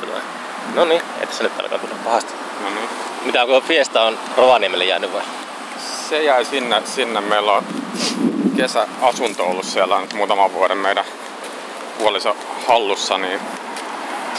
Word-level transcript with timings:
Vai? 0.00 0.20
No 0.74 0.84
niin, 0.84 1.02
ei 1.20 1.26
tässä 1.26 1.44
nyt 1.44 1.52
alkaa 1.60 1.78
tulla 1.78 1.94
pahasti. 2.04 2.32
No 2.64 2.70
niin. 2.70 2.88
Mitä 3.24 3.42
onko 3.42 3.60
Fiesta 3.60 4.02
on 4.02 4.18
Rovaniemelle 4.36 4.84
jäänyt 4.84 5.12
vai? 5.12 5.22
Se 6.08 6.22
jäi 6.22 6.44
sinne, 6.44 6.82
sinne. 6.84 7.20
Meillä 7.20 7.52
on 7.52 7.64
kesäasunto 8.56 9.44
ollut 9.44 9.64
siellä 9.64 10.00
nyt 10.00 10.12
muutaman 10.14 10.52
vuoden 10.52 10.78
meidän 10.78 11.04
puoliso 11.98 12.36
hallussa, 12.68 13.18
niin 13.18 13.40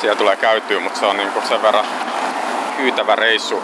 siellä 0.02 0.16
tulee 0.18 0.36
käytyä, 0.36 0.80
mutta 0.80 1.00
se 1.00 1.06
on 1.06 1.18
niinku 1.18 1.42
sen 1.48 1.62
verran 1.62 1.86
hyytävä 2.78 3.16
reissu. 3.16 3.64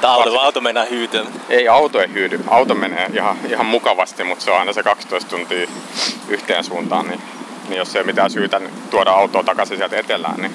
Tää 0.00 0.10
auto, 0.10 0.20
Varsinkin- 0.20 0.44
auto 0.44 0.60
mennään 0.60 0.90
hyytyä. 0.90 1.24
Ei 1.48 1.68
auto 1.68 2.00
ei 2.00 2.12
hyydy. 2.12 2.40
Auto 2.48 2.74
menee 2.74 3.10
ihan, 3.14 3.36
ihan 3.48 3.66
mukavasti, 3.66 4.24
mutta 4.24 4.44
se 4.44 4.50
on 4.50 4.58
aina 4.58 4.72
se 4.72 4.82
12 4.82 5.30
tuntia 5.30 5.68
yhteen 6.28 6.64
suuntaan. 6.64 7.06
Niin, 7.08 7.22
niin 7.68 7.78
jos 7.78 7.96
ei 7.96 8.00
ole 8.00 8.06
mitään 8.06 8.30
syytä 8.30 8.58
niin 8.58 8.72
tuoda 8.90 9.12
autoa 9.12 9.42
takaisin 9.42 9.76
sieltä 9.76 9.96
etelään, 9.96 10.36
niin 10.40 10.54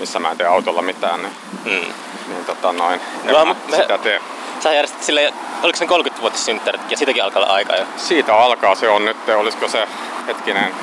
missä 0.00 0.18
mä 0.18 0.30
en 0.30 0.36
tee 0.36 0.46
autolla 0.46 0.82
mitään, 0.82 1.22
niin, 1.22 1.32
Mm. 1.64 1.92
niin 2.28 2.44
tota 2.46 2.72
noin, 2.72 3.00
en 3.26 3.32
No, 3.32 3.44
mä 3.44 3.54
me- 3.70 3.76
sitä 3.76 3.98
tee. 3.98 4.20
Sä 4.60 4.72
järjestit 4.72 5.02
sille, 5.02 5.32
oliko 5.62 5.76
se 5.78 5.84
30-vuotissynttärit 5.86 6.90
ja 6.90 6.96
siitäkin 6.96 7.24
alkaa 7.24 7.42
olla 7.42 7.52
aika 7.54 7.76
jo. 7.76 7.84
Siitä 7.96 8.34
alkaa, 8.36 8.74
se 8.74 8.88
on 8.88 9.04
nyt, 9.04 9.16
olisiko 9.36 9.68
se 9.68 9.88
hetkinen, 10.26 10.74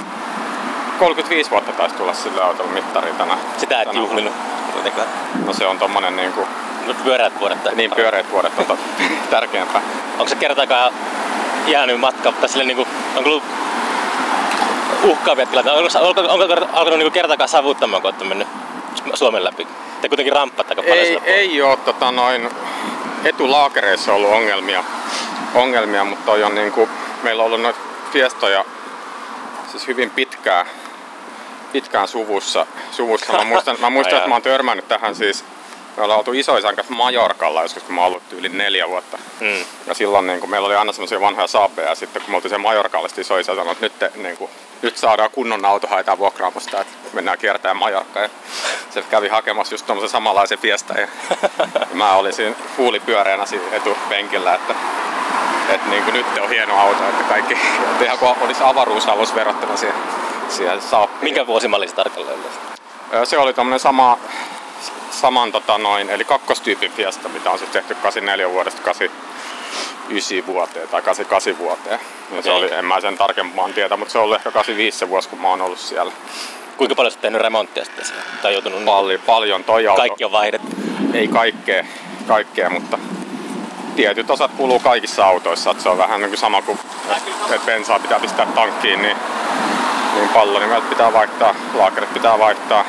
35 0.99 1.51
vuotta 1.51 1.71
taisi 1.71 1.95
tulla 1.95 2.13
sille 2.13 2.41
autolle 2.43 2.71
mittari 2.71 3.11
tänä. 3.17 3.37
Sitä 3.57 3.81
et 3.81 3.87
tänä 3.87 3.99
juhlinut 3.99 4.33
kuitenkaan. 4.73 5.07
No 5.45 5.53
se 5.53 5.65
on 5.67 5.79
tommonen 5.79 6.15
niinku, 6.15 6.47
No, 6.87 6.93
pyöreät 7.03 7.39
vuodet. 7.39 7.63
tai- 7.63 7.75
niin 7.75 7.91
pyöreät 7.91 8.31
vuodet 8.31 8.51
on 8.69 8.77
tärkeämpää. 9.29 9.81
Onko 10.13 10.27
se 10.29 10.35
kertaakaan 10.35 10.93
jäänyt 11.67 11.99
matka, 11.99 12.31
tai 12.31 12.49
sille 12.49 12.63
niinku, 12.63 12.87
onko 13.17 13.29
ollut 13.29 13.43
uhkaavia 15.03 15.45
tilanteita? 15.45 15.79
Onko, 15.79 15.99
onko, 16.07 16.21
onko, 16.21 16.43
onko 16.43 16.65
alkanut 16.73 16.99
niinku 16.99 17.11
kertaakaan 17.13 17.49
savuttamaan, 17.49 18.01
kun 18.01 18.09
olette 18.09 18.25
mennyt 18.25 18.47
Suomen 19.13 19.43
läpi? 19.43 19.67
Te 20.01 20.09
kuitenkin 20.09 20.33
ramppat 20.33 20.69
aika 20.69 20.81
paljon 20.81 20.97
Ei, 21.05 21.19
ei 21.25 21.61
ole 21.61 21.77
tota, 21.77 22.11
noin 22.11 22.49
etulaakereissa 23.25 24.13
ollut 24.13 24.31
ongelmia, 24.31 24.83
ongelmia 25.55 26.03
mutta 26.03 26.31
on 26.31 26.55
niinku, 26.55 26.89
meillä 27.23 27.43
on 27.43 27.45
ollut 27.45 27.61
noita 27.61 27.79
fiestoja 28.11 28.65
siis 29.71 29.87
hyvin 29.87 30.09
pitkään, 30.09 30.65
pitkään 31.71 32.07
suvussa. 32.07 32.65
suvussa. 32.91 33.33
Mä 33.33 33.43
muistan, 33.43 33.77
mä 33.79 33.89
muistan 33.89 34.17
että 34.17 34.29
mä 34.29 34.35
oon 34.35 34.41
törmännyt 34.41 34.87
tähän 34.87 35.15
siis, 35.15 35.45
me 35.97 36.03
ollaan 36.03 36.17
oltu 36.17 36.33
isoisän 36.33 36.75
kanssa 36.75 36.93
Majorkalla 36.93 37.61
joskus, 37.61 37.83
kun 37.83 37.95
mä 37.95 38.01
oon 38.01 38.07
ollut 38.07 38.33
yli 38.33 38.49
neljä 38.49 38.89
vuotta. 38.89 39.17
Mm. 39.39 39.65
Ja 39.87 39.93
silloin 39.93 40.27
niin 40.27 40.49
meillä 40.49 40.65
oli 40.65 40.75
aina 40.75 40.93
semmoisia 40.93 41.21
vanhoja 41.21 41.47
saabeja 41.47 41.89
ja 41.89 41.95
sitten 41.95 42.21
kun 42.21 42.31
me 42.31 42.35
oltiin 42.35 42.49
siellä 42.49 42.63
Majorkalla, 42.63 43.07
sitten 43.07 43.21
isoisä 43.21 43.55
sanoi, 43.55 43.71
että 43.71 43.85
nyt, 43.85 43.99
te, 43.99 44.11
niin 44.15 44.37
kuin, 44.37 44.51
nyt 44.81 44.97
saadaan 44.97 45.29
kunnon 45.31 45.65
auto 45.65 45.87
haetaan 45.87 46.17
vuokraamosta, 46.17 46.81
että 46.81 46.93
mennään 47.13 47.37
kiertämään 47.37 47.77
Majorkkaa. 47.77 48.23
Ja 48.23 48.29
se 48.89 49.01
kävi 49.01 49.27
hakemassa 49.27 49.73
just 49.73 49.85
tommosen 49.85 50.09
samanlaisen 50.09 50.59
fiesta 50.59 50.93
ja, 50.93 51.07
ja 51.79 51.87
mä 51.93 52.15
olin 52.15 52.33
siinä 52.33 52.55
fuulipyöreänä 52.77 53.45
siinä 53.45 53.65
etupenkillä, 53.71 54.55
että, 54.55 54.75
että 55.69 55.89
niin 55.89 56.03
kuin 56.03 56.13
nyt 56.13 56.37
on 56.41 56.49
hieno 56.49 56.79
auto, 56.79 57.09
että 57.09 57.23
kaikki, 57.23 57.53
että 57.91 58.05
ihan 58.05 58.17
kuin 58.17 58.35
olisi 58.41 58.63
avaruusalus 58.63 59.35
verrattuna 59.35 59.77
siihen, 59.77 59.97
siihen 60.49 60.81
saappiin. 60.81 61.23
Minkä 61.23 61.47
vuosimalli 61.47 61.87
se 61.87 61.95
tarkalleen 61.95 62.39
Se 63.23 63.37
oli 63.37 63.53
tommonen 63.53 63.79
sama, 63.79 64.17
saman 65.21 65.51
tota 65.51 65.77
noin, 65.77 66.09
eli 66.09 66.25
kakkostyypin 66.25 66.91
Fiesta, 66.91 67.29
mitä 67.29 67.51
on 67.51 67.59
sitten 67.59 67.81
tehty 67.81 67.95
84 67.95 68.49
vuodesta 68.49 68.81
89 68.81 70.53
vuoteen 70.53 70.89
tai 70.89 71.01
88 71.01 71.57
vuoteen. 71.57 71.99
Ja 72.35 72.41
se 72.41 72.51
Okei. 72.51 72.63
oli, 72.63 72.73
en 72.73 72.85
mä 72.85 73.01
sen 73.01 73.17
tarkempaan 73.17 73.73
tiedä, 73.73 73.97
mutta 73.97 74.11
se 74.11 74.19
ollut 74.19 74.35
ehkä 74.35 74.51
85 74.51 74.97
se 74.97 75.09
vuosi, 75.09 75.29
kun 75.29 75.41
mä 75.41 75.49
oon 75.49 75.61
ollut 75.61 75.79
siellä. 75.79 76.11
Kuinka 76.77 76.95
paljon 76.95 77.11
sä 77.11 77.17
oot 77.17 77.21
tehnyt 77.21 77.41
remonttia 77.41 77.85
sitten 77.85 78.05
siellä? 78.05 78.23
Tai 78.41 78.53
joutunut 78.53 78.85
Paljon, 78.85 79.21
paljon 79.25 79.63
toi 79.63 79.87
auto. 79.87 80.01
Kaikki 80.01 80.23
on 80.23 80.31
vaihdettu. 80.31 80.67
Ei 81.13 81.27
kaikkea, 81.27 81.85
kaikkea, 82.27 82.69
mutta 82.69 82.99
tietyt 83.95 84.29
osat 84.29 84.51
kuluu 84.57 84.79
kaikissa 84.79 85.25
autoissa. 85.25 85.71
Että 85.71 85.83
se 85.83 85.89
on 85.89 85.97
vähän 85.97 86.21
niin 86.21 86.29
kuin 86.29 86.39
sama 86.39 86.61
kuin, 86.61 86.79
että 87.51 87.65
bensaa 87.65 87.99
pitää 87.99 88.19
pistää 88.19 88.45
tankkiin, 88.45 89.01
niin, 89.01 89.17
niin 90.15 90.29
pallonimet 90.29 90.89
pitää 90.89 91.13
vaihtaa, 91.13 91.55
laakerit 91.73 92.13
pitää 92.13 92.39
vaihtaa, 92.39 92.85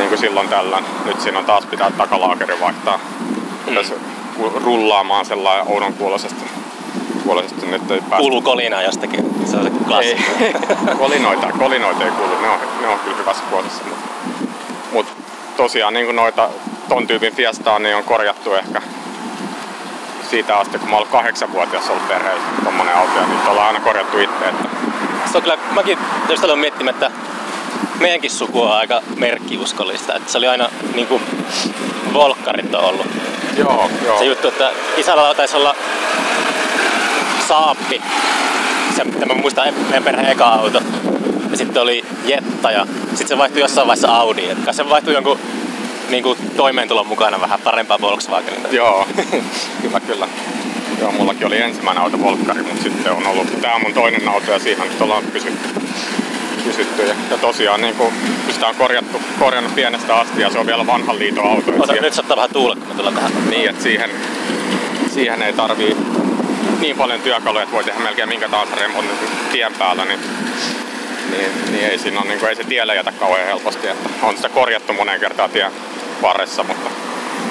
niin 0.00 0.08
kuin 0.08 0.18
silloin 0.18 0.48
tällöin. 0.48 0.84
Nyt 1.04 1.20
siinä 1.20 1.38
on 1.38 1.44
taas 1.44 1.66
pitää 1.66 1.90
takalaakeri 1.90 2.60
vaihtaa. 2.60 2.98
Mm. 3.66 3.74
Tässä 3.74 3.94
rullaamaan 4.64 5.24
sellainen 5.24 5.68
oudon 5.68 5.94
kuuloisesti. 5.94 6.44
kuuloisesti 7.24 7.66
nyt 7.66 7.90
ei 7.90 8.00
päästä. 8.00 8.16
Kuuluu 8.16 8.42
kolinaa 8.42 8.82
jostakin. 8.82 9.24
Se 9.44 9.56
on 9.56 9.64
se 9.64 9.70
klassikko. 9.86 10.32
Ei, 10.40 10.54
kolinoita, 10.98 11.46
kolinoita 11.58 12.04
ei 12.04 12.10
kuulu, 12.10 12.40
ne 12.40 12.48
on, 12.48 12.58
ne 12.80 12.88
on 12.88 12.98
kyllä 12.98 13.16
hyvässä 13.16 13.42
kuosissa. 13.50 13.82
Mutta 13.84 14.02
mut 14.92 15.06
tosiaan 15.56 15.94
niin 15.94 16.16
noita 16.16 16.48
ton 16.88 17.06
tyypin 17.06 17.34
Fiestaa 17.34 17.78
niin 17.78 17.96
on 17.96 18.04
korjattu 18.04 18.54
ehkä 18.54 18.82
siitä 20.30 20.56
asti, 20.56 20.78
kun 20.78 20.90
mä 20.90 20.96
ollut 20.96 21.10
kahdeksanvuotias 21.10 21.90
ollut 21.90 22.08
perheessä 22.08 22.48
tommonen 22.64 22.96
auto 22.96 23.18
ja 23.18 23.26
nyt 23.26 23.48
ollaan 23.48 23.66
aina 23.66 23.80
korjattu 23.80 24.18
itse. 24.18 24.44
Että 24.44 24.64
Se 25.32 25.38
on 25.38 25.42
kyllä, 25.42 25.58
mäkin 25.74 25.98
aloin 26.42 26.58
miettimään, 26.58 26.94
että 26.94 27.10
meidänkin 28.00 28.30
suku 28.30 28.62
on 28.62 28.72
aika 28.72 29.02
merkkiuskollista. 29.16 30.14
Että 30.14 30.32
se 30.32 30.38
oli 30.38 30.48
aina 30.48 30.68
niin 30.94 31.06
kuin 31.06 31.22
volkkarit 32.12 32.74
on 32.74 32.84
ollut. 32.84 33.06
joo, 33.56 33.90
joo. 34.04 34.18
Se 34.18 34.24
juttu, 34.24 34.48
että 34.48 34.70
isällä 34.96 35.34
taisi 35.34 35.56
olla 35.56 35.76
Saappi, 37.48 38.02
se, 38.96 39.04
mitä 39.04 39.26
mä 39.26 39.34
muistan 39.34 39.74
meidän 39.74 40.04
perheen 40.04 40.28
eka 40.28 40.46
auto. 40.46 40.82
Ja 41.50 41.56
sitten 41.56 41.82
oli 41.82 42.04
Jetta 42.24 42.70
ja 42.70 42.86
sitten 43.08 43.28
se 43.28 43.38
vaihtui 43.38 43.60
jossain 43.60 43.86
vaiheessa 43.86 44.16
Audi. 44.16 44.50
Et 44.50 44.58
se 44.70 44.88
vaihtui 44.88 45.14
jonkun 45.14 45.38
niin 46.10 46.22
kuin 46.22 46.38
toimeentulon 46.56 47.06
mukana 47.06 47.40
vähän 47.40 47.60
parempaa 47.60 48.00
Volkswagenilla. 48.00 48.68
Joo, 48.68 49.08
kyllä 49.82 50.00
kyllä. 50.00 50.28
Joo, 51.00 51.12
mullakin 51.12 51.46
oli 51.46 51.60
ensimmäinen 51.60 52.02
auto 52.02 52.20
Volkkari, 52.20 52.62
mutta 52.62 52.82
sitten 52.82 53.12
on 53.12 53.26
ollut, 53.26 53.60
tää 53.60 53.74
on 53.74 53.82
mun 53.82 53.94
toinen 53.94 54.28
auto 54.28 54.52
ja 54.52 54.58
siihen 54.58 54.88
nyt 54.88 55.00
ollaan 55.00 55.24
pysytty. 55.24 55.68
Pysytty. 56.60 57.02
Ja, 57.02 57.14
ja 57.30 57.36
tosiaan 57.38 57.80
niin 57.80 57.94
kuin, 57.94 58.14
sitä 58.50 58.66
on 58.66 58.74
korjattu, 58.74 59.20
korjannut 59.38 59.74
pienestä 59.74 60.14
asti 60.14 60.42
ja 60.42 60.50
se 60.50 60.58
on 60.58 60.66
vielä 60.66 60.86
vanhan 60.86 61.18
liiton 61.18 61.50
auto. 61.50 61.70
Ota, 61.76 61.86
siihen- 61.86 62.02
nyt 62.02 62.14
saattaa 62.14 62.36
vähän 62.36 62.50
tuulla, 62.52 62.76
kun 62.76 62.88
me 62.88 62.94
tullaan 62.94 63.14
tähän. 63.14 63.32
Niin, 63.50 63.70
että 63.70 63.82
siihen, 63.82 64.10
siihen 65.14 65.42
ei 65.42 65.52
tarvii 65.52 65.96
niin 66.80 66.96
paljon 66.96 67.20
työkaluja, 67.20 67.62
että 67.62 67.74
voi 67.74 67.84
tehdä 67.84 68.00
melkein 68.00 68.28
minkä 68.28 68.48
tahansa 68.48 68.76
remontin 68.76 69.16
tien 69.52 69.74
päällä, 69.78 70.04
niin, 70.04 70.20
niin, 71.30 71.72
niin 71.72 71.86
ei, 71.86 71.98
siinä 71.98 72.20
on, 72.20 72.28
niin 72.28 72.38
kuin, 72.40 72.48
ei 72.48 72.56
se 72.56 72.64
tielle 72.64 72.94
jätä 72.94 73.12
kauhean 73.12 73.46
helposti. 73.46 73.88
Että 73.88 74.08
on 74.22 74.36
sitä 74.36 74.48
korjattu 74.48 74.92
moneen 74.92 75.20
kertaan 75.20 75.50
tien 75.50 75.72
varressa, 76.22 76.64
mutta 76.64 76.90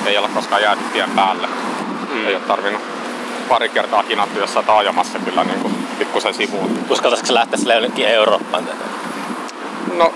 ei 0.06 0.18
ole 0.18 0.28
koskaan 0.34 0.62
jääty 0.62 0.84
tien 0.94 1.10
päälle. 1.10 1.48
Mm. 2.14 2.28
Ei 2.28 2.36
ole 2.36 2.44
tarvinnut 2.44 2.82
pari 3.50 3.70
kertaa 3.70 4.04
hinattu 4.10 4.40
jossain 4.40 4.66
taajamassa 4.66 5.20
kyllä 5.20 5.44
niin 5.44 5.60
kuin 5.60 5.74
pikkusen 6.00 6.34
sivuun. 6.34 6.80
Uskaltaisitko 6.90 7.34
lähteä 7.34 7.60
sille 7.60 7.74
jonnekin 7.74 8.08
Eurooppaan? 8.08 8.66
tätä? 8.66 8.84
No 9.94 10.14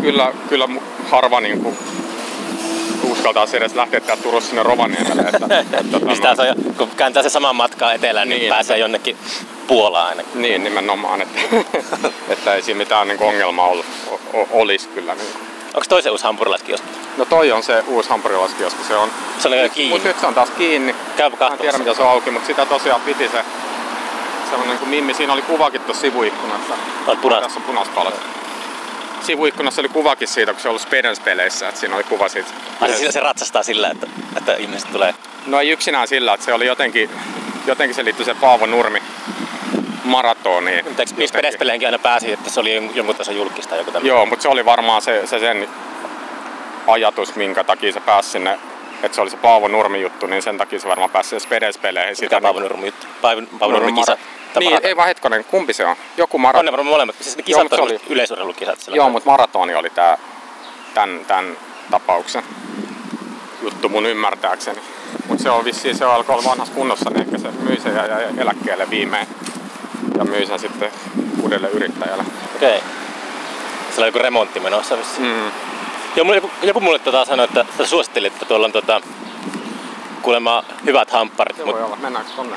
kyllä, 0.00 0.32
kyllä 0.48 0.68
harva 1.10 1.40
niin 1.40 1.60
kuin, 1.60 1.78
uskaltaa 3.10 3.46
edes 3.52 3.74
lähteä 3.74 4.00
täältä 4.00 4.22
Turussa 4.22 4.48
sinne 4.48 4.62
Rovaniemelle. 4.62 5.22
Että, 5.22 5.58
että, 5.60 5.84
tota, 5.92 6.06
Pistää 6.06 6.34
se, 6.36 6.42
kun 6.78 6.88
kääntää 6.96 7.22
se 7.22 7.28
saman 7.28 7.56
matkaa 7.56 7.92
etelään, 7.92 8.28
niin, 8.28 8.40
Niin. 8.40 8.50
pääsee 8.50 8.78
jonnekin 8.78 9.16
Puolaan 9.66 10.08
ainakin. 10.08 10.42
Niin, 10.42 10.64
nimenomaan, 10.64 11.22
että, 11.22 11.40
että 12.32 12.54
ei 12.54 12.62
siinä 12.62 12.78
mitään 12.78 13.08
niin 13.08 13.22
ongelmaa 13.22 13.68
ollut, 13.68 13.86
o, 14.10 14.20
o, 14.34 14.48
olisi 14.52 14.88
kyllä. 14.88 15.14
Niin. 15.14 15.26
Onko 15.74 15.86
toisen 15.88 16.12
uusi 16.12 16.24
hampurilaiskioski? 16.24 16.86
No 17.16 17.24
toi 17.24 17.52
on 17.52 17.62
se 17.62 17.84
uusi 17.86 18.08
hampurilaiskioski, 18.08 18.84
se 18.84 18.96
on. 18.96 19.10
Se 19.38 19.62
jo 19.62 19.68
kiinni. 19.68 19.94
Mutta 19.94 20.08
nyt 20.08 20.20
se 20.20 20.26
on 20.26 20.34
taas 20.34 20.50
kiinni. 20.50 20.94
Käypä 21.16 21.36
Mä 21.40 21.46
en 21.46 21.58
tiedä 21.58 21.72
katsomassa. 21.72 21.78
mitä 21.78 21.94
se 21.94 22.02
on 22.02 22.08
auki, 22.08 22.30
mutta 22.30 22.46
sitä 22.46 22.66
tosiaan 22.66 23.00
piti 23.00 23.28
se 23.28 23.44
semmonen 24.50 24.78
kuin 24.78 24.88
Mimmi. 24.88 25.14
Siinä 25.14 25.32
oli 25.32 25.42
kuvakin 25.42 25.80
tuossa 25.80 26.00
sivuikkunassa. 26.00 26.74
Olet 27.06 27.20
punaista. 27.20 27.46
Tässä 27.46 27.60
on 27.60 27.66
punaiset 27.66 27.96
valot. 27.96 28.14
Sivuikkunassa 29.20 29.80
oli 29.82 29.88
kuvakin 29.88 30.28
siitä, 30.28 30.52
kun 30.52 30.62
se 30.62 30.68
ollut 30.68 30.82
Spedens-peleissä, 30.82 31.68
että 31.68 31.80
siinä 31.80 31.94
oli 31.96 32.04
kuva 32.04 32.28
siitä. 32.28 32.50
Ai 32.80 32.92
se, 32.92 33.12
se 33.12 33.20
ratsastaa 33.20 33.62
sillä, 33.62 33.90
että, 33.90 34.06
että 34.36 34.54
ihmiset 34.54 34.92
tulee. 34.92 35.14
No 35.46 35.60
ei 35.60 35.70
yksinään 35.70 36.08
sillä, 36.08 36.34
että 36.34 36.46
se 36.46 36.52
oli 36.52 36.66
jotenkin, 36.66 37.10
jotenkin 37.66 37.94
se 37.94 38.04
liittyi 38.04 38.24
se 38.24 38.34
Paavo 38.34 38.66
Nurmi 38.66 39.02
maratoniin. 40.04 40.84
Mutta 40.84 41.02
eikö 41.02 41.12
niissä 41.16 41.36
pedespeleenkin 41.36 41.88
aina 41.88 41.98
pääsi, 41.98 42.32
että 42.32 42.50
se 42.50 42.60
oli 42.60 42.78
jon- 42.80 42.90
jonkun 42.94 43.16
tason 43.16 43.36
julkista 43.36 43.76
joku 43.76 43.90
tämmöinen? 43.90 44.08
Joo, 44.08 44.26
mutta 44.26 44.42
se 44.42 44.48
oli 44.48 44.64
varmaan 44.64 45.02
se, 45.02 45.26
se 45.26 45.38
sen 45.38 45.68
ajatus, 46.86 47.36
minkä 47.36 47.64
takia 47.64 47.92
se 47.92 48.00
pääsi 48.00 48.30
sinne, 48.30 48.58
että 49.02 49.14
se 49.14 49.20
oli 49.20 49.30
se 49.30 49.36
Paavo 49.36 49.68
Nurmi 49.68 50.00
juttu, 50.02 50.26
niin 50.26 50.42
sen 50.42 50.58
takia 50.58 50.78
se 50.78 50.88
varmaan 50.88 51.10
pääsi 51.10 51.28
sinne 51.28 51.40
Spedes-peleihin. 51.40 52.16
Mikä 52.20 52.40
Paavo 52.40 52.60
Nurmi 52.60 52.86
juttu? 52.86 53.06
Paavo, 53.22 53.42
Paavo 53.58 53.72
Nurmi 53.74 53.92
kisa. 53.92 54.16
Niin, 54.58 54.78
ei 54.82 54.96
vaan 54.96 55.08
hetkonen, 55.08 55.44
kumpi 55.44 55.72
se 55.72 55.86
on? 55.86 55.96
Joku 56.16 56.36
On 56.36 56.40
maraton. 56.40 56.64
ne 56.64 56.72
varmaan 56.72 56.94
molemmat. 56.94 57.16
Siis 57.20 57.36
ne 57.36 57.44
Joo, 57.46 57.60
kisat 57.64 57.72
on 57.80 57.88
se 57.88 57.92
oli... 57.92 58.00
yleisurheilukisat. 58.08 58.80
sillä 58.80 58.96
Joo, 58.96 59.10
mutta 59.10 59.30
maratoni 59.30 59.74
oli 59.74 59.90
tää, 59.90 60.18
tämän, 60.94 61.20
tämän 61.26 61.56
tapauksen 61.90 62.42
juttu 63.62 63.88
mun 63.88 64.06
ymmärtääkseni. 64.06 64.80
Mutta 65.28 65.42
se 65.42 65.50
on 65.50 65.64
vissiin, 65.64 65.96
se 65.96 66.04
alkoi 66.04 66.34
olla 66.34 66.44
vanhassa 66.50 66.74
kunnossa, 66.74 67.10
niin 67.10 67.20
ehkä 67.20 67.38
se 67.38 67.48
myi 67.60 67.80
sen 67.80 67.96
ja 67.96 68.06
jäi 68.06 68.26
eläkkeelle 68.38 68.90
viimein. 68.90 69.26
Ja 70.18 70.24
myi 70.24 70.46
sen 70.46 70.58
sitten 70.58 70.90
uudelle 71.42 71.68
yrittäjälle. 71.68 72.24
Okei. 72.56 72.80
Siellä 73.88 74.04
on 74.04 74.06
joku 74.08 74.18
remontti 74.18 74.60
menossa 74.60 74.98
vissiin. 74.98 75.26
Mm. 75.26 75.50
Joo, 76.16 76.24
mulle, 76.24 76.36
joku, 76.36 76.50
joku 76.62 76.80
mulle 76.80 76.98
tota 76.98 77.24
sanoi, 77.24 77.44
että, 77.44 77.60
että 77.60 77.86
suositteli, 77.86 78.26
että 78.26 78.44
tuolla 78.44 78.66
on 78.66 78.72
tota, 78.72 79.00
kuulemma 80.22 80.64
hyvät 80.86 81.10
hampparit. 81.10 81.56
Se 81.56 81.64
Mut, 81.64 81.74
voi 81.74 81.82
olla. 81.82 81.96
Mennäänkö 81.96 82.30
tonne? 82.36 82.56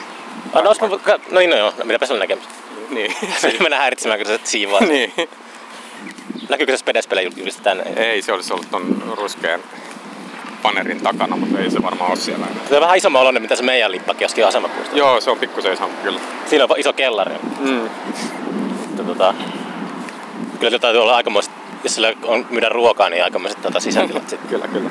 ah, 0.54 0.64
no, 0.64 0.74
no, 1.32 1.40
niin, 1.40 1.50
no 1.50 1.56
joo, 1.56 1.74
no, 1.78 1.86
mitäpä 1.86 2.06
on 2.10 2.20
näkemistä. 2.20 2.54
Niin. 2.90 3.16
Mennään 3.60 3.82
häiritsemään, 3.82 4.20
kun 4.20 4.28
sä 4.28 4.40
siivoat. 4.44 4.82
niin. 4.90 5.14
Näkyykö 6.50 6.74
se 6.74 6.78
Spedespele 6.78 7.22
tänne? 7.64 7.84
Ei, 7.96 8.22
se 8.22 8.34
olisi 8.34 8.54
ollut 8.54 8.72
ton 8.72 9.14
ruskean 9.18 9.60
panerin 10.64 11.02
takana, 11.02 11.36
mutta 11.36 11.60
ei 11.60 11.72
se 11.72 11.84
varmaan 11.84 12.12
ole 12.12 12.20
siellä 12.20 12.46
enää. 12.46 12.68
Se 12.70 12.76
on 12.76 12.82
vähän 12.82 12.98
isomman 12.98 13.22
oloinen, 13.22 13.42
mitä 13.42 13.56
se 13.56 13.64
meidän 13.64 13.92
lippakioski 13.92 14.44
on 14.44 14.50
asemapuisto. 14.50 14.96
Joo, 14.96 15.22
se 15.22 15.32
on 15.32 15.40
pikkusen 15.40 15.74
isompi 15.74 16.04
kyllä. 16.04 16.20
Siinä 16.46 16.64
on 16.64 16.80
iso 16.80 16.94
kellari. 16.94 17.36
Mm. 17.60 17.90
Tota, 19.08 19.34
kyllä 20.60 20.72
se 20.72 20.80
täytyy 20.80 21.02
olla 21.02 21.16
aikamoiset, 21.16 21.54
jos 21.86 21.96
sillä 21.96 22.14
on 22.24 22.46
myydä 22.50 22.70
ruokaa, 22.70 23.10
niin 23.10 23.24
aikamoiset 23.24 23.62
tota, 23.62 23.80
sisätilat 23.80 24.30
sitten. 24.30 24.50
Kyllä, 24.50 24.68
kyllä. 24.68 24.90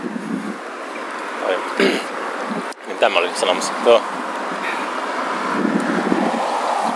Niin 1.78 2.98
tämä 3.00 3.18
oli 3.18 3.28
sanomassa. 3.34 3.72
Tuo. 3.84 4.02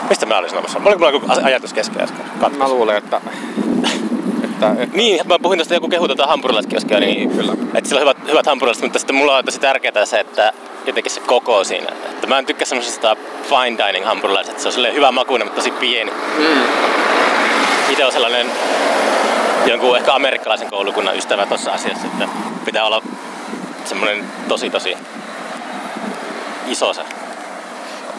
Mistä 0.08 0.26
mä 0.26 0.38
olin 0.38 0.50
sanomassa? 0.50 0.78
Oliko 0.84 0.98
mulla 0.98 1.10
joku 1.12 1.26
ajatus 1.44 1.72
kesken 1.72 2.02
äsken? 2.02 2.24
Katkos. 2.40 2.58
Mä 2.58 2.68
luulen, 2.68 2.96
että... 2.96 3.20
että, 4.44 4.70
että 4.78 4.96
Niin, 4.96 5.20
mä 5.26 5.38
puhuin 5.42 5.58
tuosta 5.58 5.74
joku 5.74 5.88
kehu 5.88 6.06
tuota 6.08 6.26
hampurilaiskioskia, 6.26 7.00
niin, 7.00 7.16
Niin, 7.18 7.30
kyllä. 7.30 7.52
että 7.74 7.88
sillä 7.88 7.98
on 7.98 8.08
hyvät, 8.08 8.28
hyvät 8.30 8.46
hampurilaiset, 8.46 8.82
mutta 8.84 8.98
sitten 8.98 9.16
mulla 9.16 9.36
on 9.36 9.44
tosi 9.44 9.60
tärkeää 9.60 10.04
se, 10.04 10.20
että 10.20 10.52
jotenkin 10.86 11.12
se 11.12 11.20
koko 11.20 11.64
siinä. 11.64 11.88
Että 12.10 12.26
mä 12.26 12.38
en 12.38 12.46
tykkää 12.46 12.66
semmoisesta 12.66 13.16
fine 13.42 13.86
dining 13.86 14.04
hampurilaiset, 14.06 14.50
että 14.50 14.62
se 14.62 14.68
on 14.68 14.72
silleen 14.72 14.94
hyvä 14.94 15.12
makuinen, 15.12 15.46
mutta 15.46 15.60
tosi 15.60 15.70
pieni. 15.70 16.10
mm. 16.38 16.62
Itse 17.90 18.04
on 18.06 18.12
sellainen 18.12 18.46
jonkun 19.70 19.96
ehkä 19.96 20.14
amerikkalaisen 20.14 20.70
koulukunnan 20.70 21.16
ystävä 21.16 21.46
tuossa 21.46 21.72
asiassa, 21.72 22.06
että 22.06 22.28
pitää 22.64 22.84
olla 22.84 23.02
semmoinen 23.84 24.24
tosi 24.48 24.70
tosi 24.70 24.96
iso 26.66 26.92
se 26.92 27.02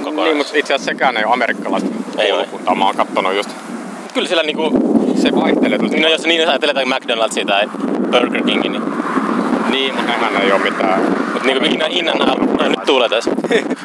kokonaisuus. 0.04 0.28
Niin, 0.28 0.38
mutta 0.38 0.57
itse 0.57 0.74
asiassa 0.74 0.92
sekään 0.92 1.18
ei 1.18 1.25
ole 1.25 1.34
amerikkalaista 1.34 1.90
koulukuntaa. 2.16 2.75
Mä 2.75 2.86
oon 2.86 2.96
kattonut 2.96 3.34
just... 3.34 3.50
Kyllä 4.13 4.28
sillä 4.28 4.44
niinku, 4.44 4.72
Se 5.22 5.36
vaihtelee 5.36 5.78
tosi 5.78 5.90
niin 5.90 6.01
no 6.01 6.10
jos 6.10 6.25
niin 6.25 6.42
jos 6.42 6.50
ajattelee 6.50 6.72
jotain 6.72 6.88
McDonald'sia 6.88 7.46
tai 7.46 7.68
Burger 8.12 8.44
Kingin, 8.44 8.72
niin 8.72 8.84
Niin, 9.69 9.95
mutta 9.95 10.12
nehän 10.12 10.42
ei 10.42 10.52
ole 10.52 10.62
mitään... 10.62 11.02
Mutta 11.34 11.48
niinku 11.48 11.66
in, 11.66 11.84
in 11.90 12.10
and 12.10 12.30
out, 12.30 12.60
no, 12.60 12.69
nyt 12.69 12.84
tulee 12.86 13.10
tässä. 13.10 13.31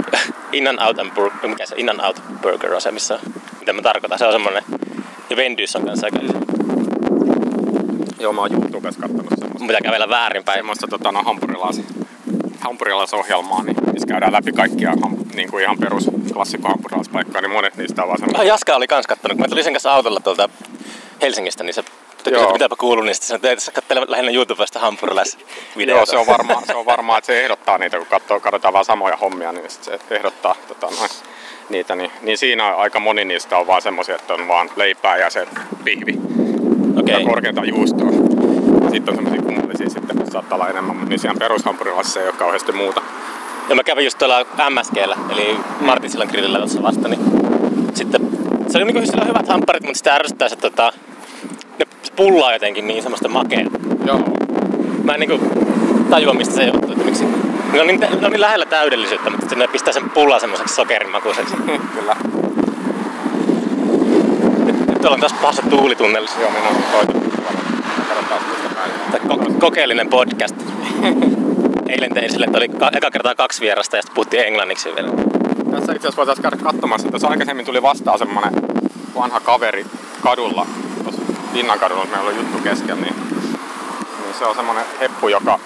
in 0.53 0.69
and 0.69 0.79
out 0.87 0.99
and 0.99 1.11
burger, 1.11 1.49
mikä 1.49 1.67
se 1.67 1.75
in 1.79 1.91
and 1.91 2.01
out 2.07 2.23
burger 2.43 2.75
on 2.75 2.81
se, 2.81 2.91
missä, 2.91 3.19
mitä 3.61 3.73
mä 3.73 3.83
tarkoitan. 3.83 4.19
Se 4.19 4.27
on 4.27 4.33
semmonen, 4.33 4.63
ja 5.31 5.37
Vendys 5.37 5.77
on 5.77 5.87
kanssa 5.87 6.07
aika 6.07 6.19
iso. 6.23 6.39
Joo, 8.19 8.33
mä 8.33 8.41
oon 8.41 8.53
YouTubessa 8.53 9.01
kattonut 9.01 9.29
semmoista. 9.29 9.59
Mun 9.59 9.69
pitää 9.69 9.81
kävellä 9.81 10.09
väärinpäin. 10.09 10.59
Semmoista 10.59 10.87
tota, 10.89 11.13
no, 11.13 11.23
hampurilais, 11.23 11.81
hampurilaisohjelmaa, 12.61 13.63
niin, 13.63 13.77
missä 13.93 14.07
käydään 14.07 14.33
läpi 14.33 14.53
kaikkia 14.53 14.93
niin 15.35 15.51
kuin 15.51 15.63
ihan 15.63 15.79
perus 15.79 16.11
klassikko 16.33 16.69
hampurilaispaikkoja, 16.69 17.43
niin 17.43 17.51
monet 17.51 17.77
niistä 17.77 18.03
on 18.03 18.09
vaan 18.09 18.19
semmoista. 18.19 18.43
Ah, 18.43 18.47
Jaska 18.47 18.77
oli 18.77 18.87
kans 18.87 19.07
kattonut, 19.07 19.37
kun 19.37 19.45
mä 19.45 19.49
tulin 19.49 19.65
sen 19.65 19.73
kanssa 19.73 19.93
autolla 19.93 20.21
tuolta 20.21 20.49
Helsingistä, 21.23 21.65
niin 21.65 21.75
se 21.75 21.85
Joo. 22.31 22.57
niin 23.03 23.15
sitten 23.15 23.29
sanoi, 23.29 23.37
että 23.37 23.55
tässä 23.55 23.73
katselee 23.73 24.05
lähinnä 24.09 24.31
YouTubesta 24.31 24.79
hampurilaisvideoita. 24.79 25.99
Joo, 25.99 26.07
se 26.07 26.17
on 26.17 26.27
varmaan, 26.27 26.67
se 26.67 26.75
on 26.75 26.87
varmaa, 26.87 27.19
että 27.19 27.27
se 27.27 27.45
ehdottaa 27.45 27.79
niitä, 27.79 27.99
kun 27.99 28.07
katsoo, 28.07 28.41
katsotaan 28.41 28.75
vaan 28.75 28.85
samoja 28.85 29.17
hommia, 29.17 29.53
niin 29.53 29.71
se 29.71 29.99
ehdottaa 30.11 30.55
tota, 30.69 30.87
noin, 30.87 31.11
niitä. 31.69 31.97
Niin, 31.97 32.11
niin 32.23 32.39
siinä 32.39 32.75
aika 32.77 33.01
moni 33.01 33.25
niistä 33.25 33.59
on 33.59 33.67
vaan 33.67 33.83
semmoisia, 33.83 34.15
että 34.15 34.35
on 34.35 34.49
vaan 34.49 34.71
leipää 34.77 35.17
ja 35.17 35.31
se 35.31 35.49
pihvi. 35.85 36.13
Okay. 36.97 37.25
korkeintaan 37.25 37.69
juustoa. 37.69 38.11
Sitten 38.91 39.09
on 39.09 39.15
semmoisia 39.15 39.43
kummallisia 39.43 39.91
sitten, 39.91 40.31
saattaa 40.33 40.57
olla 40.57 40.69
enemmän, 40.69 40.97
mutta 40.97 41.09
niin 41.09 41.19
siellä 41.19 41.39
perushampurilaisissa 41.39 42.21
ei 42.21 42.27
ole 42.27 42.35
kauheasti 42.39 42.73
muuta. 42.73 43.03
Ja 43.69 43.75
mä 43.75 43.83
kävin 43.85 44.05
just 44.05 44.19
tuolla 44.19 44.47
MSGllä, 44.71 45.17
eli 45.31 45.57
Martin 45.81 46.11
sillan 46.11 46.29
grillillä 46.31 46.59
tuossa 46.59 46.83
vasta, 46.83 47.09
niin 47.09 47.21
sitten 47.95 48.21
se 48.69 48.79
oli 48.79 48.85
niinku 48.85 49.07
sillä 49.07 49.25
hyvät 49.25 49.49
hampparit, 49.49 49.83
mutta 49.83 49.99
sitä 49.99 50.15
ärsyttää 50.15 50.49
se 50.49 50.57
tota, 50.57 50.93
ne 51.79 51.87
pullaa 52.17 52.53
jotenkin 52.53 52.87
niin 52.87 53.03
semmoista 53.03 53.29
makea. 53.29 53.67
Joo. 54.07 54.21
Mä 55.05 55.13
en 55.13 55.21
niinku 55.21 55.41
tajua 56.11 56.35
mistä 56.35 56.55
se 56.55 56.65
johtuu, 56.65 56.93
että 56.93 57.05
miksi. 57.05 57.25
Ne 57.73 57.81
on 57.81 57.87
niin, 57.87 58.01
ne 58.01 58.27
on 58.27 58.33
niin 58.33 58.41
lähellä 58.41 58.67
täydellisyyttä, 58.67 59.31
mutta 59.31 59.55
ne 59.55 59.69
pistää 59.69 59.93
sen 59.93 60.11
pullan 60.11 60.41
semmoiseksi 60.41 60.75
sokerimakuiseksi. 60.75 61.55
Kyllä. 61.97 62.17
Ollaan 65.05 65.21
taas 65.21 65.33
pahassa 65.33 65.63
tuulitunnelissa. 65.71 66.41
Joo, 66.41 66.51
päin. 68.77 68.93
Tai 69.11 69.21
ko- 69.21 69.55
kokeellinen 69.59 70.09
podcast. 70.09 70.55
Eilen 71.89 72.15
tein 72.15 72.31
sille, 72.31 72.47
että 72.47 72.59
oli 72.59 72.69
ka- 72.69 72.91
eka 72.97 73.11
kertaa 73.11 73.35
kaksi 73.35 73.61
vierasta 73.61 73.97
ja 73.97 74.03
sitten 74.03 74.15
puhuttiin 74.15 74.47
englanniksi 74.47 74.95
vielä. 74.95 75.09
Tässä 75.09 75.93
itse 75.93 76.09
asiassa 76.09 76.17
voitaisiin 76.17 76.43
käydä 76.43 76.57
katsomassa. 76.57 77.09
Tässä 77.11 77.29
aikaisemmin 77.29 77.67
tuli 77.67 77.83
vastaan 77.83 78.19
semmonen 78.19 78.53
vanha 79.15 79.41
kaveri 79.41 79.87
kadulla, 80.23 80.67
tuossa 81.03 81.23
Linnan 81.53 81.79
kadulla, 81.79 82.05
meillä 82.05 82.29
oli 82.29 82.37
juttu 82.37 82.59
kesken, 82.59 83.01
niin, 83.01 83.15
niin 84.25 84.35
se 84.39 84.45
on 84.45 84.57
semmonen 84.57 84.85
heppu, 85.01 85.29
joka 85.29 85.59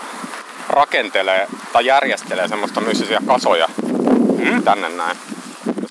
rakentelee 0.69 1.49
tai 1.73 1.87
järjestelee 1.87 2.49
semmoista 2.49 2.81
mystisiä 2.81 3.21
kasoja 3.27 3.69
mm. 4.45 4.63
tänne 4.63 4.89
näin. 4.89 5.17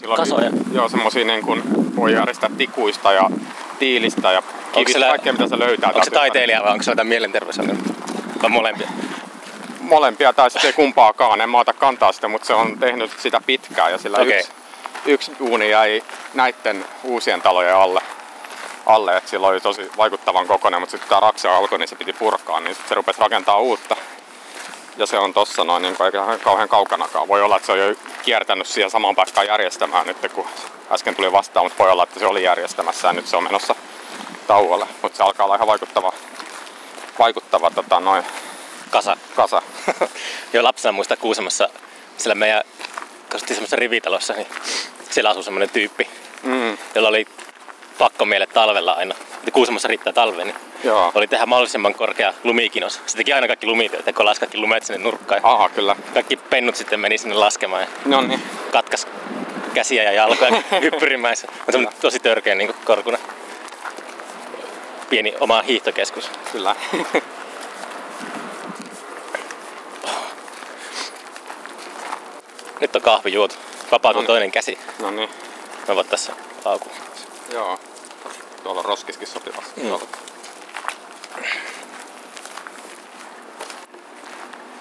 On 0.08 0.16
Kasoja? 0.16 0.52
Joo, 0.74 0.90
semmosia 0.90 1.26
niin 1.26 1.42
kuin 1.42 1.87
voi 1.98 2.14
järjestää 2.14 2.50
tikuista 2.58 3.14
ja 3.14 3.30
tiilistä 3.80 4.32
ja 4.32 4.42
kivistä, 4.74 4.92
sillä- 4.92 5.08
kaikkea 5.08 5.34
mitä 5.34 5.48
se 5.48 5.60
löytää. 5.60 5.90
Onko 5.90 6.04
se 6.04 6.12
taiteilija 6.12 6.64
vai 6.64 6.72
onko 6.72 6.84
se 6.84 6.92
jotain 6.92 7.08
mielenterveysongelmia? 7.08 7.84
Vai 8.42 8.50
molempia? 8.50 8.88
molempia 9.82 10.34
tai 10.34 10.52
sitten 10.52 10.74
kumpaakaan. 10.74 11.42
En 11.42 11.50
mä 11.50 11.60
ota 11.60 11.74
kantaa 11.74 12.12
sitä, 12.12 12.28
mutta 12.28 12.48
se 12.48 12.54
on 12.54 12.80
tehnyt 12.80 13.12
sitä 13.20 13.42
pitkään 13.46 13.92
ja 13.92 13.98
sillä 13.98 14.18
Okei. 14.18 14.40
yksi, 14.40 14.52
yksi 15.06 15.32
uuni 15.40 15.70
jäi 15.70 16.04
näiden 16.34 16.86
uusien 17.04 17.42
talojen 17.42 17.76
alle. 17.76 18.02
alle 18.86 19.18
että 19.18 19.30
sillä 19.30 19.48
oli 19.48 19.62
tosi 19.62 19.92
vaikuttavan 19.98 20.48
kokoinen, 20.48 20.80
mutta 20.80 20.92
sitten 20.92 21.10
tämä 21.10 21.20
raksa 21.20 21.58
alkoi, 21.58 21.80
niin 21.80 21.88
se 21.88 21.96
piti 21.96 22.14
purkaa, 22.14 22.60
niin 22.60 22.76
sit 22.76 22.88
se 22.88 22.96
rupesi 22.96 23.22
rakentaa 23.22 23.58
uutta. 23.58 23.96
Ja 24.98 25.06
se 25.06 25.18
on 25.18 25.34
tossa 25.34 25.64
noin 25.64 25.82
niin 25.82 25.96
eikä 26.06 26.38
kauhean 26.44 26.70
kaukanakaan. 26.70 27.28
Voi 27.28 27.42
olla, 27.42 27.56
että 27.56 27.66
se 27.66 27.72
on 27.72 27.80
jo 27.80 27.96
kiertänyt 28.24 28.68
siihen 28.68 28.92
samaan 28.92 29.16
paikkaan 29.16 29.48
järjestämään 29.48 30.08
nyt, 30.08 30.18
kun 30.34 30.48
äsken 30.92 31.16
tuli 31.16 31.32
vastaan, 31.32 31.66
mutta 31.66 31.84
voi 31.84 31.92
olla, 31.92 32.04
että 32.04 32.20
se 32.20 32.26
oli 32.26 32.44
järjestämässä 32.44 33.08
ja 33.08 33.14
nyt 33.14 33.28
se 33.28 33.38
on 33.38 33.44
menossa 33.44 33.76
tauolle. 34.48 34.88
Mutta 35.02 35.18
se 35.18 35.24
alkaa 35.24 35.46
olla 35.46 35.56
ihan 35.56 35.68
vaikuttava, 35.68 36.14
vaikuttava 37.20 37.72
tota, 37.72 38.00
noin 38.00 38.24
Kasa. 38.90 39.18
kasa. 39.36 39.62
Jo 40.54 40.64
lapsena 40.64 40.92
muista 40.92 41.18
Kuusamossa, 41.18 41.70
siellä 42.18 42.36
meidän 42.36 42.64
kasvattiin 43.30 43.56
semmoisessa 43.56 43.76
rivitalossa, 43.76 44.34
niin 44.34 44.48
siellä 45.10 45.30
asui 45.30 45.44
semmoinen 45.44 45.70
tyyppi, 45.70 46.10
Mm, 46.44 46.78
jolla 46.96 47.10
oli 47.10 47.28
pakko 47.98 48.26
meille 48.26 48.48
talvella 48.48 48.92
aina. 48.92 49.16
Ja 49.46 49.52
Kuusamossa 49.52 49.88
riittää 49.88 50.14
talveen, 50.14 50.48
niin 50.48 50.58
joo. 50.84 51.12
oli 51.16 51.28
tehdä 51.28 51.46
mahdollisimman 51.46 51.94
korkea 51.94 52.34
lumikinos. 52.44 53.02
Se 53.06 53.18
teki 53.18 53.34
aina 53.34 53.48
kaikki 53.48 53.68
lumityöt 53.68 54.06
kolasi 54.16 54.40
kaikki 54.40 54.58
lumet 54.58 54.84
sinne 54.84 55.04
nurkkaan. 55.04 55.42
Aha, 55.44 55.70
kyllä. 55.70 55.96
kaikki 56.14 56.38
pennut 56.38 56.76
sitten 56.76 57.00
meni 57.00 57.18
sinne 57.18 57.36
laskemaan 57.36 57.82
ja 57.82 57.88
No 58.06 58.22
niin. 58.22 58.42
katkas 58.72 59.08
käsiä 59.74 60.04
ja 60.04 60.12
jalkoja 60.12 60.62
hyppyrimäessä. 60.82 61.48
On 61.52 61.72
semmoinen 61.72 62.02
tosi 62.02 62.20
törkeä 62.20 62.56
niin 62.56 62.74
korkunen. 62.86 63.20
Pieni 65.10 65.34
oma 65.40 65.62
hiihtokeskus. 65.62 66.32
Kyllä. 66.52 66.76
Nyt 72.82 72.96
on 72.96 73.02
kahvi 73.02 73.34
juotu. 73.34 73.56
Vapautuu 73.92 74.22
No 74.22 74.24
niin. 74.24 74.28
toinen 74.28 74.52
käsi. 74.52 74.78
no 75.00 75.12
niin. 75.12 75.30
Mä 75.88 75.96
voin 75.96 76.08
tässä 76.08 76.34
auku. 76.66 76.92
Joo. 77.54 77.80
Tuolla 78.68 78.80
on 78.80 78.86
roskiskin 78.86 79.28
sopivassa. 79.28 79.72
Mm. 79.78 79.88
Tuolla. 79.88 80.08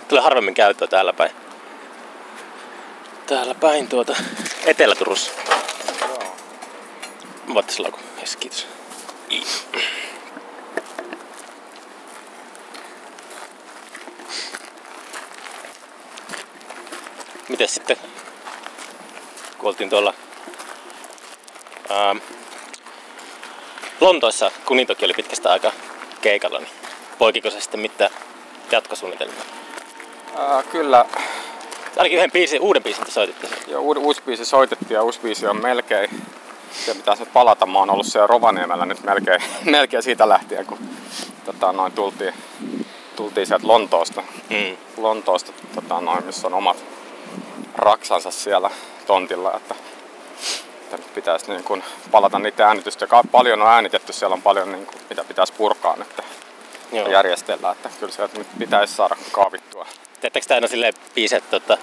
Tulee 0.08 0.22
harvemmin 0.22 0.54
käyttöä 0.54 0.88
täällä 0.88 1.12
päin. 1.12 1.30
Täällä 3.26 3.54
päin 3.54 3.88
tuota 3.88 4.16
Etelä-Turussa. 4.64 5.32
Lauku. 7.78 7.98
Yes, 8.20 8.36
kiitos. 8.36 8.66
Miten 17.48 17.68
sitten, 17.68 17.96
kun 19.58 19.68
oltiin 19.68 19.90
tuolla 19.90 20.14
ähm, 21.90 22.18
Lontoossa, 24.00 24.50
kun 24.66 24.76
Nitoki 24.76 25.04
oli 25.04 25.12
pitkästä 25.14 25.52
aikaa 25.52 25.72
keikalla, 26.20 26.58
niin 26.58 26.70
poikiko 27.18 27.50
se 27.50 27.60
sitten 27.60 27.80
mitään 27.80 28.10
jatkosuunnitelmia? 28.72 29.42
Ää, 30.38 30.62
kyllä. 30.62 31.04
Ainakin 31.96 32.18
yhden 32.18 32.32
biisin, 32.32 32.60
uuden 32.60 32.82
biisin 32.82 33.04
te 33.04 33.10
soititte. 33.10 33.48
Ja 33.66 33.80
uusi, 33.80 34.00
uusi 34.00 34.22
biisi 34.26 34.44
soitettiin 34.44 34.94
ja 34.94 35.02
uusi 35.02 35.20
biisi 35.20 35.46
on 35.46 35.62
melkein. 35.62 36.10
Se 36.86 36.94
pitäisi 36.94 37.22
nyt 37.22 37.32
palata. 37.32 37.66
Mä 37.66 37.78
oon 37.78 37.90
ollut 37.90 38.06
siellä 38.06 38.26
Rovaniemellä 38.26 38.86
nyt 38.86 39.04
melkein, 39.04 39.42
melkein 39.64 40.02
siitä 40.02 40.28
lähtien, 40.28 40.66
kun 40.66 40.78
tota, 41.44 41.72
noin 41.72 41.92
tultiin, 41.92 42.34
tultiin 43.16 43.46
sieltä 43.46 43.68
Lontoosta, 43.68 44.22
Mm. 44.50 44.76
Lontoosta 44.96 45.52
tota, 45.74 46.00
noin, 46.00 46.24
missä 46.24 46.46
on 46.46 46.54
omat 46.54 46.76
raksansa 47.74 48.30
siellä 48.30 48.70
tontilla, 49.06 49.56
että, 49.56 49.74
että 50.86 50.96
nyt 50.96 51.14
pitäisi 51.14 51.50
niin 51.50 51.64
kuin 51.64 51.84
palata 52.10 52.38
niitä 52.38 52.66
äänitystä, 52.66 53.04
joka 53.04 53.22
paljon 53.32 53.62
on 53.62 53.68
äänitetty, 53.68 54.12
siellä 54.12 54.34
on 54.34 54.42
paljon 54.42 54.72
niin 54.72 54.86
kuin, 54.86 54.96
mitä 55.10 55.24
pitäisi 55.24 55.52
purkaa 55.52 55.96
nyt 55.96 56.08
Joo. 56.92 57.08
järjestellä, 57.08 57.70
että 57.70 57.90
kyllä 58.00 58.12
sieltä 58.12 58.38
nyt 58.38 58.46
pitäisi 58.58 58.94
saada 58.94 59.16
kaavittua. 59.32 59.86
Teettekö 60.20 60.46
te 60.46 60.54
aina 60.54 60.68
silleen 60.68 60.94
biiset 61.14 61.50
tota, 61.50 61.78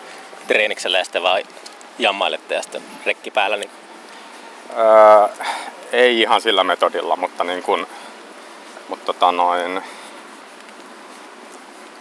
treeniksellä 0.48 0.98
ja 0.98 1.04
sitten 1.04 1.24
vaan 1.24 1.44
jammailette 2.00 2.56
ja 2.56 2.62
sitten 2.62 2.84
rekki 3.06 3.32
päällä? 3.32 3.58
Niin... 3.58 3.72
Öö, 4.78 5.46
ei 5.92 6.22
ihan 6.22 6.42
sillä 6.42 6.64
metodilla, 6.64 7.16
mutta 7.16 7.44
niin 7.44 7.64
kuin, 7.64 7.88
mutta 8.88 9.06
tota 9.06 9.32
noin, 9.32 9.84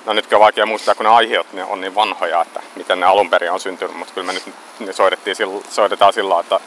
No 0.07 0.13
nytkin 0.13 0.37
on 0.37 0.41
vaikea 0.41 0.67
muistaa, 0.67 0.95
kun 0.95 1.05
ne 1.05 1.11
aiheet 1.13 1.53
ne 1.53 1.65
on 1.65 1.81
niin 1.81 1.95
vanhoja, 1.95 2.43
että 2.43 2.61
miten 2.75 3.01
ne 3.01 3.07
alun 3.07 3.31
perin 3.31 3.53
on 3.53 3.61
syntynyt, 3.61 3.97
mutta 3.97 4.15
kyllä 4.15 4.27
me 4.27 4.33
nyt 4.33 4.55
ne 4.79 4.93
soitettiin, 4.93 5.37
sillä- 5.37 5.65
soitetaan 5.71 6.13
sillä 6.13 6.41
että, 6.41 6.61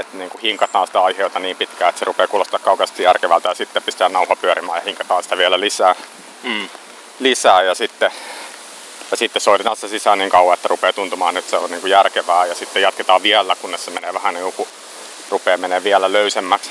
että 0.00 0.16
niin 0.16 0.30
kuin 0.30 0.42
hinkataan 0.42 0.86
sitä 0.86 1.02
aiheutta 1.02 1.38
niin 1.38 1.56
pitkään, 1.56 1.88
että 1.88 1.98
se 1.98 2.04
rupeaa 2.04 2.26
kuulostaa 2.28 2.58
kaukaisesti 2.60 3.02
järkevältä 3.02 3.48
ja 3.48 3.54
sitten 3.54 3.82
pistetään 3.82 4.12
nauha 4.12 4.36
pyörimään 4.36 4.76
ja 4.78 4.82
hinkataan 4.84 5.22
sitä 5.22 5.36
vielä 5.36 5.60
lisää, 5.60 5.94
Mm. 6.42 6.68
lisää 7.18 7.62
ja 7.62 7.74
sitten, 7.74 8.10
ja 9.10 9.16
sitten 9.16 9.42
soitetaan 9.42 9.76
sitä 9.76 9.88
sisään 9.88 10.18
niin 10.18 10.30
kauan, 10.30 10.54
että 10.54 10.68
rupeaa 10.68 10.92
tuntumaan, 10.92 11.36
että 11.36 11.50
se 11.50 11.56
on 11.56 11.70
niin 11.70 11.80
kuin 11.80 11.90
järkevää 11.90 12.46
ja 12.46 12.54
sitten 12.54 12.82
jatketaan 12.82 13.22
vielä, 13.22 13.56
kunnes 13.56 13.84
se 13.84 13.90
menee 13.90 14.14
vähän 14.14 14.34
niin 14.34 14.52
kuin, 14.52 14.68
rupeaa 15.30 15.56
menee 15.56 15.84
vielä 15.84 16.12
löysemmäksi. 16.12 16.70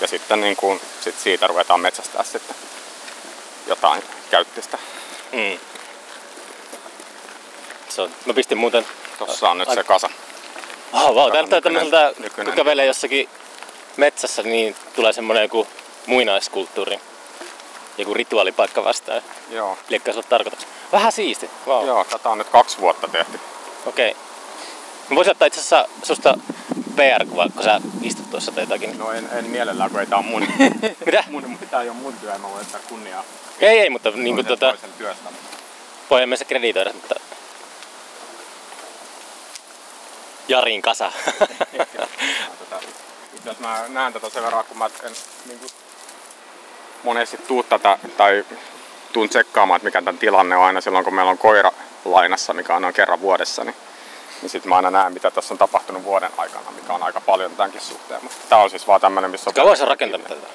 Ja 0.00 0.08
sitten 0.08 0.40
niin 0.40 0.56
kuin, 0.56 0.80
sit 1.00 1.14
siitä 1.18 1.46
ruvetaan 1.46 1.80
metsästää 1.80 2.24
sitten 2.24 2.56
jotain 3.66 4.02
käyttistä. 4.30 4.78
Mm. 5.32 5.58
Se 7.88 8.02
on, 8.02 8.10
mä 8.26 8.34
pistin 8.34 8.58
muuten... 8.58 8.86
Tuossa 9.18 9.50
on 9.50 9.58
nyt 9.58 9.68
se 9.74 9.84
kasa. 9.84 10.10
Oh, 10.92 11.14
wow, 11.14 11.32
tää 11.32 11.40
näyttää 11.40 11.60
tämmöiseltä, 11.60 12.12
kun 12.34 12.52
kävelee 12.56 12.86
jossakin 12.86 13.28
metsässä, 13.96 14.42
niin 14.42 14.76
tulee 14.94 15.12
semmonen 15.12 15.42
joku 15.42 15.66
muinaiskulttuuri. 16.06 17.00
Joku 17.98 18.14
rituaalipaikka 18.14 18.84
vastaan. 18.84 19.22
Joo. 19.50 19.78
Liekkä 19.88 20.12
se 20.12 20.18
ole 20.18 20.24
tarkoitus. 20.28 20.66
Vähän 20.92 21.12
siisti. 21.12 21.50
Wow. 21.66 21.86
Joo, 21.86 22.04
tätä 22.04 22.28
on 22.28 22.38
nyt 22.38 22.48
kaksi 22.48 22.78
vuotta 22.78 23.08
tehty. 23.08 23.40
Okei. 23.86 24.10
Okay. 24.10 24.22
Mä 25.08 25.16
voisin 25.16 25.30
ottaa 25.30 25.46
itse 25.46 25.60
asiassa 25.60 25.88
susta 26.02 26.34
PR-kuva, 26.96 27.48
kun 27.54 27.62
sä 27.62 27.80
istut 28.02 28.30
tuossa 28.30 28.52
tai 28.52 28.62
jotakin. 28.62 28.98
No 28.98 29.12
en, 29.12 29.28
en 29.32 29.44
mielellään, 29.44 29.90
kun 29.90 30.00
ei 30.00 30.06
tää 30.06 30.18
on 30.18 30.24
mun, 30.24 30.46
Mitä? 31.06 31.24
mun, 31.30 31.58
tää 31.70 31.82
ei 31.82 31.88
ole 31.88 31.96
mun 31.96 32.12
työ, 32.20 32.38
mä 32.38 32.48
voin 32.50 32.60
ottaa 32.60 32.80
kunniaa 32.88 33.24
Ei, 33.60 33.78
ei, 33.78 33.90
mutta 33.90 34.10
niin 34.10 34.36
toisen 34.36 34.58
tota, 34.58 34.76
työstä. 34.98 35.28
voimme 36.10 36.26
me 36.26 36.36
se 36.36 36.44
kreditoida, 36.44 36.92
mutta... 36.92 37.14
Jarin 40.48 40.82
kasa. 40.82 41.12
Tota, 42.58 42.76
itse 43.34 43.50
asiassa 43.50 43.68
mä 43.68 43.84
näen 43.88 44.12
tätä 44.12 44.30
sen 44.30 44.42
verran, 44.42 44.64
kun 44.64 44.78
mä 44.78 44.86
en 44.86 45.12
niin 45.46 45.58
kuin, 45.58 45.70
monesti 47.02 47.36
tuu 47.36 47.62
tätä, 47.62 47.98
tai 48.16 48.44
tuun 49.12 49.28
tsekkaamaan, 49.28 49.76
että 49.76 49.84
mikä 49.84 50.02
tämän 50.02 50.18
tilanne 50.18 50.56
on 50.56 50.64
aina 50.64 50.80
silloin, 50.80 51.04
kun 51.04 51.14
meillä 51.14 51.30
on 51.30 51.38
koira 51.38 51.72
lainassa, 52.04 52.54
mikä 52.54 52.76
on 52.76 52.82
noin 52.82 52.94
kerran 52.94 53.20
vuodessa, 53.20 53.64
niin, 53.64 53.76
niin 54.42 54.50
sitten 54.50 54.68
mä 54.68 54.76
aina 54.76 54.90
näen, 54.90 55.12
mitä 55.12 55.30
tässä 55.30 55.54
on 55.54 55.58
tapahtunut 55.58 56.04
vuoden 56.04 56.30
aikana, 56.36 56.70
mikä 56.70 56.92
on 56.92 57.02
aika 57.02 57.20
paljon 57.20 57.56
tämänkin 57.56 57.80
suhteen. 57.80 58.22
Mutta 58.22 58.36
tää 58.48 58.58
on 58.58 58.70
siis 58.70 58.86
vaan 58.86 59.00
tämmönen, 59.00 59.30
missä 59.30 59.50
on... 59.50 59.54
Kauan 59.54 59.76
sä 59.76 59.84
rakentanut 59.84 60.28
tätä? 60.28 60.46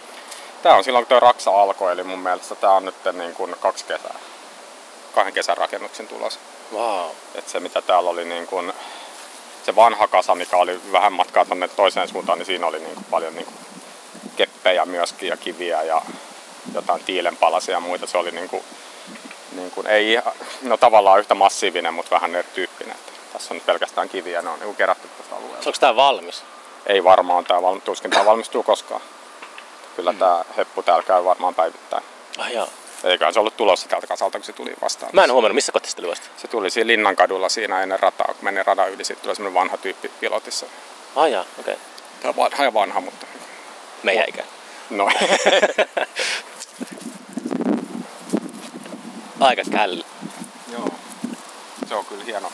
Tää 0.63 0.75
on 0.75 0.83
silloin, 0.83 1.05
kun 1.05 1.09
tuo 1.09 1.19
Raksa 1.19 1.51
alkoi, 1.51 1.91
eli 1.91 2.03
mun 2.03 2.19
mielestä 2.19 2.55
tää 2.55 2.71
on 2.71 2.85
nyt 2.85 2.95
niin 3.13 3.33
kuin 3.33 3.55
kaksi 3.59 3.85
kesää. 3.85 4.19
Kahden 5.15 5.33
kesän 5.33 5.57
rakennuksen 5.57 6.07
tulos. 6.07 6.39
Wow. 6.73 7.09
Et 7.35 7.49
se 7.49 7.59
mitä 7.59 7.81
täällä 7.81 8.09
oli 8.09 8.25
niin 8.25 8.47
kuin, 8.47 8.73
se 9.65 9.75
vanha 9.75 10.07
kasa, 10.07 10.35
mikä 10.35 10.57
oli 10.57 10.79
vähän 10.91 11.13
matkaa 11.13 11.45
tonne 11.45 11.67
toiseen 11.67 12.07
suuntaan, 12.07 12.37
niin 12.37 12.45
siinä 12.45 12.67
oli 12.67 12.79
niin 12.79 12.93
kuin 12.93 13.05
paljon 13.09 13.35
niin 13.35 13.45
kuin 13.45 13.57
keppejä 14.35 14.85
myöskin 14.85 15.29
ja 15.29 15.37
kiviä 15.37 15.83
ja 15.83 16.01
jotain 16.73 17.03
tiilenpalasia 17.03 17.73
ja 17.73 17.79
muita. 17.79 18.07
Se 18.07 18.17
oli 18.17 18.31
niin 18.31 18.49
kuin, 18.49 18.63
niin 19.51 19.71
kuin, 19.71 19.87
ei, 19.87 20.19
no 20.61 20.77
tavallaan 20.77 21.19
yhtä 21.19 21.35
massiivinen, 21.35 21.93
mutta 21.93 22.11
vähän 22.11 22.35
erityyppinen. 22.35 22.95
Että 22.95 23.11
tässä 23.39 23.53
on 23.53 23.57
nyt 23.57 23.65
pelkästään 23.65 24.09
kiviä, 24.09 24.41
ne 24.41 24.49
on 24.49 24.59
niin 24.59 24.75
kerätty 24.75 25.07
tästä 25.07 25.35
alueelta. 25.35 25.57
Onko 25.69 25.79
tää 25.79 25.95
valmis? 25.95 26.43
Ei 26.85 27.03
varmaan 27.03 27.45
tämä 27.45 27.61
val, 27.61 27.79
tuskin 27.79 28.11
tämä 28.11 28.25
valmistuu 28.25 28.63
koskaan. 28.63 29.01
Kyllä 29.95 30.13
tämä 30.13 30.45
heppu 30.57 30.83
täällä 30.83 31.03
käy 31.03 31.23
varmaan 31.23 31.55
päivittäin. 31.55 32.03
Ah, 32.37 32.51
joo. 32.51 32.69
Eiköhän 33.03 33.33
se 33.33 33.39
ollut 33.39 33.57
tulossa 33.57 33.87
täältä 33.87 34.07
kasalta, 34.07 34.37
kun 34.37 34.45
se 34.45 34.53
tuli 34.53 34.73
vastaan. 34.81 35.11
Mä 35.13 35.23
en 35.23 35.31
huomannut, 35.31 35.55
missä 35.55 35.71
kohtaa 35.71 35.89
se 35.89 35.95
tuli 35.95 36.07
vasta. 36.07 36.27
Se 36.37 36.47
tuli 36.47 36.69
siinä 36.69 36.87
Linnankadulla 36.87 37.49
siinä 37.49 37.83
ennen 37.83 37.99
rataa, 37.99 38.27
kun 38.27 38.35
meni 38.41 38.63
radan 38.63 38.91
yli, 38.91 39.03
sitten 39.03 39.23
tuli 39.23 39.35
semmoinen 39.35 39.61
vanha 39.61 39.77
tyyppi 39.77 40.11
pilotissa. 40.19 40.65
Ah, 41.15 41.23
okei. 41.25 41.39
Okay. 41.59 41.75
Tämä 42.21 42.29
on 42.29 42.35
vanha 42.35 42.63
ja 42.63 42.73
vanha, 42.73 43.01
mutta 43.01 43.25
Meidän 44.03 44.25
ikä. 44.29 44.43
no. 44.89 45.09
Aika 49.39 49.61
källi. 49.71 50.05
Joo. 50.71 50.89
Se 51.89 51.95
on 51.95 52.05
kyllä 52.05 52.23
hieno, 52.23 52.51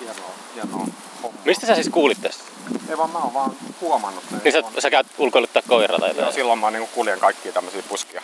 hieno, 0.00 0.14
hieno 0.54 0.86
homma. 1.22 1.38
Mistä 1.44 1.66
sä 1.66 1.74
siis 1.74 1.88
kuulit 1.88 2.18
tästä? 2.22 2.44
Ei 2.90 2.98
vaan 2.98 3.10
mä 3.10 3.18
oon 3.18 3.34
vaan 3.34 3.56
huomannut. 3.80 4.24
Niin 4.44 4.52
sä, 4.52 4.62
sä 4.78 4.90
käyt 4.90 5.06
ulkoiluttaa 5.18 5.62
koiraa 5.68 5.98
tai 5.98 6.08
Joo, 6.08 6.16
jotain? 6.16 6.34
silloin 6.34 6.58
mä 6.58 6.70
niin 6.70 6.88
kuljen 6.88 7.20
kaikkia 7.20 7.52
tämmöisiä 7.52 7.82
puskia, 7.88 8.22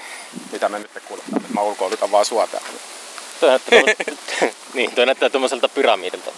mitä 0.53 0.69
me 0.69 0.79
nyt 0.79 0.91
kuljetaan. 1.09 1.43
Mä 1.55 1.61
ulkoilutan 1.61 2.11
vaan 2.11 2.25
sua 2.25 2.47
täällä. 2.47 2.69
Toi 3.41 3.49
näyttää, 3.49 3.79
niin, 4.75 4.95
toi 4.95 5.07
näyttää 5.07 5.31
tommoselta 5.31 5.69
pyramidilta. 5.69 6.31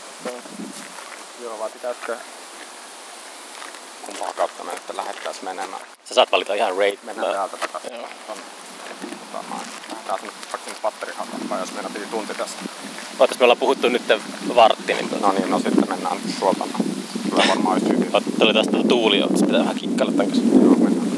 Joo, 1.43 1.59
vaan 1.59 1.73
pitäisikö 1.73 2.17
kumpaa 4.07 4.33
kautta 4.33 4.65
me 4.65 4.73
nyt 4.73 4.97
lähdettäis 4.97 5.43
menemään. 5.43 5.83
Sä 6.05 6.15
saat 6.15 6.33
valita 6.33 6.55
ihan 6.55 6.77
raid. 6.77 6.99
Mennään 7.03 7.33
täältä 7.33 7.57
tätä. 7.57 7.81
Joo. 7.95 8.09
Tonne. 8.27 8.43
Lähdetään 10.09 10.33
sinne 10.33 10.33
vaikka 10.53 10.59
sinne 10.65 10.79
patterihakkaan, 10.83 11.61
jos 11.61 11.73
meidän 11.73 11.93
piti 11.93 12.07
tunti 12.07 12.35
tässä. 12.35 12.57
Ootas, 13.19 13.39
me 13.39 13.45
ollaan 13.45 13.59
puhuttu 13.59 13.89
nyt 13.89 14.03
vartti, 14.55 14.95
niin 14.95 15.09
No 15.21 15.33
niin, 15.33 15.51
no 15.51 15.59
sitten 15.59 15.89
mennään 15.89 16.17
tuolta. 16.41 16.65
Tulee 17.31 17.49
varmaan 17.49 17.77
yhtä 17.77 17.93
hyvin. 17.93 18.13
Tuli 18.39 18.53
taas 18.55 18.69
tuota 18.69 18.89
tuuli 18.89 19.19
jo, 19.19 19.29
sit 19.29 19.47
pitää 19.47 19.61
vähän 19.61 19.77
kikkailla 19.77 20.13
tän 20.13 20.27
kanssa. 20.27 20.45
Joo, 20.63 20.75
mennään. 20.75 21.09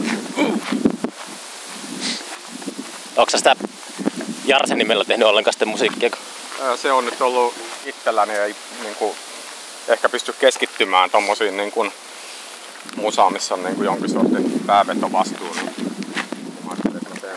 Onko 3.16 3.30
sä 3.30 3.38
sitä 3.38 3.56
Jarsen 4.44 4.78
nimellä 4.78 5.04
tehnyt 5.04 5.28
ollenkaan 5.28 5.52
sitten 5.52 5.68
musiikkia? 5.68 6.10
Se 6.76 6.92
on 6.92 7.04
nyt 7.04 7.20
ollut 7.20 7.54
itselläni 7.86 8.32
ei 8.32 8.56
niin 8.82 8.94
kuin, 8.94 9.14
ehkä 9.88 10.08
pysty 10.08 10.32
keskittymään 10.32 11.10
tommosiin 11.10 11.56
niin 11.56 11.72
kuin, 11.72 11.92
musaan, 12.96 13.32
missä 13.32 13.54
on 13.54 13.62
niin 13.64 13.76
kuin 13.76 13.86
jonkin 13.86 14.10
sortin 14.10 14.62
päävetovastuu. 14.66 15.54
Niin 15.54 15.65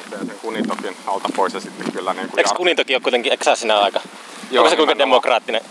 teen 0.09 0.25
sen 0.25 0.39
kunitokin 0.41 0.95
alta 1.07 1.29
pois 1.35 1.53
ja 1.53 1.59
sitten 1.59 1.91
kyllä 1.91 2.13
niin 2.13 2.29
kuin 2.29 2.39
Eikö 2.39 2.49
kunin 2.57 2.75
toki 2.75 2.95
ole 2.95 3.01
kuitenkin, 3.01 3.31
eikö 3.31 3.55
sinä 3.55 3.79
aika? 3.79 4.01
Joo, 4.51 4.63
Onko 4.63 4.69
se 4.69 4.75
kuinka 4.75 4.97
demokraattinen? 4.97 5.61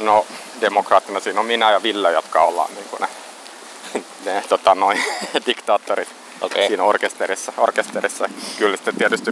No, 0.00 0.26
demokraattina 0.60 1.20
siinä 1.20 1.40
on 1.40 1.46
minä 1.46 1.70
ja 1.70 1.82
Ville, 1.82 2.12
jotka 2.12 2.42
ollaan 2.42 2.70
niin 2.74 2.86
kuin 2.90 3.00
ne, 3.00 3.08
ne 4.32 4.42
tota, 4.48 4.74
noin, 4.74 4.98
diktaattorit 5.46 6.08
Okei. 6.40 6.68
siinä 6.68 6.82
orkesterissa. 6.82 7.52
orkesterissa. 7.56 8.28
Kyllä 8.58 8.76
sitten 8.76 8.96
tietysti 8.96 9.30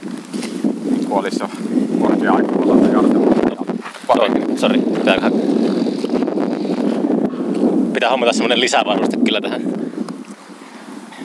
niin 0.90 1.06
kuin 1.06 1.18
olisi 1.18 1.38
jo 1.40 1.48
korkea 2.00 2.32
aika 2.32 2.52
olla 2.52 2.78
Oi, 4.08 4.58
sori, 4.58 4.78
pitää 4.78 5.16
vähän... 5.16 5.32
Pitää 7.94 8.10
hommata 8.10 8.32
semmonen 8.32 8.60
lisävaruste 8.60 9.16
kyllä 9.24 9.40
tähän 9.40 9.62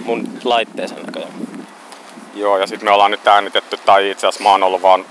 mun 0.05 0.29
laitteeseen 0.43 1.05
näköjään. 1.05 1.33
Joo, 2.33 2.57
ja 2.57 2.67
sitten 2.67 2.87
me 2.87 2.91
ollaan 2.91 3.11
nyt 3.11 3.27
äänitetty, 3.27 3.77
tai 3.77 4.09
itse 4.11 4.27
asiassa 4.27 4.43
mä 4.43 4.51
oon 4.51 4.63
ollut 4.63 4.81
vaan 4.81 5.05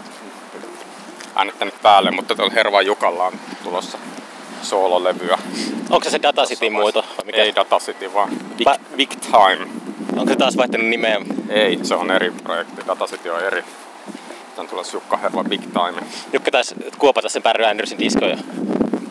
äänittänyt 1.34 1.74
päälle, 1.82 2.10
mutta 2.10 2.34
tuolla 2.34 2.52
Hervan 2.54 2.86
Jukalla 2.86 3.24
on 3.24 3.32
tulossa 3.64 3.98
soololevyä. 4.62 5.38
Onko 5.90 6.04
se 6.04 6.10
se 6.10 6.22
Data 6.22 6.44
City 6.44 6.70
muoto? 6.70 7.00
vai 7.00 7.26
Mikä? 7.26 7.42
Ei 7.42 7.54
Data 7.54 7.78
City, 7.78 8.14
vaan 8.14 8.28
Big, 8.56 8.66
Va- 8.66 8.76
Big 8.96 9.10
Time. 9.10 9.66
Onko 10.16 10.32
se 10.32 10.36
taas 10.36 10.56
vaihtanut 10.56 10.86
nimeä? 10.86 11.20
Ei, 11.48 11.78
se 11.82 11.94
on 11.94 12.10
eri 12.10 12.30
projekti. 12.30 12.82
Data 12.86 13.06
City 13.06 13.30
on 13.30 13.40
eri. 13.40 13.64
Tän 14.56 14.68
tulossa 14.68 14.96
Jukka 14.96 15.16
Herva 15.16 15.44
Big 15.44 15.60
Time. 15.60 16.02
Jukka 16.32 16.50
taisi 16.50 16.74
kuopata 16.98 17.28
sen 17.28 17.42
Barry 17.42 17.64
Andersin 17.64 17.98
diskoja. 17.98 18.36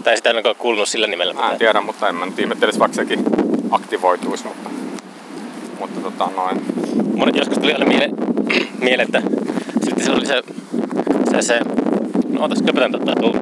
Tai 0.03 0.17
sitä 0.17 0.29
en 0.29 0.47
ole 0.47 0.55
kuulunut 0.55 0.89
sillä 0.89 1.07
nimellä. 1.07 1.33
Mä 1.33 1.51
en 1.51 1.57
tiedä, 1.57 1.81
mutta 1.81 2.09
en 2.09 2.15
mä 2.15 2.25
nyt 2.25 2.39
ihmettelisi, 2.39 2.79
vaikka 2.79 2.95
sekin 2.95 3.23
aktivoituisi, 3.71 4.47
mutta, 4.47 4.69
mutta 5.81 5.99
tota 6.01 6.29
noin. 6.35 6.61
Mun 7.15 7.29
joskus 7.33 7.57
tuli 7.57 7.73
aina 7.73 7.85
mieleen, 7.93 8.11
miele, 8.79 9.03
että 9.03 9.21
sitten 9.83 10.05
se 10.05 10.11
oli 10.11 10.25
se, 10.25 10.41
se, 11.31 11.41
se 11.41 11.59
no 12.29 12.43
otas 12.43 12.61
köpötän 12.61 12.91
tota 12.91 13.15
tuu. 13.21 13.35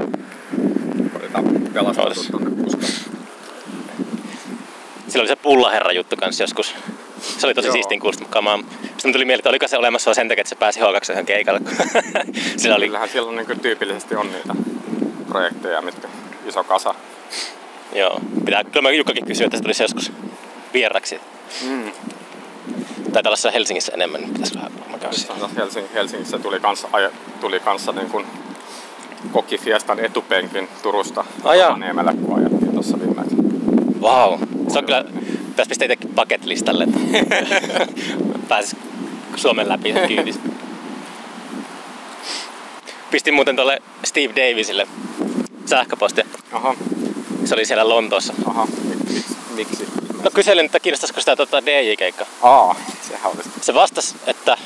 Koitetaan 1.13 1.45
pelastaa 1.73 2.03
Ootas. 2.05 2.27
tuonne 2.31 2.63
puskaan. 2.63 2.91
Sillä 5.07 5.21
oli 5.21 5.27
se 5.27 5.35
pullaherra 5.35 5.91
juttu 5.91 6.15
kanssa 6.15 6.43
joskus. 6.43 6.75
Se 7.21 7.47
oli 7.47 7.53
tosi 7.53 7.67
Joo. 7.67 7.73
siistin 7.73 7.99
kuulosta 7.99 8.25
kamaa. 8.25 8.59
Sitten 8.87 9.13
tuli 9.13 9.25
mieleen, 9.25 9.39
että 9.39 9.49
oliko 9.49 9.67
se 9.67 9.77
olemassa 9.77 10.13
sen 10.13 10.27
takia, 10.27 10.41
että 10.41 10.49
se 10.49 10.55
pääsi 10.55 10.79
H2 10.79 11.23
keikalle. 11.25 11.59
Sillä 12.57 12.75
oli, 12.75 12.85
Kyllähän 12.85 13.09
silloin 13.09 13.35
niin 13.35 13.59
tyypillisesti 13.59 14.15
on 14.15 14.31
niitä 14.31 14.55
projekteja, 15.27 15.81
mitkä 15.81 16.07
iso 16.45 16.63
kasa. 16.63 16.95
joo. 17.95 18.21
Pitää, 18.45 18.63
kyllä 18.63 18.81
mä 18.81 18.91
Jukkakin 18.91 19.25
kysyä, 19.25 19.45
että 19.45 19.57
se 19.57 19.63
tulisi 19.63 19.83
joskus 19.83 20.11
vieraksi. 20.73 21.19
Mm. 21.69 21.91
Tai 23.13 23.23
tällaisessa 23.23 23.51
Helsingissä 23.51 23.91
enemmän, 23.95 24.21
niin 24.21 24.33
pitäisi 24.33 24.55
vähän 24.55 24.71
varmaan 24.79 24.99
käydä 24.99 25.15
siellä. 25.15 25.39
Tässä 25.41 25.61
Helsing, 25.61 25.87
Helsingissä 25.93 26.39
tuli 26.39 26.59
kanssa, 26.59 26.87
tuli 27.41 27.59
kanssa 27.59 27.91
niin 27.91 28.09
kuin 28.09 28.25
koki 29.31 29.57
Fiestan 29.57 29.99
etupenkin 29.99 30.67
Turusta 30.83 31.25
Ai 31.43 31.59
jaa. 31.59 31.77
Niemelle, 31.77 32.13
kun 32.13 32.39
ajettiin 32.39 32.71
tuossa 32.73 32.99
viimeksi. 32.99 33.35
Vau. 34.01 34.37
Se 34.71 34.77
on 34.79 34.85
kyllä, 34.85 35.05
pitäisi 35.49 35.69
pistää 35.69 35.85
itsekin 35.85 36.09
bucket 36.15 36.45
listalle, 36.45 36.83
että 36.83 36.99
pääsis 38.49 38.75
Suomen 39.35 39.69
läpi 39.69 39.93
kyydissä. 40.07 40.41
Pistin 43.11 43.33
muuten 43.33 43.55
tuolle 43.55 43.81
Steve 44.05 44.33
Davisille 44.35 44.87
sähköpostia. 45.65 46.25
Aha, 46.51 46.75
Se 47.45 47.53
oli 47.55 47.65
siellä 47.65 47.89
Lontoossa. 47.89 48.33
aha, 48.45 48.65
mik, 48.65 48.99
miksi? 49.09 49.35
miksi? 49.55 49.87
No 50.23 50.31
kyselin, 50.33 50.65
että 50.65 50.79
kiinnostaisiko 50.79 51.19
sitä 51.19 51.35
tota 51.35 51.65
DJ-keikkaa. 51.65 52.27
Aa, 52.41 52.75
sehän 53.07 53.31
olisi. 53.31 53.49
Se 53.61 53.73
vastasi, 53.73 54.15
että 54.27 54.57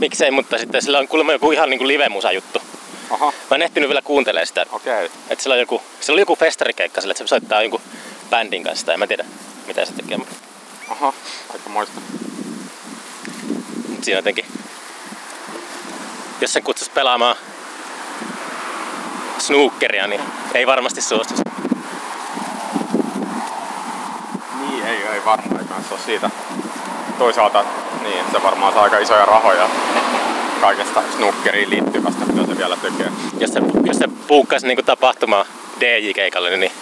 miksei, 0.00 0.30
mutta 0.30 0.58
sitten 0.58 0.82
sillä 0.82 0.98
on 0.98 1.08
kuulemma 1.08 1.32
joku 1.32 1.50
ihan 1.52 1.70
niinku 1.70 1.86
live-musa 1.86 2.32
juttu. 2.32 2.58
Aha, 3.10 3.32
Mä 3.50 3.54
en 3.54 3.62
ehtinyt 3.62 3.88
vielä 3.88 4.02
kuuntelemaan 4.02 4.46
sitä. 4.46 4.66
okei. 4.72 5.10
Että 5.30 5.42
sillä 5.42 5.54
on 5.54 5.60
joku, 5.60 5.82
sillä 6.00 6.14
oli 6.14 6.20
joku 6.22 6.36
festarikeikka 6.36 7.00
sillä, 7.00 7.12
että 7.12 7.24
se 7.24 7.28
soittaa 7.28 7.62
jonkun 7.62 7.80
bändin 8.30 8.64
kanssa. 8.64 8.86
Tai 8.86 8.92
en 8.94 8.98
mä 8.98 9.06
tiedä, 9.06 9.24
mitä 9.66 9.84
se 9.84 9.92
tekee. 9.92 10.18
Aha, 10.90 11.12
aika 11.52 11.68
moista. 11.70 12.00
siinä 14.02 14.18
jotenkin... 14.18 14.44
Jos 16.40 16.52
sen 16.52 16.62
kutsuisi 16.62 16.90
pelaamaan 16.92 17.36
snookeria, 19.38 20.06
niin 20.06 20.20
ei 20.54 20.66
varmasti 20.66 21.02
suostuisi. 21.02 21.42
Niin, 24.60 24.75
ei, 24.86 25.06
ei 25.14 25.24
varmaan 25.24 25.64
kanssa 25.68 25.94
ole 25.94 26.02
siitä. 26.06 26.30
Toisaalta 27.18 27.64
niin, 28.02 28.24
se 28.32 28.42
varmaan 28.42 28.72
saa 28.72 28.82
aika 28.82 28.98
isoja 28.98 29.24
rahoja 29.24 29.68
kaikesta 30.60 31.02
snookeriin 31.16 31.70
liittyvästä, 31.70 32.24
mitä 32.24 32.46
se 32.46 32.58
vielä 32.58 32.76
tekee. 32.76 33.12
Jos 33.38 33.50
se, 33.50 33.60
jos 33.84 33.96
se 33.96 34.08
puukkaisi 34.26 34.66
niinku 34.66 34.82
tapahtumaa 34.82 35.44
DJ-keikalle, 35.80 36.56
niin 36.56 36.72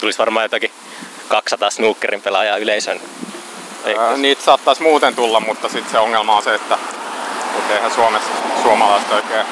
tulisi 0.00 0.18
varmaan 0.18 0.44
jotakin 0.44 0.70
200 1.28 1.70
snookerin 1.70 2.22
pelaajaa 2.22 2.56
yleisön. 2.56 3.00
Ei, 3.84 3.98
Ää, 3.98 4.16
niitä 4.16 4.42
saattaisi 4.42 4.82
muuten 4.82 5.14
tulla, 5.14 5.40
mutta 5.40 5.68
sitten 5.68 5.92
se 5.92 5.98
ongelma 5.98 6.36
on 6.36 6.42
se, 6.42 6.54
että, 6.54 6.78
että 7.58 7.74
eihän 7.74 7.90
Suomessa 7.90 8.30
suomalaiset 8.62 9.12
oikein 9.12 9.46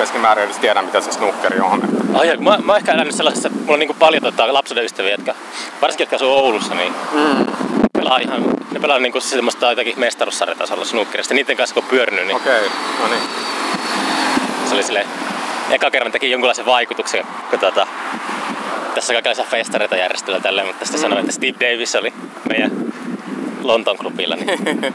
keskimäärin 0.00 0.44
edes 0.44 0.58
tiedä, 0.58 0.82
mitä 0.82 1.00
se 1.00 1.12
snookeri 1.12 1.60
on. 1.60 1.82
Ai, 2.14 2.36
mä, 2.36 2.58
mä 2.64 2.72
oon 2.72 2.76
ehkä 2.76 2.92
elänyt 2.92 3.14
sellaisessa, 3.14 3.48
mulla 3.48 3.72
on 3.72 3.78
niinku 3.78 3.94
paljon 3.94 4.22
tota, 4.22 4.52
lapsuuden 4.52 4.84
ystäviä, 4.84 5.10
jotka, 5.10 5.34
varsinkin 5.82 6.02
jotka 6.02 6.16
asuu 6.16 6.32
Oulussa, 6.32 6.74
niin 6.74 6.92
mm. 7.12 7.46
pelaa 7.92 8.18
ihan, 8.18 8.44
ne 8.72 8.80
pelaa 8.80 8.98
niinku 8.98 9.20
semmoista 9.20 9.70
jotakin 9.70 10.00
mestaruussarjatasolla 10.00 10.84
snookerista. 10.84 11.34
Niiden 11.34 11.56
kanssa 11.56 11.74
kun 11.74 11.82
on 11.82 11.90
pyörinyt, 11.90 12.26
niin 12.26 12.36
Okei, 12.36 12.62
no 13.02 13.08
niin. 13.08 13.22
se 14.68 14.74
oli 14.74 14.82
sille 14.82 15.06
eka 15.70 15.90
kerran 15.90 16.12
teki 16.12 16.30
jonkunlaisen 16.30 16.66
vaikutuksen, 16.66 17.24
kun 17.50 17.58
tota, 17.58 17.86
tässä 18.94 19.12
kaikenlaisia 19.12 19.44
festareita 19.44 19.96
järjestellä 19.96 20.40
tälleen, 20.40 20.66
mutta 20.66 20.84
sitten 20.84 21.00
mm. 21.00 21.02
sanoi, 21.02 21.20
että 21.20 21.32
Steve 21.32 21.72
Davis 21.72 21.94
oli 21.94 22.12
meidän 22.48 22.70
Lontoon 23.62 23.98
klubilla. 23.98 24.36
Niin 24.36 24.94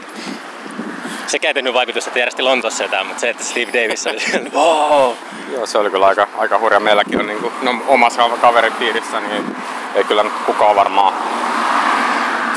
sekä 1.26 1.48
ei 1.48 1.54
tehnyt 1.54 1.74
vaikutusta, 1.74 2.10
että 2.10 2.18
järjesti 2.18 2.42
Lontoossa 2.42 2.84
jotain, 2.84 3.06
mutta 3.06 3.20
se, 3.20 3.30
että 3.30 3.44
Steve 3.44 3.72
Davis 3.72 4.06
oli 4.06 4.18
wow. 4.54 5.12
Joo, 5.52 5.66
se 5.66 5.78
oli 5.78 5.90
kyllä 5.90 6.06
aika, 6.06 6.28
aika 6.38 6.58
hurja. 6.58 6.80
Meilläkin 6.80 7.20
on 7.20 7.26
niin 7.26 7.40
kuin, 7.40 7.52
no, 7.62 7.74
omassa 7.86 8.22
kaveripiirissä, 8.40 9.20
niin 9.20 9.56
ei 9.94 10.04
kyllä 10.04 10.24
kukaan 10.46 10.76
varmaan 10.76 11.14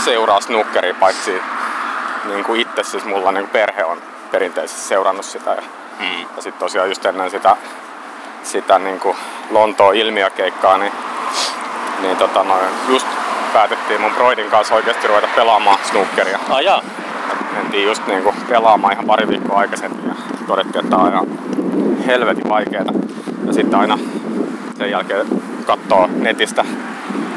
seuraa 0.06 0.42
snookeria, 0.42 0.94
paitsi 0.94 1.42
niin 2.24 2.44
kuin 2.44 2.62
itse, 2.62 2.84
siis 2.84 3.06
mulla 3.06 3.32
niin 3.32 3.44
kuin 3.44 3.52
perhe 3.52 3.84
on 3.84 4.02
perinteisesti 4.32 4.82
seurannut 4.82 5.26
sitä. 5.26 5.50
Ja, 5.52 5.62
Mm. 6.00 6.22
ja 6.22 6.42
sitten 6.42 6.60
tosiaan 6.60 6.90
just 6.90 7.06
ennen 7.06 7.30
sitä, 7.32 7.56
sitä 8.44 8.80
niin 8.80 9.00
kuin 9.00 9.18
Lontoon 9.50 9.96
ilmiökeikkaa, 9.96 10.78
niin, 10.78 10.92
niin 12.02 12.18
tota, 12.18 12.44
noin, 12.44 12.66
just 12.88 13.08
päätettiin 13.54 14.02
mun 14.02 14.14
broidin 14.14 14.50
kanssa 14.50 14.76
oikeasti 14.76 15.08
ruveta 15.08 15.28
pelaamaan 15.36 15.78
snookeria. 15.90 16.40
Jaa. 16.64 16.82
Mentiin 17.54 17.86
just 17.88 18.08
niin 18.08 18.24
kuin 18.24 18.36
pelaamaan 18.50 18.94
ihan 18.94 19.06
pari 19.06 19.28
viikkoa 19.28 19.60
aikaisemmin 19.60 20.08
ja 20.08 20.16
todettiin, 20.48 20.84
että 20.84 20.98
on 20.98 21.12
ihan 21.12 21.28
helvetin 22.06 22.50
vaikeeta. 22.50 22.94
Ja 23.46 23.54
sitten 23.54 23.80
aina 23.80 24.00
sen 24.78 24.92
jälkeen 24.92 25.26
katsoo 25.66 26.10
netistä 26.16 26.66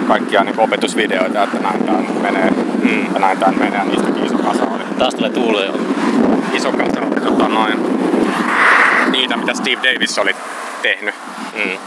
kaikkia 0.09 0.45
niin 0.45 0.61
opetusvideoita, 0.61 1.43
että 1.43 1.59
näin 1.59 2.07
nyt 2.07 2.23
menee 2.23 2.53
Mm. 2.83 3.15
ja 3.15 3.21
näin 3.21 3.39
tää 3.39 3.53
menee. 3.53 3.79
Ja 3.79 3.85
niistäkin 3.85 4.25
iso 4.25 4.39
kasa 4.39 4.63
oli. 4.65 4.83
Taas 4.99 5.15
tulee 5.15 5.31
tuulee. 5.31 5.71
Iso 6.53 6.73
kasa 6.73 7.01
oli 7.01 7.21
tota, 7.21 7.49
noin, 7.49 7.79
niitä, 9.11 9.37
mitä 9.37 9.55
Steve 9.55 9.83
Davis 9.83 10.19
oli 10.19 10.37
tehnyt. 10.83 11.15
Mm. 11.55 11.79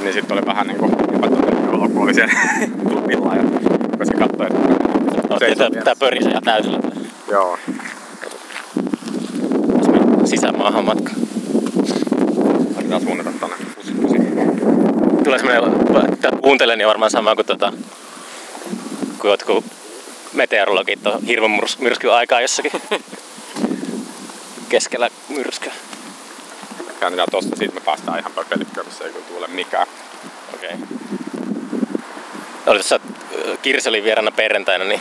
Niin 0.00 0.12
sitten 0.12 0.38
oli 0.38 0.46
vähän 0.46 0.66
niinku 0.66 0.84
epätoivoinen 1.14 1.68
olo, 1.74 1.88
kun 1.88 2.02
oli 2.02 2.14
siellä 2.14 2.32
klubilla 2.88 3.34
ja 3.34 3.42
kun 3.96 4.06
se 4.06 4.14
katsoi, 4.14 4.46
että 5.52 5.80
tää 5.84 5.96
pörisee 5.98 6.30
ihan 6.30 6.42
täysillä. 6.42 6.78
Joo. 7.28 7.58
Sisämaahan 10.24 10.84
matka. 10.84 11.10
Laitetaan 12.74 13.02
suunnata 13.02 13.30
pusi. 13.74 13.92
Tulee 15.24 15.38
semmonen, 15.38 16.12
että 16.12 16.28
kuuntelen 16.42 16.78
niin 16.78 16.88
varmaan 16.88 17.10
sama 17.10 17.34
kuin 17.34 17.46
tota, 17.46 17.72
kun 19.18 19.30
jotkut 19.30 19.64
meteorologit 20.32 21.06
on 21.06 21.22
hirveän 21.22 21.60
myrs- 21.60 21.82
myrskyn 21.82 22.12
aikaa 22.12 22.40
jossakin 22.40 22.72
keskellä 24.68 25.10
myrskyä. 25.28 25.72
Käännetään 27.00 27.28
tosta, 27.30 27.56
siitä 27.56 27.74
me 27.74 27.80
päästään 27.80 28.18
ihan 28.18 28.32
pöpelikköön, 28.32 28.86
missä 28.86 29.04
ei 29.04 29.12
kyllä 29.12 29.26
tuule 29.26 29.46
mikään. 29.46 29.86
Okei. 30.54 30.70
Okay. 30.74 30.86
Oli 32.66 32.78
tuossa, 32.78 33.00
äh, 33.50 33.58
Kirsi 33.62 33.88
oli 33.88 34.04
vieraana 34.04 34.30
perjantaina, 34.30 34.84
niin 34.84 35.00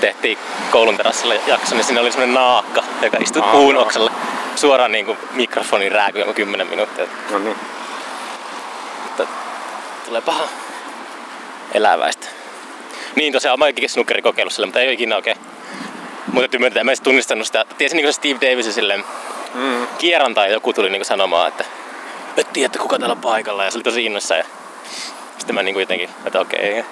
tehtiin 0.00 0.38
koulun 0.70 0.96
terassilla 0.96 1.34
jakso, 1.34 1.74
niin 1.74 1.84
siinä 1.84 2.00
oli 2.00 2.10
semmonen 2.12 2.34
naakka, 2.34 2.84
joka 3.02 3.16
istui 3.20 3.42
Aha, 3.42 3.52
puun 3.52 3.74
joo. 3.74 3.82
oksalla 3.82 4.12
suoraan 4.56 4.92
niin 4.92 5.06
kuin 5.06 5.18
mikrofonin 5.32 5.92
rääkyy 5.92 6.20
joku 6.22 6.32
10 6.34 6.66
minuuttia. 6.66 7.06
No 7.30 7.38
niin. 7.38 7.56
Mutta 9.02 9.26
tulee 10.06 10.20
paha 10.20 10.48
eläväistä. 11.74 12.26
Niin 13.16 13.32
tosiaan, 13.32 13.58
mä 13.58 13.64
oonkin 13.64 13.88
snookeri 13.88 14.22
kokeillut 14.22 14.52
sille, 14.52 14.66
mutta 14.66 14.80
ei 14.80 14.86
ole 14.86 14.92
ikinä 14.94 15.16
oikein. 15.16 15.36
Mutta 16.32 16.58
myöntää, 16.58 16.80
en 16.80 16.86
mä 16.86 16.90
edes 16.90 17.00
tunnistanut 17.00 17.46
sitä. 17.46 17.64
Tiesin 17.78 17.96
niin 17.96 18.06
se 18.08 18.12
Steve 18.12 18.50
Davis 18.50 18.74
silleen, 18.74 19.04
Mm. 19.54 19.86
kierran 19.98 20.34
tai 20.34 20.52
joku 20.52 20.72
tuli 20.72 20.90
niin 20.90 21.04
sanomaan, 21.04 21.48
että 21.48 21.64
et 22.36 22.52
tiedä, 22.52 22.66
että 22.66 22.78
kuka 22.78 22.98
täällä 22.98 23.12
on 23.12 23.20
paikalla. 23.20 23.64
Ja 23.64 23.70
se 23.70 23.78
oli 23.78 23.82
tosi 23.84 24.04
innoissaan. 24.04 24.38
Ja 24.38 24.44
sitten 25.38 25.54
mä 25.54 25.62
niin 25.62 25.80
jotenkin, 25.80 26.10
että 26.26 26.40
okei. 26.40 26.84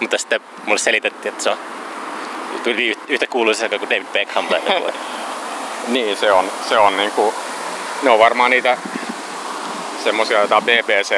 Mutta 0.00 0.18
sitten 0.18 0.40
mulle 0.66 0.78
selitettiin, 0.78 1.32
että 1.32 1.44
se 1.44 1.50
on 1.50 1.56
tuli 2.74 2.92
yht- 2.94 3.04
yhtä 3.08 3.26
kuuluisa 3.26 3.68
kuin 3.68 3.80
David 3.90 4.06
Beckham 4.12 4.46
tai 4.46 4.60
joku. 4.74 4.90
Niin, 5.88 6.16
se 6.16 6.32
on, 6.32 6.44
se 6.68 6.78
on 6.78 6.96
niinku, 6.96 7.34
ne 8.02 8.10
on 8.10 8.18
varmaan 8.18 8.50
niitä 8.50 8.78
semmosia 10.04 10.40
jotain 10.40 10.64
BBC 10.64 11.14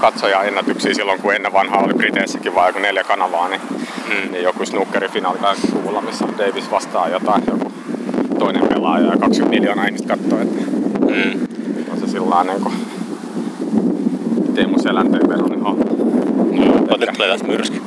katsojaennätyksiä 0.00 0.94
silloin, 0.94 1.20
kun 1.22 1.34
ennen 1.34 1.52
vanhaa 1.52 1.82
oli 1.84 1.94
Briteissäkin 1.94 2.54
vaan 2.54 2.68
joku 2.68 2.78
neljä 2.78 3.04
kanavaa, 3.04 3.48
niin, 3.48 3.60
Mm. 4.08 4.32
niin 4.32 4.42
joku 4.44 4.66
snookerifinaali 4.66 5.38
80-luvulla, 5.38 6.00
missä 6.00 6.24
Davis 6.38 6.70
vastaa 6.70 7.08
jotain, 7.08 7.42
joku 7.50 7.72
toinen 8.38 8.68
pelaaja 8.68 9.04
ja 9.06 9.16
20 9.16 9.48
miljoonaa 9.56 9.84
ihmistä 9.86 10.08
katsoo, 10.08 10.38
että 10.40 10.60
Mm. 11.00 11.46
on 11.92 12.00
se 12.00 12.06
sillä 12.08 12.44
niinku 12.44 12.72
Teemu 14.54 14.78
Selänteen 14.78 15.28
veronen 15.28 15.62
hahmo. 15.62 15.84
Mutta 15.84 16.96
nyt 17.06 17.10
tulee 17.14 17.28
taas 17.28 17.42
myrsky. 17.42 17.82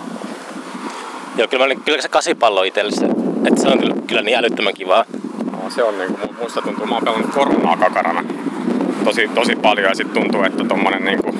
Joo, 1.37 1.47
kyllä, 1.47 1.67
mä, 1.67 1.75
kyllä 1.85 2.01
se 2.01 2.09
kasipallo 2.09 2.63
itselle 2.63 2.91
se, 2.91 3.05
että 3.47 3.61
se 3.61 3.67
on 3.67 3.79
kyllä, 3.79 3.95
kyllä 4.07 4.21
niin 4.21 4.37
älyttömän 4.37 4.73
kivaa. 4.73 5.05
No, 5.51 5.69
se 5.69 5.83
on 5.83 5.97
niinku, 5.97 6.17
mu- 6.27 6.43
musta 6.43 6.61
tuntuu, 6.61 6.85
mä 6.85 6.95
oon 6.95 7.03
pelannut 7.03 7.33
koronaa 7.33 7.77
kakarana 7.77 8.23
tosi, 9.03 9.27
tosi 9.27 9.55
paljon 9.55 9.89
ja 9.89 9.95
sit 9.95 10.13
tuntuu, 10.13 10.43
että 10.43 10.63
tommonen 10.63 11.05
niinku, 11.05 11.35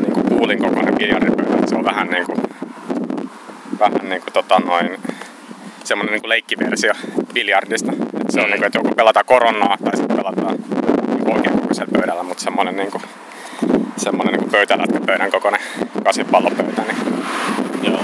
niinku 0.00 0.20
puulin 0.20 0.58
kokoinen 0.58 0.94
biljardipöytä, 0.94 1.66
se 1.66 1.74
on 1.76 1.84
vähän 1.84 2.06
niinku, 2.08 2.32
vähän 3.78 4.00
niinku 4.08 4.26
tota 4.32 4.58
noin, 4.58 4.90
semmonen 5.84 6.12
niinku 6.12 6.28
leikkiversio 6.28 6.92
biljardista. 7.34 7.92
Et 7.92 8.30
se 8.30 8.40
on 8.40 8.46
Mm. 8.46 8.50
niinku, 8.50 8.66
että 8.66 8.78
joko 8.78 8.90
pelataan 8.94 9.26
koronaa 9.26 9.76
tai 9.84 9.96
sitten 9.96 10.16
pelataan 10.16 10.56
niinku 11.08 11.32
oikein 11.34 11.58
kokoisella 11.60 11.92
pöydällä, 11.98 12.22
mutta 12.22 12.42
semmonen 12.44 12.76
niinku, 12.76 13.02
semmonen 13.96 14.32
niinku 14.34 14.50
pöytälätkäpöydän 14.50 15.30
kokoinen 15.30 15.60
kasipallopöytä, 16.04 16.82
niin 16.82 16.96
Joo. 17.82 18.00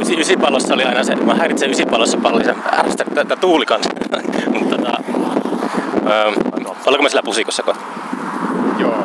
Ysi, 0.00 0.20
ysipallossa 0.20 0.74
oli 0.74 0.84
aina 0.84 1.04
se, 1.04 1.16
mä 1.16 1.34
häiritsen 1.34 1.70
ysipallossa 1.70 2.18
paljon 2.18 2.44
sen 2.44 2.56
ärsytä 2.78 3.04
tätä 3.14 3.36
tuuli 3.36 3.66
kanssa. 3.66 3.90
Mutta 4.58 4.76
tota, 4.76 5.02
öö, 6.10 6.32
oliko 6.86 7.02
mä 7.02 7.08
sillä 7.08 7.22
pusikossa 7.22 7.62
kohta? 7.62 7.84
Joo. 8.78 9.04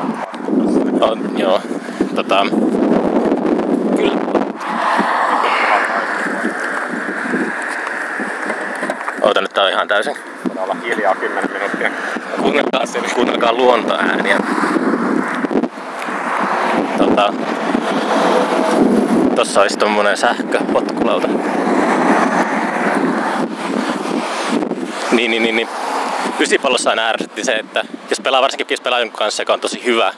On, 1.02 1.38
joo. 1.38 1.62
Tota, 2.16 2.46
kyllä. 3.98 4.18
Oota 9.22 9.42
nyt 9.42 9.54
tää 9.54 9.64
on 9.64 9.70
ihan 9.70 9.88
täysin. 9.88 10.16
Pitää 10.44 10.64
olla 10.64 10.76
hiljaa 10.84 11.16
10 11.16 11.50
minuuttia. 11.52 11.90
Kuunnelkaa, 12.42 12.84
kuunnelkaa 13.16 13.54
luontoääniä. 13.54 14.38
Tota, 16.98 17.34
tossa 19.42 19.62
olisi 19.62 19.78
tommonen 19.78 20.18
sähköpotkulauta. 20.18 21.28
Niin, 25.12 25.32
niin, 25.32 25.44
niin, 25.44 25.56
niin. 25.56 25.68
Ysipallossa 26.40 26.90
aina 26.90 27.08
ärsytti 27.08 27.44
se, 27.44 27.52
että 27.54 27.84
jos 28.10 28.20
pelaa, 28.20 28.42
varsinkin 28.42 28.68
jos 28.70 28.82
pelaa 28.82 29.00
jonkun 29.00 29.18
kanssa, 29.18 29.42
joka 29.42 29.54
on 29.54 29.60
tosi 29.60 29.86
hyvä, 29.86 30.14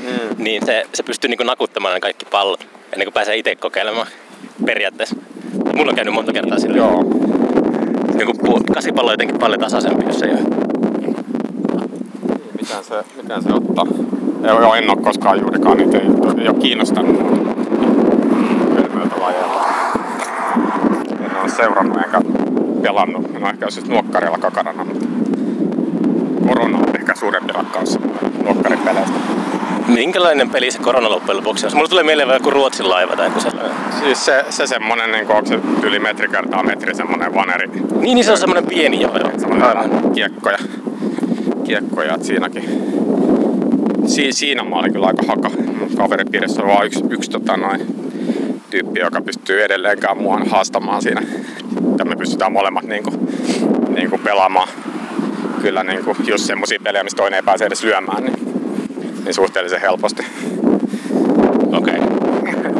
Mm. 0.00 0.44
niin 0.44 0.66
se, 0.66 0.86
se 0.94 1.02
pystyy 1.02 1.28
niinku 1.28 1.44
nakuttamaan 1.44 1.94
ne 1.94 2.00
kaikki 2.00 2.24
pallot 2.24 2.66
ennen 2.92 3.06
kuin 3.06 3.14
pääsee 3.14 3.36
itse 3.36 3.56
kokeilemaan 3.56 4.06
periaatteessa. 4.66 5.16
Mulla 5.76 5.90
on 5.90 5.96
käynyt 5.96 6.14
monta 6.14 6.32
kertaa 6.32 6.58
sillä. 6.58 6.76
Joo. 6.76 7.04
Joku 8.18 8.60
kasipallo 8.74 9.08
on 9.08 9.12
jotenkin 9.12 9.38
paljon 9.38 9.60
tasaisempi, 9.60 10.06
jos 10.06 10.22
ei 10.22 10.30
ole. 10.30 10.40
Miten 12.60 12.84
se, 12.84 12.94
miten 13.16 13.42
se 13.42 13.52
ottaa? 13.52 13.86
Ei, 14.44 14.60
joo, 14.60 14.74
en 14.74 14.90
ole 14.90 15.02
koskaan 15.02 15.40
juurikaan 15.40 15.76
niitä, 15.76 15.98
ei, 15.98 16.04
ei 16.42 16.48
ole 16.48 16.58
kiinnostanut 16.60 17.59
lajeilla. 19.20 19.66
En 21.24 21.36
ole 21.42 21.48
seurannut 21.48 21.96
enkä 21.96 22.20
pelannut. 22.82 23.24
En 23.36 23.42
ole 23.42 23.50
ehkä 23.50 23.64
joskus 23.66 23.88
nuokkarilla 23.88 24.38
kakarana, 24.38 24.84
mutta 24.84 25.06
korona 26.48 26.78
on 26.78 26.84
ehkä 26.98 27.14
suurempi 27.14 27.52
rakkaus 27.52 27.98
nuokkaripeleistä. 28.44 29.14
Minkälainen 29.88 30.50
peli 30.50 30.70
se 30.70 30.78
korona 30.78 31.10
loppujen 31.10 31.36
lopuksi 31.36 31.66
on? 31.66 31.72
Mulla 31.74 31.88
tulee 31.88 32.04
mieleen 32.04 32.28
vähän 32.28 32.40
joku 32.40 32.50
Ruotsin 32.50 32.88
laiva 32.88 33.16
tai 33.16 33.26
joku 33.26 33.40
sellainen. 33.40 33.72
Siis 34.00 34.24
se, 34.24 34.44
se 34.50 34.66
semmonen, 34.66 35.12
niin 35.12 35.30
onko 35.32 35.46
se 35.46 35.58
yli 35.82 35.98
metri 35.98 36.28
kertaa 36.28 36.62
metri 36.62 36.94
semmonen 36.94 37.34
vaneri, 37.34 37.66
Niin, 37.66 37.84
niin 38.00 38.24
se 38.24 38.32
on 38.32 38.38
semmoinen 38.38 38.66
pieni 38.66 39.00
joo. 39.00 39.16
joo. 39.18 39.30
semmonen 39.38 40.12
kiekkoja, 40.14 40.58
kiekkoja, 41.64 42.14
että 42.14 42.26
siinäkin. 42.26 42.64
Si, 44.06 44.32
siinä 44.32 44.62
mä 44.64 44.76
olin 44.76 44.92
kyllä 44.92 45.06
aika 45.06 45.22
haka. 45.28 45.48
Mun 45.78 45.88
Kaveripiirissä 45.96 46.62
on 46.62 46.68
vaan 46.68 46.86
yksi, 46.86 47.04
yksi 47.10 47.30
tota 47.30 47.56
noin, 47.56 47.80
tyyppi, 48.70 49.00
joka 49.00 49.20
pystyy 49.20 49.64
edelleenkään 49.64 50.18
mua 50.18 50.40
haastamaan 50.50 51.02
siinä. 51.02 51.22
Ja 51.98 52.04
me 52.04 52.16
pystytään 52.16 52.52
molemmat 52.52 52.84
niinku, 52.84 53.28
niinku 53.88 54.18
pelaamaan 54.18 54.68
kyllä 55.62 55.82
niinku 55.82 56.16
just 56.26 56.44
semmosia 56.44 56.78
pelejä, 56.84 57.04
mistä 57.04 57.16
toinen 57.16 57.36
ei 57.36 57.42
pääse 57.42 57.64
edes 57.64 57.84
lyömään, 57.84 58.24
niin, 58.24 58.36
niin 59.24 59.34
suhteellisen 59.34 59.80
helposti. 59.80 60.26
Okei. 61.72 61.98
Okay. 61.98 62.70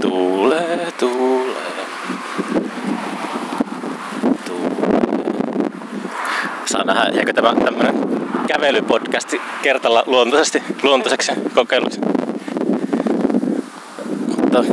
Tuulee. 0.00 0.92
Tuulee. 0.98 1.68
Saa 6.66 6.84
nähdä, 6.84 7.10
jääkö 7.14 7.32
tämä 7.32 7.54
tämmönen 7.64 7.94
kävelypodcasti 8.46 9.40
kertalla 9.62 10.02
luontoisesti, 10.06 10.62
luontoiseksi 10.82 11.32
kokeiluksi. 11.54 12.00
Mutta, 14.52 14.72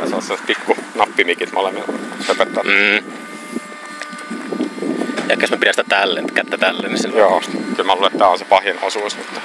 Tässä 0.00 0.16
on 0.16 0.22
sellaiset 0.22 0.46
pikku 0.46 0.76
nappimikit 0.94 1.52
molemmilla. 1.52 1.88
Söpöttää. 2.26 2.62
mm. 2.62 3.12
Ja 5.28 5.36
jos 5.40 5.50
mä 5.50 5.56
pidän 5.56 5.74
sitä 5.74 5.84
tälleen, 5.88 6.26
kättä 6.34 6.58
tälleen, 6.58 6.92
niin 6.92 7.02
se 7.02 7.08
Joo, 7.08 7.42
kyllä 7.76 7.84
mä 7.84 7.94
luulen, 7.94 8.06
että 8.06 8.18
tää 8.18 8.28
on 8.28 8.38
se 8.38 8.44
pahin 8.44 8.78
osuus. 8.82 9.16
Mutta 9.16 9.40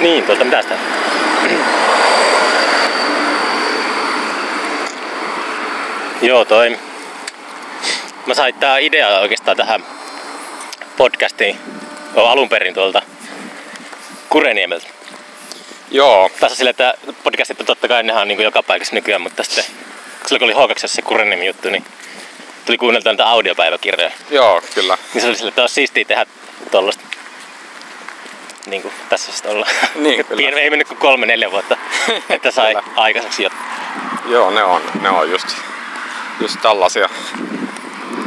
Niin, 0.00 0.24
tuota, 0.24 0.44
mitäs 0.44 0.66
tää? 0.66 0.78
Joo, 6.22 6.44
toi. 6.44 6.78
Mä 8.26 8.34
sain 8.34 8.54
tää 8.54 8.78
idea 8.78 9.08
oikeastaan 9.08 9.56
tähän 9.56 9.84
podcastiin 10.96 11.56
alun 12.16 12.48
perin 12.48 12.74
tuolta 12.74 13.02
Kureniemeltä. 14.28 14.86
Joo, 15.90 16.30
Tässä 16.40 16.56
sille, 16.56 16.70
että 16.70 16.94
podcastit 17.24 17.60
on 17.60 17.66
totta 17.66 17.88
kai 17.88 18.02
nehän 18.02 18.22
on 18.22 18.28
niin 18.28 18.42
joka 18.42 18.62
paikassa 18.62 18.94
nykyään, 18.94 19.20
mutta 19.20 19.44
sitten 19.44 19.64
silloin 20.26 20.54
kun 20.54 20.62
oli 20.62 20.74
H2 20.74 20.86
se 20.86 21.02
Kureniemi 21.02 21.46
juttu, 21.46 21.70
niin 21.70 21.84
tuli 22.66 22.78
kuunneltua 22.78 23.12
näitä 23.12 23.26
audiopäiväkirjoja. 23.26 24.10
joo, 24.30 24.62
kyllä. 24.74 24.98
Niin 25.14 25.22
se 25.22 25.28
oli 25.28 25.36
sille, 25.36 25.48
että 25.48 25.60
olisi 25.60 25.74
siistiä 25.74 26.04
tehdä 26.04 26.26
tollaista. 26.70 27.04
Niin 28.66 28.82
kuin 28.82 28.94
tässä 29.08 29.32
sitten 29.32 29.50
ollaan. 29.52 29.72
Niin, 29.94 30.26
kyllä. 30.26 30.38
Pien, 30.38 30.58
ei 30.58 30.70
mennyt 30.70 30.88
kuin 30.88 30.98
kolme, 30.98 31.26
neljä 31.26 31.50
vuotta, 31.50 31.76
että 32.30 32.50
sai 32.50 32.74
aikaiseksi 32.96 33.42
jo. 33.42 33.50
Joo, 34.26 34.50
ne 34.50 34.62
on, 34.62 34.82
ne 35.00 35.10
on 35.10 35.30
just, 35.30 35.46
just 36.40 36.56
tällaisia, 36.62 37.08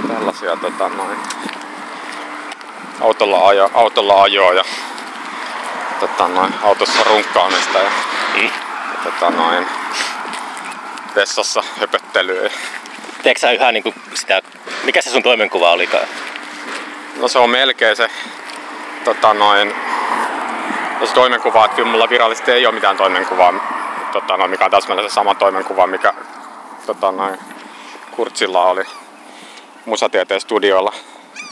tällaisia 0.08 0.56
tota 0.56 0.89
noin, 0.89 1.17
autolla, 3.01 3.47
ajo, 3.47 3.69
autolla 3.73 4.23
ajoa 4.23 4.53
ja 4.53 4.63
tota 5.99 6.27
noin, 6.27 6.53
autossa 6.63 7.03
runkkaamista 7.03 7.77
ja, 7.79 7.91
Mm. 8.36 8.43
ja 8.43 8.51
tota 9.03 9.29
noin, 9.29 9.67
vessassa 11.15 11.63
höpöttelyä. 11.79 12.49
Teekö 13.23 13.39
sä 13.39 13.51
yhä 13.51 13.71
niin 13.71 13.84
kuin 13.84 13.95
sitä, 14.13 14.41
mikä 14.84 15.01
se 15.01 15.10
sun 15.10 15.23
toimenkuva 15.23 15.71
olikaan? 15.71 16.08
No 17.19 17.27
se 17.27 17.39
on 17.39 17.49
melkein 17.49 17.95
se, 17.95 18.10
tota 19.03 19.34
noin, 19.34 19.75
no 20.99 21.06
se 21.06 21.13
toimenkuva, 21.13 21.65
että 21.65 21.75
kyllä 21.75 21.91
mulla 21.91 22.10
virallisesti 22.10 22.51
ei 22.51 22.65
ole 22.65 22.75
mitään 22.75 22.97
toimenkuvaa, 22.97 23.53
tota 24.12 24.38
noin, 24.38 24.51
mikä 24.51 24.65
on 24.65 24.71
täsmälleen 24.71 25.10
se 25.10 25.13
sama 25.13 25.36
toimenkuva, 25.36 25.88
mikä 25.88 26.13
tota 26.86 27.12
noin, 27.12 27.39
Kurtsilla 28.12 28.63
oli 28.63 28.84
musatieteen 29.86 30.41
studioilla 30.41 30.93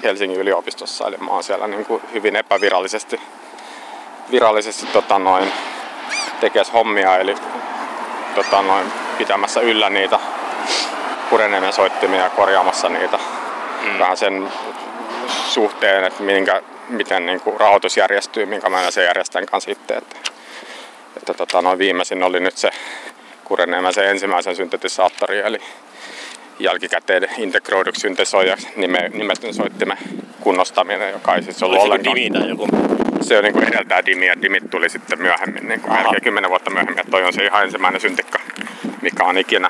Helsingin 0.03 0.39
yliopistossa, 0.39 1.07
eli 1.07 1.17
mä 1.17 1.31
oon 1.31 1.43
siellä 1.43 1.67
niin 1.67 1.85
kuin 1.85 2.01
hyvin 2.13 2.35
epävirallisesti 2.35 3.21
virallisesti 4.31 4.85
tota 4.85 5.19
noin, 5.19 5.51
tekes 6.39 6.73
hommia, 6.73 7.17
eli 7.17 7.35
tota 8.35 8.61
noin, 8.61 8.91
pitämässä 9.17 9.61
yllä 9.61 9.89
niitä 9.89 10.19
Kureniemen 11.29 11.73
soittimia 11.73 12.23
ja 12.23 12.29
korjaamassa 12.29 12.89
niitä 12.89 13.19
Mm. 13.81 13.99
vähän 13.99 14.17
sen 14.17 14.51
suhteen, 15.47 16.03
että 16.03 16.23
minkä, 16.23 16.61
miten 16.89 17.25
niin 17.25 17.41
kuin 17.41 17.59
rahoitus 17.59 17.97
järjestyy, 17.97 18.45
minkä 18.45 18.69
mä 18.69 18.91
sen 18.91 19.05
järjestän 19.05 19.45
kanssa 19.45 19.71
itse. 19.71 19.93
Että, 19.93 20.15
että 21.17 21.33
tota, 21.33 21.61
noin 21.61 21.79
viimeisin 21.79 22.23
oli 22.23 22.39
nyt 22.39 22.57
se 22.57 22.69
Kureniemen 23.43 23.93
se 23.93 24.09
ensimmäisen 24.09 24.55
syntetisaattori, 24.55 25.39
eli 25.39 25.61
jälkikäteen 26.63 27.28
integroiduksi 27.38 28.02
syntesoijaksi 28.02 28.67
nime, 28.76 29.10
nimetyn 29.13 29.54
soittimen 29.54 29.97
kunnostaminen, 30.39 31.12
joka 31.12 31.36
ei 31.36 31.43
siis 31.43 31.63
ollut 31.63 31.80
se 31.80 31.84
ollenkaan. 31.84 32.15
Dimi 32.15 32.30
tai 32.30 32.50
joku? 32.50 32.67
Se 33.21 33.38
on 33.38 33.43
niin 33.43 33.54
kuin 33.54 33.67
edeltää 33.67 34.06
Dimiä, 34.06 34.36
Dimit 34.41 34.69
tuli 34.69 34.89
sitten 34.89 35.21
myöhemmin, 35.21 35.67
niin 35.67 35.82
kuin 35.82 35.93
melkein 35.93 36.24
kymmenen 36.24 36.50
vuotta 36.50 36.71
myöhemmin. 36.71 36.97
Ja 36.97 37.04
toi 37.12 37.24
on 37.24 37.34
se 37.34 37.45
ihan 37.45 37.63
ensimmäinen 37.63 38.02
syntikka, 38.02 38.39
mikä 39.02 39.24
on 39.24 39.38
ikinä, 39.38 39.69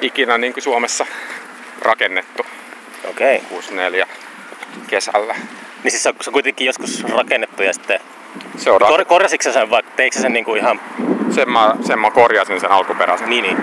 ikinä 0.00 0.38
niin 0.38 0.52
kuin 0.52 0.64
Suomessa 0.64 1.06
rakennettu. 1.82 2.46
Okei. 3.10 3.36
Okay. 3.36 3.48
64 3.48 4.06
kesällä. 4.86 5.34
Niin 5.82 5.90
siis 5.90 6.02
se 6.02 6.08
on, 6.08 6.14
se 6.20 6.30
on 6.30 6.32
kuitenkin 6.32 6.66
joskus 6.66 7.04
rakennettu 7.04 7.62
ja 7.62 7.72
sitten... 7.72 8.00
Se 8.56 8.70
on 8.70 8.78
Kor, 8.78 9.00
ra- 9.00 9.04
korjasitko 9.04 9.42
sä 9.42 9.52
sen 9.52 9.70
vai 9.70 9.82
teikö 9.96 10.18
sen 10.20 10.32
niinku 10.32 10.54
ihan... 10.54 10.80
sen, 11.30 11.50
mä, 11.50 11.74
sen 11.86 11.98
mä 11.98 12.10
korjasin 12.10 12.60
sen 12.60 12.70
alkuperäisen. 12.70 13.30
Niin, 13.30 13.42
niin. 13.42 13.56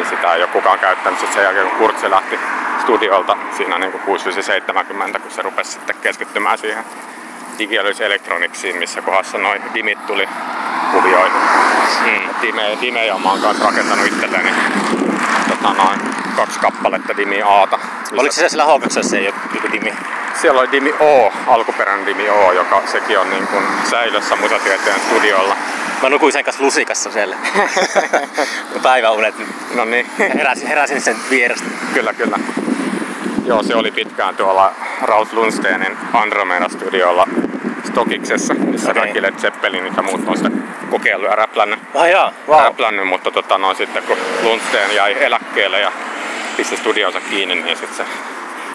Eli 0.00 0.08
sitä 0.08 0.34
ei 0.34 0.42
ole 0.42 0.50
kukaan 0.50 0.78
käyttänyt 0.78 1.20
sit 1.20 1.32
sen 1.32 1.42
jälkeen, 1.42 1.68
kun 1.68 1.78
Kurtsi 1.78 2.10
lähti 2.10 2.38
studiolta 2.80 3.36
siinä 3.56 3.78
niin 3.78 3.92
kuin 3.92 4.02
6970, 4.02 5.18
kun 5.18 5.30
se 5.30 5.42
rupesi 5.42 5.70
sitten 5.70 5.96
keskittymään 5.96 6.58
siihen 6.58 6.84
Digialys 7.58 8.00
Electroniksiin, 8.00 8.76
missä 8.76 9.02
kohdassa 9.02 9.38
noin 9.38 9.62
dimit 9.74 10.06
tuli 10.06 10.28
kuvioihin. 10.92 11.32
Mm. 12.04 12.28
Dime, 12.42 12.78
Dimejä 12.80 13.18
mä 13.18 13.30
oon 13.30 13.40
kanssa 13.40 13.64
rakentanut 13.64 14.06
itselleni 14.06 14.50
tota 15.48 15.74
noin, 15.74 16.00
kaksi 16.36 16.60
kappaletta 16.60 17.16
Dimi 17.16 17.42
Aata. 17.42 17.78
Oliko 18.12 18.32
se 18.32 18.48
sillä 18.48 18.64
H2 18.64 19.16
joku, 19.16 19.38
joku 19.54 19.72
Dimi? 19.72 19.92
Siellä 20.34 20.60
oli 20.60 20.72
Dimi 20.72 20.94
O, 21.00 21.32
alkuperäinen 21.46 22.06
Dimi 22.06 22.30
O, 22.30 22.52
joka 22.52 22.82
sekin 22.86 23.18
on 23.18 23.30
niin 23.30 23.46
kuin 23.46 23.64
säilössä 23.90 24.36
musatieteen 24.36 25.00
studiolla. 25.00 25.56
Mä 26.02 26.08
nukuin 26.08 26.32
sen 26.32 26.44
kanssa 26.44 26.62
lusikassa 26.64 27.10
siellä. 27.10 27.36
Päiväunet. 28.82 29.34
No 29.74 29.84
niin, 29.84 30.06
Heräsin, 30.18 30.68
heräsin 30.68 31.00
sen 31.00 31.16
vierestä. 31.30 31.66
kyllä 31.94 32.12
kyllä. 32.12 32.38
Joo, 33.46 33.62
se 33.62 33.74
oli 33.74 33.90
pitkään 33.90 34.36
tuolla 34.36 34.72
Raut 35.02 35.32
Lundsteinin 35.32 35.96
Andromeda-studiolla 36.12 37.28
Stokiksessa, 37.84 38.54
missä 38.54 38.90
Okei. 38.90 39.00
kaikki 39.02 39.22
Led 39.22 39.34
Zeppelinit 39.34 39.96
ja 39.96 40.02
muut 40.02 40.20
on 40.26 40.36
sitä 40.36 40.50
kokeillut 40.90 41.30
ja 41.30 41.36
räplännyt. 41.36 41.78
Ai 41.94 42.10
jaa, 42.12 42.32
Wow. 42.48 42.60
Räplännyt, 42.60 43.06
mutta 43.08 43.30
tota, 43.30 43.58
no, 43.58 43.74
sitten 43.74 44.02
kun 44.02 44.16
Lundsten 44.42 44.94
jäi 44.94 45.16
eläkkeelle 45.24 45.80
ja 45.80 45.92
pisti 46.56 46.76
studionsa 46.76 47.20
kiinni, 47.20 47.54
niin 47.54 47.76
sitten 47.76 47.96
se 47.96 48.04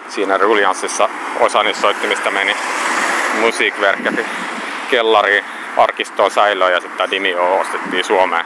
siinä 0.08 0.36
Ruljanssissa 0.38 1.08
osa 1.40 1.62
niistä 1.62 1.80
soittimista 1.80 2.30
meni 2.30 2.56
musiikverkketi 3.40 4.24
kellariin 4.90 5.44
arkistoon 5.76 6.30
säilöön 6.30 6.72
ja 6.72 6.80
sitten 6.80 7.10
Dimio 7.10 7.58
ostettiin 7.60 8.04
Suomeen 8.04 8.44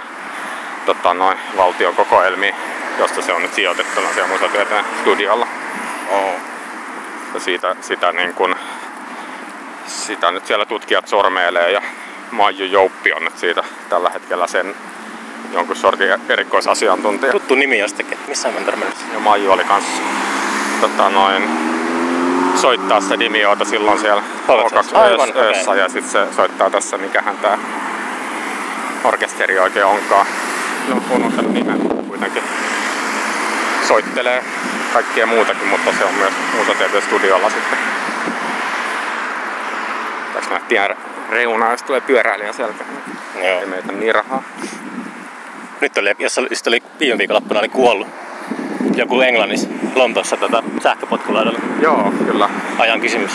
tota, 0.87 1.15
noin, 1.15 1.39
valtion 1.57 1.95
kokoelmiin, 1.95 2.55
josta 2.99 3.23
se 3.23 3.33
on 3.33 3.43
nyt 3.43 3.55
sijoitettuna 3.55 4.13
siellä 4.15 4.29
musatieteen 4.29 4.85
studiolla. 5.01 5.47
Oh. 6.11 6.35
Ja 7.35 7.41
siitä, 7.41 7.77
sitä, 7.81 8.13
niin 8.13 8.35
kun, 8.35 8.57
sitä 9.87 10.31
nyt 10.31 10.47
siellä 10.47 10.67
tutkijat 10.67 11.09
sormeilee 11.09 11.73
ja 11.73 11.83
Maiju 12.31 12.65
Jouppi 12.65 13.13
on 13.13 13.25
nyt 13.25 13.39
siitä 13.39 13.65
tällä 13.89 14.11
hetkellä 14.11 14.47
sen 14.47 14.75
jonkun 15.53 15.77
sortin 15.77 16.09
erikoisasiantuntija. 16.29 17.33
Tuttu 17.33 17.55
nimi 17.55 17.79
jostakin. 17.79 18.19
Missä 18.29 18.51
mä 18.51 18.61
törmännyt? 18.61 18.97
Ja 19.13 19.19
Maiju 19.19 19.53
oli 19.53 19.65
kans 19.65 19.85
tota, 20.81 21.11
noin, 21.11 21.49
soittaa 22.57 23.01
sitä 23.01 23.19
Dimiota 23.19 23.65
silloin 23.65 23.99
siellä 23.99 24.23
H2. 24.49 24.97
Aivan, 24.97 25.29
O2 25.29 25.37
öössä 25.37 25.71
okei. 25.71 25.83
ja 25.83 25.89
sitten 25.89 26.13
se 26.13 26.35
soittaa 26.37 26.71
tässä, 26.71 26.99
mikähän 26.99 27.37
tää 27.37 27.59
orkesteri 29.05 29.59
oikein 29.59 29.87
onkaan. 29.87 30.27
No 30.89 31.03
unohtanut 31.11 31.53
nimen 31.53 31.81
kuitenkin. 32.09 32.43
Soittelee 33.89 34.45
kaikkea 34.93 35.27
muutakin, 35.27 35.69
mutta 35.69 35.93
se 35.99 36.05
on 36.05 36.15
myös 36.15 36.33
musatieteen 36.59 37.03
studiolla 37.03 37.51
sitten. 37.51 37.79
Tässä 40.35 40.51
näet 40.51 40.69
tien 40.69 40.97
reunaa, 41.31 41.71
jos 41.71 41.83
tulee 41.83 42.01
pyöräilijän 42.01 42.55
selkään. 42.55 42.91
Joo. 43.35 43.61
Ei 43.61 43.67
meitä 43.67 43.93
niin 43.93 44.15
rahaa. 44.15 44.43
Nyt 45.81 45.99
oli, 45.99 46.15
jos 46.19 46.39
oli, 46.39 46.49
oli 46.67 46.83
viime 47.01 47.19
viikonloppuna 47.19 47.61
oli 47.61 47.69
kuollut 47.69 48.09
joku 48.95 49.21
Englannissa, 49.21 49.69
Lontoossa 49.95 50.37
tota, 50.37 50.63
sähköpotkulaudalla. 50.83 51.59
Joo, 51.81 52.13
kyllä. 52.27 52.49
Ajan 52.79 53.01
kysymys. 53.01 53.33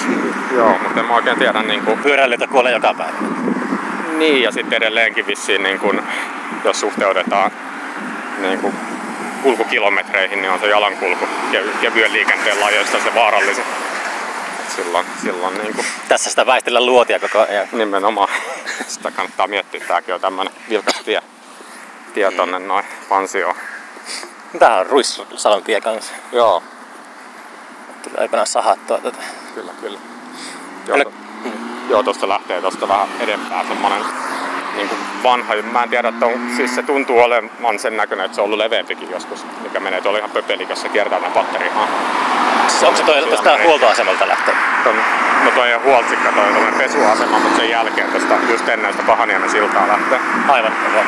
Joo, 0.55 0.77
mutta 0.83 0.99
en 0.99 1.05
mä 1.05 1.15
oikein 1.15 1.39
tiedä 1.39 1.61
niin 1.63 1.81
kuin, 1.81 1.99
Pyöräilijöitä 1.99 2.47
kuolee 2.47 2.73
joka 2.73 2.93
päivä. 2.93 3.13
Niin, 4.17 4.41
ja 4.41 4.51
sitten 4.51 4.77
edelleenkin 4.77 5.27
vissiin, 5.27 5.63
niin 5.63 5.79
kun, 5.79 6.03
jos 6.63 6.79
suhteutetaan 6.79 7.51
niin 8.41 8.59
kun, 8.59 8.73
kulkukilometreihin, 9.43 10.41
niin 10.41 10.51
on 10.51 10.59
se 10.59 10.67
jalankulku 10.69 11.25
kev- 11.51 11.77
kevyen 11.81 12.13
liikenteen 12.13 12.61
lajeista 12.61 12.97
se 13.03 13.15
vaarallisin. 13.15 13.63
Silloin, 14.75 15.05
silloin 15.23 15.57
niin 15.57 15.75
kun, 15.75 15.85
Tässä 16.07 16.29
sitä 16.29 16.45
väistellä 16.45 16.85
luotia 16.85 17.19
koko 17.19 17.39
ajan. 17.39 17.67
nimenomaan 17.71 18.29
sitä 18.87 19.11
kannattaa 19.11 19.47
miettiä. 19.47 19.81
Tämäkin 19.87 20.13
on 20.15 20.21
tämmönen 20.21 20.53
vilkas 20.69 21.01
tie, 21.05 21.21
tie 22.13 22.31
tonne 22.31 22.59
noin 22.59 22.85
pansioon. 23.09 23.55
Tää 24.59 24.77
on 24.77 24.85
Ruissalon 24.87 25.63
tie 25.63 25.81
kanssa. 25.81 26.13
Joo, 26.31 26.63
Tuli 28.03 28.15
aikanaan 28.17 28.47
sahattua 28.47 28.97
tätä. 28.97 29.17
kyllä, 29.55 29.71
kyllä. 29.81 29.99
Joo, 30.87 30.97
No- 30.97 31.03
to, 31.03 31.11
joo 31.89 32.03
tosta 32.03 32.29
lähtee 32.29 32.61
tosta 32.61 32.87
vähän 32.87 33.07
edempää 33.19 33.63
semmonen 33.67 34.01
niin 34.75 34.89
kuin 34.89 34.99
vanha. 35.23 35.53
Mä 35.71 35.83
en 35.83 35.89
tiedä, 35.89 36.07
että 36.09 36.25
on, 36.25 36.33
siis 36.55 36.75
se 36.75 36.83
tuntuu 36.83 37.19
olevan 37.19 37.79
sen 37.79 37.97
näköinen, 37.97 38.25
että 38.25 38.35
se 38.35 38.41
on 38.41 38.45
ollut 38.45 38.57
leveämpikin 38.57 39.11
joskus, 39.11 39.45
mikä 39.63 39.79
menee 39.79 40.01
tuolla 40.01 40.17
ihan 40.17 40.31
pöpelikössä 40.31 40.89
kiertää 40.89 41.19
tämän 41.19 41.33
patterimaan. 41.33 41.89
Siis 42.67 42.83
onko 42.83 42.97
se 42.97 43.03
toi 43.03 43.21
tuosta 43.23 43.57
huoltoasemalta 43.63 44.27
lähtee? 44.27 44.55
Ton, 44.83 44.95
no 45.45 45.51
toi 45.55 45.73
on 45.73 45.83
huoltsikka, 45.83 46.31
toi 46.31 46.47
on 46.47 46.73
pesuasema, 46.77 47.39
mutta 47.39 47.57
sen 47.57 47.69
jälkeen 47.69 48.11
tosta 48.11 48.33
just 48.49 48.69
ennen 48.69 48.91
sitä 48.91 49.03
Pahaniemen 49.07 49.49
siltaa 49.49 49.87
lähtee. 49.87 50.19
Aivan. 50.47 50.71
Joo. 50.93 51.03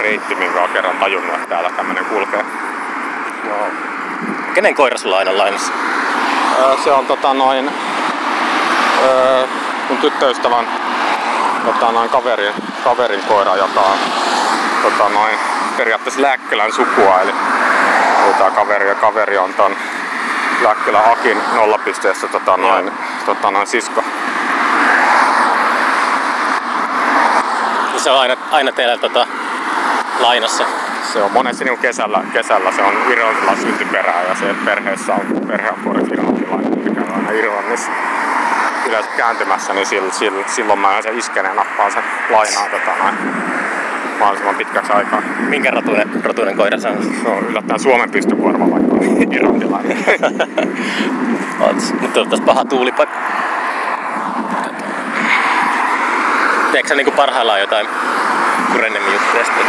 Reitti, 0.00 0.34
minkä 0.34 0.62
on 0.62 0.68
kerran 0.68 0.96
tajunnut, 0.96 1.34
että 1.34 1.48
täällä 1.48 1.70
tämmönen 1.70 2.04
kulkee. 2.04 2.44
Joo. 3.48 3.66
Kenen 4.54 4.74
koira 4.74 4.98
sulla 4.98 5.14
on 5.14 5.18
aina 5.18 5.38
lainassa? 5.38 5.72
Öö, 6.60 6.76
se 6.84 6.92
on 6.92 7.06
tota 7.06 7.34
noin 7.34 7.70
öö, 9.04 9.46
mun 9.88 9.98
tyttöystävän 9.98 10.66
tota 11.64 11.92
noin 11.92 12.10
kaverin, 12.10 12.52
kaverin 12.84 13.20
koira, 13.28 13.56
joka 13.56 13.80
on 13.80 13.98
tota 14.82 15.08
noin 15.08 15.38
periaatteessa 15.76 16.22
Lääkkälän 16.22 16.72
sukua, 16.72 17.20
eli, 17.20 17.32
tää 18.38 18.50
kaveri 18.50 18.88
ja 18.88 18.94
kaveri 18.94 19.38
on 19.38 19.54
ton 19.54 19.76
Lääkkälän 20.62 21.12
Akin 21.12 21.42
nollapisteessä 21.54 22.26
tota 22.26 22.56
noin, 22.56 22.92
tota 23.26 23.50
noin 23.50 23.66
sisko. 23.66 24.04
Se 27.96 28.10
on 28.10 28.20
aina, 28.20 28.36
aina 28.50 28.72
teillä 28.72 28.96
tota, 28.96 29.26
lainassa. 30.20 30.64
Se 31.12 31.22
on 31.22 31.32
monesti 31.32 31.64
niin 31.64 31.78
kesällä, 31.78 32.24
kesällä 32.32 32.72
se 32.72 32.82
on 32.82 32.94
Irlantilla 33.12 33.56
syntyperää 33.56 34.22
ja 34.28 34.34
se 34.34 34.54
perheessä 34.64 35.14
on, 35.14 35.46
perhe 35.46 35.70
on 35.86 36.12
irlantilainen, 36.12 36.78
mikä 36.78 37.00
on 37.00 37.14
aina 37.14 37.30
Irlannissa 37.30 37.90
yleensä 38.88 39.10
kääntymässä, 39.16 39.72
niin 39.72 39.86
silloin, 39.86 40.12
silloin, 40.12 40.44
silloin 40.48 40.78
mä 40.78 41.02
sen 41.02 41.18
isken 41.18 41.44
ja 41.44 41.54
nappaan 41.54 41.92
sen 41.92 42.02
lainaa 42.30 42.68
tota, 42.68 42.90
noin, 43.02 43.14
mahdollisimman 44.18 44.54
pitkäksi 44.54 44.92
aikaa. 44.92 45.22
Minkä 45.38 45.70
rotuinen, 45.70 46.24
rotuinen 46.24 46.56
koira 46.56 46.78
se 46.78 46.88
on? 46.88 47.04
Se 47.22 47.28
on 47.28 47.46
yllättäen 47.46 47.80
Suomen 47.80 48.10
pystykorva, 48.10 48.70
vaikka 48.70 48.92
on 48.92 49.32
irlantilainen. 49.32 49.96
On 51.60 51.76
taas 52.28 52.40
paha 52.40 52.64
tuulipaikka. 52.64 53.16
Teekö 56.72 56.88
sä 56.88 56.94
niinku 56.94 57.10
parhaillaan 57.10 57.60
jotain 57.60 57.86
Kurenniemen 58.72 59.12
juttuja 59.12 59.44
sitten? 59.44 59.66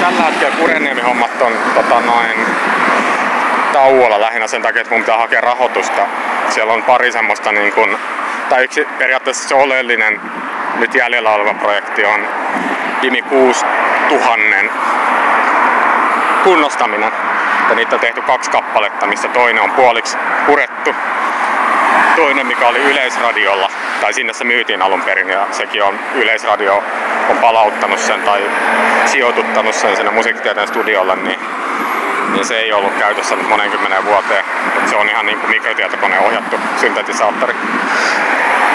Tällä 0.00 0.22
hetkellä 0.22 0.56
Kurenniemi-hommat 0.56 1.42
on 1.42 1.52
tota, 1.74 2.00
noin 2.00 2.46
tauolla 3.72 4.20
lähinnä 4.20 4.46
sen 4.46 4.62
takia, 4.62 4.80
että 4.80 4.94
mun 4.94 5.02
pitää 5.02 5.18
hakea 5.18 5.40
rahoitusta. 5.40 6.02
Siellä 6.48 6.72
on 6.72 6.82
pari 6.82 7.12
semmoista 7.12 7.52
niin 7.52 7.72
kun, 7.72 7.98
tai 8.48 8.64
yksi 8.64 8.88
periaatteessa 8.98 9.48
se 9.48 9.54
oleellinen 9.54 10.20
nyt 10.78 10.94
jäljellä 10.94 11.30
oleva 11.30 11.54
projekti 11.54 12.04
on 12.04 12.26
Dimi 13.02 13.22
6000 13.22 14.38
kunnostaminen. 16.44 17.12
Ja 17.68 17.74
niitä 17.74 17.94
on 17.94 18.00
tehty 18.00 18.22
kaksi 18.22 18.50
kappaletta, 18.50 19.06
mistä 19.06 19.28
toinen 19.28 19.62
on 19.62 19.70
puoliksi 19.70 20.16
purettu. 20.46 20.94
Toinen, 22.16 22.46
mikä 22.46 22.68
oli 22.68 22.78
Yleisradiolla, 22.78 23.70
tai 24.00 24.12
sinne 24.12 24.32
se 24.32 24.44
myytiin 24.44 24.82
alun 24.82 25.02
perin, 25.02 25.28
ja 25.28 25.46
sekin 25.50 25.82
on 25.82 25.98
Yleisradio 26.14 26.84
on 27.30 27.36
palauttanut 27.36 27.98
sen 27.98 28.22
tai 28.22 28.50
sijoituttanut 29.06 29.74
sen 29.74 29.96
sinne 29.96 30.10
musiikkitieteen 30.10 30.68
studiolle, 30.68 31.16
niin, 31.16 31.38
niin 32.32 32.44
se 32.44 32.58
ei 32.58 32.72
ollut 32.72 32.92
käytössä 32.98 33.36
nyt 33.36 33.48
monen 33.48 33.70
kymmenen 33.70 34.04
vuoteen. 34.04 34.44
Et 34.82 34.88
se 34.88 34.96
on 34.96 35.08
ihan 35.08 35.26
niin 35.26 35.38
kuin 35.38 35.50
mikrotietokoneen 35.50 36.22
ohjattu 36.22 36.60
syntetisaattori. 36.80 37.54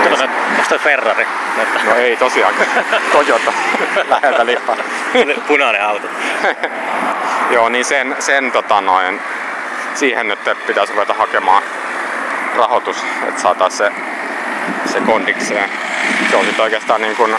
Kato, 0.04 0.16
se- 0.16 0.30
onks 0.56 0.68
toi 0.68 0.80
Ferrari? 0.80 1.28
Näyttää. 1.58 1.84
No 1.84 1.96
ei 1.96 2.18
tosiaankin. 2.18 2.68
Toyota 3.12 3.54
läheltä 4.10 4.46
lippaa. 4.46 4.76
Punainen 5.48 5.86
auto. 5.86 6.08
Joo, 7.56 7.70
niin 7.70 7.86
sen, 7.86 8.16
sen 8.20 8.52
tota 8.52 8.82
noin, 8.82 9.22
siihen 9.96 10.28
nyt 10.28 10.40
pitäisi 10.68 10.94
ruveta 10.94 11.14
hakemaan 11.14 11.64
rahoitus, 12.58 13.06
että 13.28 13.42
saataisiin 13.42 13.92
se, 14.86 14.92
se 14.94 15.00
kondikseen. 15.02 15.70
Se 16.30 16.36
on 16.36 16.46
sitten 16.46 16.64
oikeastaan 16.64 17.02
niin 17.02 17.16
kuin 17.16 17.36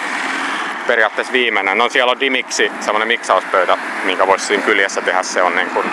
periaatteessa 0.91 1.33
viimeinen. 1.33 1.79
No 1.79 1.89
siellä 1.89 2.13
on 2.13 2.21
Dimiksi 2.21 2.73
semmoinen 2.81 3.09
miksauspöytä, 3.09 3.79
minkä 4.05 4.27
voisi 4.27 4.47
siinä 4.47 4.63
kyljessä 4.63 5.03
tehdä. 5.03 5.23
Se 5.23 5.43
on 5.43 5.57
niin 5.57 5.71
kuin, 5.71 5.87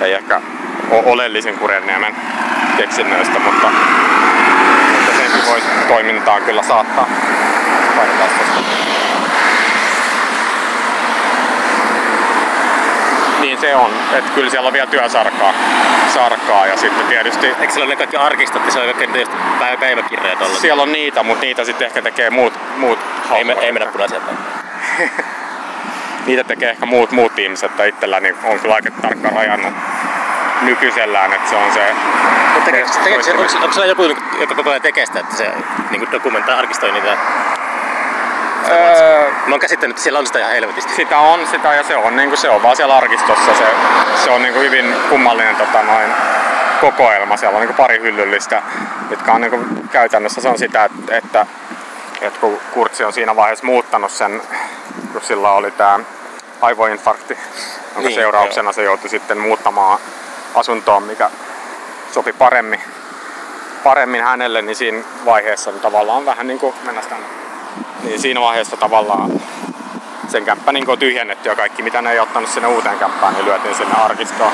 ei 0.00 0.12
ehkä 0.12 0.40
ole 0.90 1.02
oleellisin 1.06 1.58
Kurenniemen 1.58 2.16
keksinnöistä, 2.76 3.38
mutta, 3.38 3.68
mutta 4.92 5.16
senkin 5.16 5.46
voisi 5.50 5.66
toimintaan 5.88 6.42
kyllä 6.42 6.62
saattaa. 6.62 7.08
Laitetaan 7.96 8.71
se 13.62 13.66
Niin 13.66 13.76
on, 13.76 13.90
että 14.18 14.30
kyllä 14.34 14.50
siellä 14.50 14.66
on 14.66 14.72
vielä 14.72 14.86
työsarkaa 14.86 15.54
sarkaa 16.14 16.66
ja 16.66 16.76
sitten 16.76 17.06
tietysti 17.06 17.46
Eikö 17.46 17.72
siellä 17.72 17.84
ole 17.84 17.92
ne 17.92 17.96
kaikki 17.96 18.16
arkistot 18.16 18.64
ja 18.64 18.72
siellä 18.72 18.90
on 18.90 18.96
kaikki 18.96 19.26
päivä, 19.58 19.76
päiväkirjoja 19.76 20.36
tuolla? 20.36 20.58
siellä 20.58 20.82
on 20.82 20.92
niitä, 20.92 21.22
mutta 21.22 21.44
niitä 21.44 21.64
sitten 21.64 21.86
ehkä 21.86 22.02
tekee 22.02 22.30
muut, 22.30 22.52
muut 22.76 22.98
Ei, 23.36 23.44
me, 23.44 23.52
ei 23.52 23.72
mennä 23.72 23.92
punaisia. 23.92 24.20
Niitä 26.26 26.44
tekee 26.44 26.70
ehkä 26.70 26.86
muut, 26.86 27.10
muut 27.10 27.38
ihmiset, 27.38 27.70
että 27.70 27.84
itselläni 27.84 28.34
on 28.44 28.60
kyllä 28.60 28.74
aika 28.74 28.90
tarkka 28.90 29.28
rajannut 29.28 29.74
nykyisellään, 30.62 31.32
että 31.32 31.50
se 31.50 31.56
on 31.56 31.72
se... 31.72 31.94
Mutta 32.54 32.70
tekeekö, 32.70 32.88
soittaminen. 32.92 33.40
onko, 33.40 33.56
onko 33.62 33.72
siellä 33.72 33.86
joku, 33.86 34.02
joka 34.40 34.54
koko 34.54 34.70
ajan 34.70 34.82
tekee 34.82 35.06
sitä, 35.06 35.20
että 35.20 35.36
se 35.36 35.50
niin 35.90 36.12
dokumentaa, 36.12 36.58
arkistoi 36.58 36.92
niitä? 36.92 37.16
Öö, 38.70 39.30
Mä 39.46 39.54
oon 39.54 39.60
käsittänyt, 39.60 39.94
että 39.94 40.02
siellä 40.02 40.18
on 40.18 40.26
sitä 40.26 40.38
ihan 40.38 40.52
helvetisti. 40.52 40.94
sitä 40.94 41.18
on 41.18 41.46
sitä 41.46 41.74
ja 41.74 41.82
se 41.82 41.96
on, 41.96 42.16
niin 42.16 42.28
kuin 42.28 42.38
se 42.38 42.50
on 42.50 42.62
vaan 42.62 42.76
siellä 42.76 42.96
arkistossa. 42.96 43.54
Se, 43.54 43.64
se 44.24 44.30
on 44.30 44.42
niin 44.42 44.54
kuin 44.54 44.64
hyvin 44.64 44.94
kummallinen 45.08 45.56
tota, 45.56 45.82
noin, 45.82 46.10
kokoelma. 46.80 47.36
Siellä 47.36 47.58
on 47.58 47.66
niin 47.66 47.74
pari 47.74 47.98
hyllyllistä, 47.98 48.62
mitkä 49.10 49.32
on 49.32 49.40
niin 49.40 49.88
käytännössä 49.90 50.40
se 50.40 50.48
on 50.48 50.58
sitä, 50.58 50.84
että, 50.84 51.16
että, 51.16 51.46
että 52.20 52.40
kun 52.40 52.58
Kurtsi 52.74 53.04
on 53.04 53.12
siinä 53.12 53.36
vaiheessa 53.36 53.66
muuttanut 53.66 54.10
sen, 54.10 54.42
kun 55.12 55.22
sillä 55.22 55.52
oli 55.52 55.70
tämä 55.70 56.00
aivoinfarkti, 56.60 57.38
jonka 57.94 58.08
niin, 58.08 58.14
seurauksena 58.14 58.66
joo. 58.66 58.72
se 58.72 58.82
joutui 58.82 59.10
sitten 59.10 59.38
muuttamaan 59.38 59.98
asuntoon, 60.54 61.02
mikä 61.02 61.30
sopi 62.12 62.32
paremmin, 62.32 62.80
paremmin 63.84 64.24
hänelle, 64.24 64.62
niin 64.62 64.76
siinä 64.76 65.02
vaiheessa 65.24 65.70
niin 65.70 65.80
tavallaan 65.80 66.26
vähän 66.26 66.46
niin 66.46 66.58
kuin 66.58 66.74
mennä 66.84 67.00
tänne. 67.00 67.41
Niin 68.02 68.20
siinä 68.20 68.40
vaiheessa 68.40 68.76
tavallaan 68.76 69.30
sen 70.28 70.44
kämppä 70.44 70.72
niin 70.72 70.98
tyhjennetty 70.98 71.48
ja 71.48 71.56
kaikki 71.56 71.82
mitä 71.82 72.02
ne 72.02 72.12
ei 72.12 72.20
ottanut 72.20 72.50
sinne 72.50 72.68
uuteen 72.68 72.98
kämppään, 72.98 73.34
niin 73.34 73.44
lyötiin 73.44 73.74
sinne 73.74 73.94
arkistoon. 74.04 74.52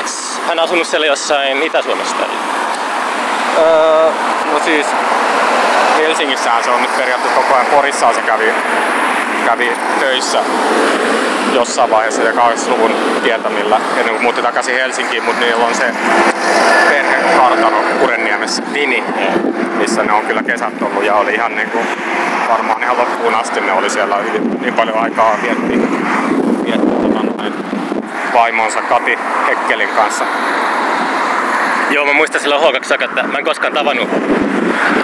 Eks 0.00 0.40
hän 0.48 0.58
asunut 0.58 0.86
siellä 0.86 1.06
jossain 1.06 1.62
Itä-Suomessa? 1.62 2.16
Öö, 3.58 4.10
no 4.52 4.60
siis 4.64 4.86
Helsingissähän 5.96 6.64
se 6.64 6.70
on 6.70 6.82
nyt 6.82 6.96
periaatteessa 6.96 7.40
koko 7.40 7.54
ajan 7.54 7.66
Porissaan 7.66 8.14
se 8.14 8.20
kävi, 8.20 8.54
kävi 9.44 9.72
töissä 10.00 10.42
jossain 11.54 11.90
vaiheessa 11.90 12.22
ja 12.22 12.32
80-luvun 12.32 12.90
tietämillä 13.22 13.80
ennen 13.96 14.14
kuin 14.14 14.22
muutti 14.22 14.42
takaisin 14.42 14.74
Helsinkiin, 14.74 15.24
mutta 15.24 15.40
niillä 15.40 15.66
on 15.66 15.74
se 15.74 15.84
perhe 16.88 17.16
kartano 17.36 17.76
Kurenniemessä, 18.00 18.62
Vini, 18.72 19.04
missä 19.78 20.04
ne 20.04 20.12
on 20.12 20.26
kyllä 20.26 20.42
kesät 20.42 20.82
ollut. 20.82 21.04
Ja 21.04 21.14
oli 21.14 21.34
ihan 21.34 21.56
niin 21.56 21.70
kuin, 21.70 21.86
varmaan 22.48 22.82
ihan 22.82 22.98
loppuun 22.98 23.34
asti 23.34 23.60
ne 23.60 23.72
oli 23.72 23.90
siellä. 23.90 24.16
Niin 24.60 24.74
paljon 24.74 24.98
aikaa 24.98 25.38
vietti, 25.42 25.80
vietti 26.64 26.86
tota, 26.86 27.44
vaimonsa 28.34 28.82
Kati 28.82 29.18
Hekkelin 29.48 29.88
kanssa. 29.88 30.24
Joo, 31.90 32.06
mä 32.06 32.12
muistan 32.12 32.40
silloin 32.40 32.62
H2 32.62 33.04
että 33.04 33.22
mä 33.22 33.38
en 33.38 33.44
koskaan 33.44 33.72
tavannut 33.72 34.08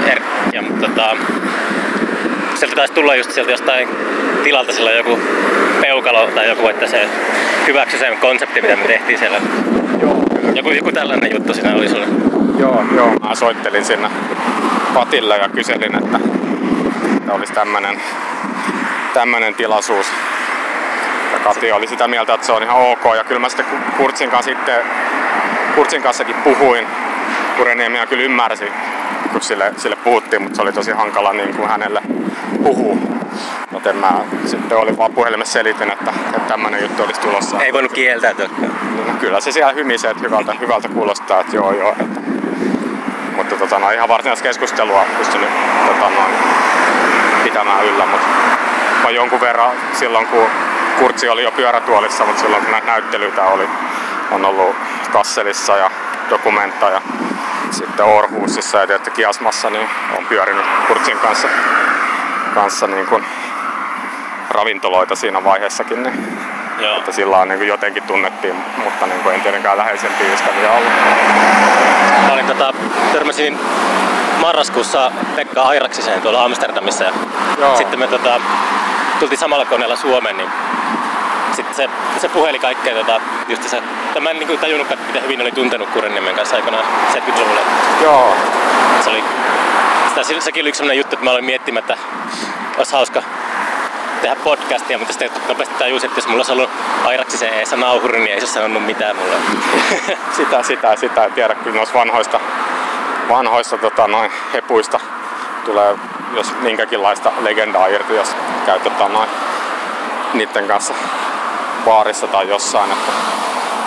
er, 0.07 0.21
ja, 0.53 0.63
tota, 0.81 1.17
sieltä 2.55 2.77
taisi 2.77 2.95
tulla 2.95 3.15
just 3.15 3.31
sieltä 3.33 3.51
jostain 3.51 3.89
tilalta 4.45 4.73
silloin 4.73 4.97
joku 4.97 5.19
peukalo 5.91 6.27
tai 6.27 6.49
joku, 6.49 6.69
että 6.69 6.87
se 6.87 7.09
hyväksy 7.67 7.99
sen 7.99 8.19
konsepti, 8.19 8.63
mitä 8.63 8.77
me 8.77 8.85
tehtiin 8.85 9.19
siellä. 9.19 9.41
Joo, 10.03 10.17
Joku, 10.55 10.71
joku 10.71 10.93
tällainen 10.93 11.33
juttu 11.35 11.55
siinä 11.55 11.75
oli 11.75 11.89
sulle. 11.89 12.07
Joo, 12.59 12.85
joo. 12.97 13.11
Mä 13.29 13.35
soittelin 13.35 13.85
sinne 13.85 14.11
Patille 14.95 15.37
ja 15.37 15.49
kyselin, 15.49 15.97
että, 15.97 16.21
että 17.17 17.33
olisi 17.33 17.53
tämmönen, 17.53 18.01
tämmönen 19.15 19.55
tilaisuus. 19.55 20.07
Ja 21.33 21.39
Kati 21.39 21.73
oli 21.73 21.87
sitä 21.87 22.09
mieltä, 22.09 22.35
että 22.35 22.47
se 22.47 22.53
on 22.53 22.63
ihan 22.63 22.77
ok. 22.77 23.05
Ja 23.17 23.25
kyllä 23.25 23.41
mä 23.41 23.49
sitten 23.49 23.67
Kurtsin 23.97 24.31
kanssa, 24.31 24.51
sitten, 24.51 24.77
Kurtsin 25.75 26.03
kanssakin 26.03 26.37
puhuin. 26.37 26.87
Kureniemiä 27.57 28.07
kyllä 28.07 28.23
ymmärsi, 28.23 28.73
kun 29.33 29.41
sille, 29.41 29.73
sille 29.77 29.97
puhuttiin, 29.97 30.43
mutta 30.43 30.57
se 30.57 30.63
oli 30.63 30.73
tosi 30.73 30.93
hankala 30.93 31.33
niin 31.33 31.55
kuin 31.55 31.69
hänelle 31.69 32.03
puhua. 32.63 32.97
Joten 33.73 33.97
mä 33.97 34.13
sitten 34.47 34.79
olin 34.79 34.99
vaan 34.99 35.13
puhelimessa 35.13 35.53
selitin, 35.53 35.93
että, 35.93 36.13
että 36.27 36.41
tämmöinen 36.49 36.83
juttu 36.83 37.03
olisi 37.03 37.21
tulossa. 37.21 37.63
Ei 37.63 37.73
voinut 37.73 37.93
kieltäytyä. 37.93 38.49
No, 39.07 39.15
kyllä 39.21 39.41
se 39.41 39.53
siellä 39.53 39.73
hymisee, 39.73 40.11
että 40.11 40.23
hyvältä, 40.23 40.55
hyvältä 40.61 40.89
kuulostaa, 40.89 41.41
että 41.41 41.57
joo 41.57 41.73
joo. 41.73 41.91
Että, 42.01 42.21
mutta 43.37 43.57
tota, 43.57 43.79
no, 43.79 43.91
ihan 43.91 44.09
varsinaista 44.09 44.43
keskustelua 44.43 45.05
pystynyt 45.19 45.49
tota, 45.87 46.11
noin, 46.11 46.35
pitämään 47.45 47.85
yllä, 47.85 48.07
mutta 48.07 48.27
mä 49.05 49.11
jonkun 49.11 49.41
verran 49.41 49.71
silloin 49.93 50.27
kun 50.27 50.47
Kurtsi 50.99 51.29
oli 51.29 51.43
jo 51.43 51.51
pyörätuolissa, 51.51 52.25
mutta 52.25 52.41
silloin 52.41 52.63
kun 52.63 52.73
näitä 52.73 52.87
näyttelyitä 52.87 53.43
oli, 53.43 53.69
on 54.31 54.45
ollut 54.45 54.77
Kasselissa 55.13 55.77
ja 55.77 55.91
Dokumenta 56.31 56.91
ja 56.91 57.03
sitten 57.73 58.07
Orhusissa 58.07 58.79
ja 58.79 58.87
tietysti 58.87 59.11
Kiasmassa, 59.11 59.71
niin 59.71 59.89
on 60.19 60.27
pyörinyt 60.27 60.65
Kurtsin 60.87 61.19
kanssa, 61.19 61.49
kanssa 62.55 62.87
niin 62.87 63.07
kuin 63.07 63.25
ravintoloita 64.51 65.15
siinä 65.15 65.45
vaiheessakin. 65.45 66.03
Niin, 66.03 66.39
Joo. 66.79 66.99
että 66.99 67.13
sillä 67.13 67.37
on 67.39 67.49
niin 67.49 67.67
jotenkin 67.67 68.03
tunnettiin, 68.03 68.57
mutta 68.85 69.07
niin 69.07 69.21
kuin 69.21 69.35
en 69.35 69.41
tietenkään 69.41 69.79
läheisempiä 69.79 70.35
ystäviä 70.35 70.71
ollut. 70.71 70.93
Mä 72.27 72.33
olin 72.33 72.47
tota, 72.47 72.73
törmäsin 73.13 73.59
marraskuussa 74.41 75.13
Pekka 75.37 75.63
Airaksiseen 75.63 76.23
tuolla 76.23 76.45
Amsterdamissa 76.45 77.05
ja 77.05 77.13
Joo. 77.59 77.77
sitten 77.77 77.99
me 77.99 78.07
tota, 78.07 78.41
tultiin 79.21 79.39
samalla 79.39 79.65
koneella 79.65 79.97
Suomeen, 79.97 80.37
niin 80.37 80.51
sitten 81.57 81.75
se, 81.75 81.89
se 82.21 82.29
puheli 82.29 82.59
kaikkea 82.59 82.95
tota, 82.95 83.21
just 83.49 83.63
se, 83.63 83.83
tai 84.13 84.23
mä 84.23 84.31
en 84.31 84.39
niin 84.39 84.59
tajunnutkaan, 84.59 84.99
että 84.99 85.07
miten 85.07 85.23
hyvin 85.23 85.41
oli 85.41 85.53
tuntenut 85.53 85.89
Kurenniemen 85.89 86.35
kanssa 86.35 86.57
aikanaan 86.57 86.85
70-luvulla. 87.15 87.61
Joo, 88.03 88.35
Se 89.05 89.11
oli, 89.11 89.25
sitä, 90.09 90.41
sekin 90.41 90.63
oli 90.63 90.69
yksi 90.69 90.79
sellainen 90.79 90.99
juttu, 90.99 91.17
että 91.17 91.25
mä 91.25 91.31
olin 91.31 91.45
miettimättä, 91.45 91.97
olisi 92.79 92.93
hauska 92.93 93.23
tehdä 94.23 94.37
podcastia, 94.37 94.99
mutta 94.99 95.13
sitten 95.13 95.31
nopeasti 95.49 95.75
tajusin, 95.79 96.09
että 96.09 96.19
jos 96.19 96.27
mulla 96.27 96.39
olisi 96.39 96.53
ollut 96.53 96.71
Airaksisen 97.05 97.55
Eessa 97.55 97.77
nauhuri, 97.77 98.21
niin 98.21 98.35
ei 98.35 98.41
se 98.41 98.47
sanonut 98.47 98.87
mitään 98.87 99.17
mulle. 99.17 99.37
sitä, 100.37 100.63
sitä, 100.63 100.97
sitä. 100.97 101.25
En 101.25 101.33
tiedä, 101.33 101.55
kyllä 101.55 101.77
noista 101.77 101.99
vanhoista, 101.99 102.41
vanhoista 103.29 103.79
tota, 103.79 104.07
noin 104.07 104.31
hepuista 104.53 105.01
tulee 105.65 105.97
jos 106.35 106.55
minkäkinlaista 106.61 107.33
legendaa 107.41 107.87
irti, 107.87 108.15
jos 108.15 108.37
käy 108.67 108.81
tota, 108.81 109.09
noin 109.09 109.29
niiden 110.35 110.67
kanssa 110.67 110.95
baarissa 111.85 112.27
tai 112.27 112.49
jossain. 112.49 112.91
Että, 112.93 113.13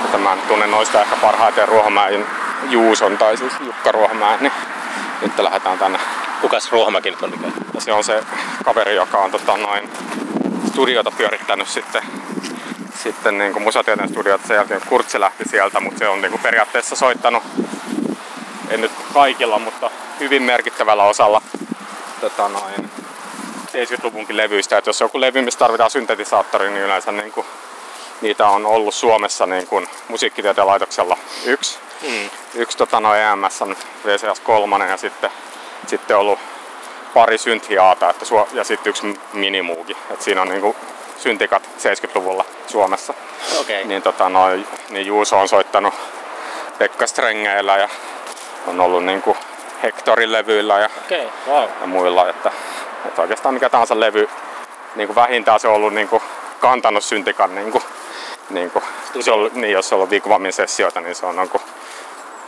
että 0.06 0.17
mä 0.17 0.38
tunnen 0.47 0.71
noista 0.71 1.01
ehkä 1.01 1.15
parhaiten 1.15 1.67
Ruohomäen 1.67 2.27
Juuson 2.69 3.17
tai 3.17 3.38
siis 3.38 3.53
Jukka 3.60 3.91
Ruohomäen, 3.91 4.39
niin 4.39 4.53
nyt 5.21 5.39
lähdetään 5.39 5.79
tänne. 5.79 5.99
Kukas 6.41 6.71
Ruohomäki 6.71 7.12
nyt 7.12 7.21
oli? 7.21 7.34
Ja 7.73 7.82
se 7.82 7.93
on 7.93 8.03
se 8.03 8.23
kaveri, 8.65 8.95
joka 8.95 9.17
on 9.17 9.32
tota, 9.32 9.58
noin 9.58 9.89
studiota 10.67 11.12
pyörittänyt 11.12 11.67
sitten 11.67 12.03
sitten 13.03 13.38
niin 13.38 13.53
kuin 13.53 13.63
musatieteen 13.63 14.10
studiot, 14.10 14.41
sen 14.47 14.56
jälkeen 14.56 14.82
Kurtsi 14.89 15.19
lähti 15.19 15.49
sieltä, 15.49 15.79
mutta 15.79 15.99
se 15.99 16.08
on 16.08 16.21
niin 16.21 16.32
kuin 16.32 16.41
periaatteessa 16.41 16.95
soittanut, 16.95 17.43
en 18.69 18.82
nyt 18.82 18.91
kaikilla, 19.13 19.60
mutta 19.60 19.91
hyvin 20.19 20.43
merkittävällä 20.43 21.03
osalla 21.03 21.41
tota 22.21 22.49
noin, 22.49 22.91
70-luvunkin 23.73 24.38
levyistä. 24.38 24.77
Että 24.77 24.89
jos 24.89 25.01
joku 25.01 25.21
levy, 25.21 25.41
missä 25.41 25.60
tarvitaan 25.60 25.91
syntetisaattori, 25.91 26.69
niin 26.69 26.84
yleensä 26.84 27.12
niin 27.12 27.32
kuin, 27.32 27.45
niitä 28.23 28.47
on 28.47 28.65
ollut 28.65 28.93
Suomessa 28.93 29.45
niin 29.45 29.67
kuin 29.67 29.88
musiikkitieteen 30.07 30.67
laitoksella 30.67 31.17
yksi. 31.45 31.79
Mm. 32.01 32.29
Yksi 32.55 32.77
tota, 32.77 32.99
noin 32.99 33.19
EMS 33.21 33.62
on 33.62 33.75
VCS 34.05 34.39
3 34.39 34.88
ja 34.88 34.97
sitten, 34.97 35.29
sitten 35.88 36.17
ollut 36.17 36.39
pari 37.13 37.38
synthiaata 37.38 38.09
että 38.09 38.25
suo, 38.25 38.47
ja 38.53 38.63
sitten 38.63 38.89
yksi 38.89 39.19
minimuuki. 39.33 39.97
Et 40.12 40.21
siinä 40.21 40.41
on 40.41 40.49
niin 40.49 40.62
kuin, 40.62 40.75
syntikat 41.17 41.63
70-luvulla 41.63 42.45
Suomessa. 42.67 43.13
Okay. 43.62 43.83
Niin, 43.83 44.01
tota, 44.01 44.29
noi, 44.29 44.65
niin 44.89 45.05
Juuso 45.05 45.39
on 45.39 45.47
soittanut 45.47 45.93
Pekka 46.77 47.07
Strengeillä 47.07 47.77
ja 47.77 47.89
on 48.67 48.81
ollut 48.81 49.05
niin 49.05 49.21
kuin 49.21 49.38
Hectorin 49.83 50.31
levyillä 50.31 50.79
ja, 50.79 50.89
okay. 51.05 51.27
wow. 51.47 51.69
ja 51.81 51.88
muilla. 51.88 52.29
Että, 52.29 52.51
että 53.05 53.21
oikeastaan 53.21 53.53
mikä 53.53 53.69
tahansa 53.69 53.99
levy, 53.99 54.29
niin 54.95 55.07
kuin 55.07 55.15
vähintään 55.15 55.59
se 55.59 55.67
on 55.67 55.75
ollut 55.75 55.93
niin 55.93 56.07
kuin 56.07 56.23
kantanut 56.59 57.03
syntikan. 57.03 57.55
Niin 57.55 57.71
kuin, 57.71 57.83
niin 58.53 58.71
kuin, 58.71 58.83
se 59.19 59.31
on, 59.31 59.49
niin, 59.53 59.71
jos 59.71 59.89
se 59.89 59.95
on 59.95 60.09
Vigvamin 60.09 60.53
sessioita, 60.53 61.01
niin 61.01 61.15
se 61.15 61.25
on, 61.25 61.35
niin 61.35 61.49
kuin, 61.49 61.63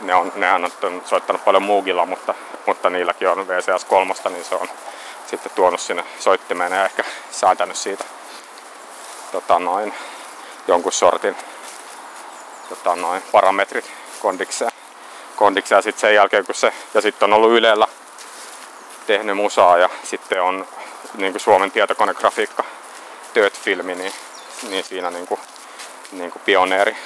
ne 0.00 0.14
on, 0.14 0.32
nehän 0.34 0.64
on 0.64 1.02
soittanut 1.04 1.44
paljon 1.44 1.62
muugilla, 1.62 2.06
mutta, 2.06 2.34
mutta 2.66 2.90
niilläkin 2.90 3.28
on 3.28 3.48
VCS 3.48 3.84
3, 3.84 4.14
niin 4.30 4.44
se 4.44 4.54
on 4.54 4.68
sitten 5.26 5.52
tuonut 5.54 5.80
sinne 5.80 6.04
soittimeen 6.18 6.72
ja 6.72 6.84
ehkä 6.84 7.04
säätänyt 7.30 7.76
siitä 7.76 8.04
tota 9.32 9.58
noin, 9.58 9.94
jonkun 10.68 10.92
sortin 10.92 11.36
tota 12.68 12.96
noin, 12.96 13.22
parametrit 13.32 13.92
kondikseen. 14.20 14.70
kondikseen. 15.36 15.82
Sitten 15.82 16.00
sen 16.00 16.14
jälkeen 16.14 16.46
kun 16.46 16.54
se, 16.54 16.72
ja 16.94 17.00
sitten 17.00 17.26
on 17.26 17.36
ollut 17.36 17.50
Ylellä 17.50 17.86
tehnyt 19.06 19.36
musaa 19.36 19.78
ja 19.78 19.88
sitten 20.04 20.42
on 20.42 20.66
niin 21.14 21.32
kuin 21.32 21.40
Suomen 21.40 21.70
tietokonegrafiikka 21.70 22.64
tööt-filmi, 23.34 23.94
niin, 23.94 24.12
niin 24.68 24.84
siinä 24.84 25.10
niin 25.10 25.26
kuin, 25.26 25.40
niin 26.12 26.30
kuin 26.30 26.42
pioneeri 26.44 26.96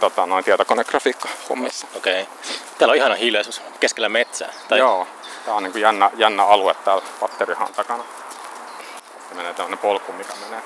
tota, 0.00 0.26
noin 0.26 0.44
tietokonegrafiikka 0.44 1.28
hommissa. 1.48 1.86
Okei. 1.96 2.22
Okay. 2.22 2.34
Täällä 2.78 2.92
on 2.92 2.96
ihana 2.96 3.14
hiljaisuus 3.14 3.62
keskellä 3.80 4.08
metsää. 4.08 4.52
Tai... 4.68 4.78
Joo, 4.78 5.06
tää 5.44 5.54
on 5.54 5.62
niin 5.62 5.72
kuin 5.72 5.82
jännä, 5.82 6.10
jännä 6.16 6.44
alue 6.44 6.74
täällä 6.74 7.02
patterihan 7.20 7.72
takana. 7.72 8.04
Ja 9.30 9.36
menee 9.36 9.54
tämmönen 9.54 9.78
polku, 9.78 10.12
mikä 10.12 10.32
menee, 10.44 10.62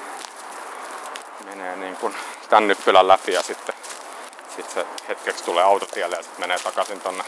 menee 1.44 1.76
niin 1.76 1.96
kuin 1.96 2.14
tän 2.48 2.68
nyppylän 2.68 3.08
läpi 3.08 3.32
ja 3.32 3.42
sitten 3.42 3.74
sit 4.56 4.70
se 4.70 4.86
hetkeksi 5.08 5.44
tulee 5.44 5.64
autotielle 5.64 6.16
ja 6.16 6.22
sitten 6.22 6.40
menee 6.40 6.58
takaisin 6.58 7.00
tonne 7.00 7.24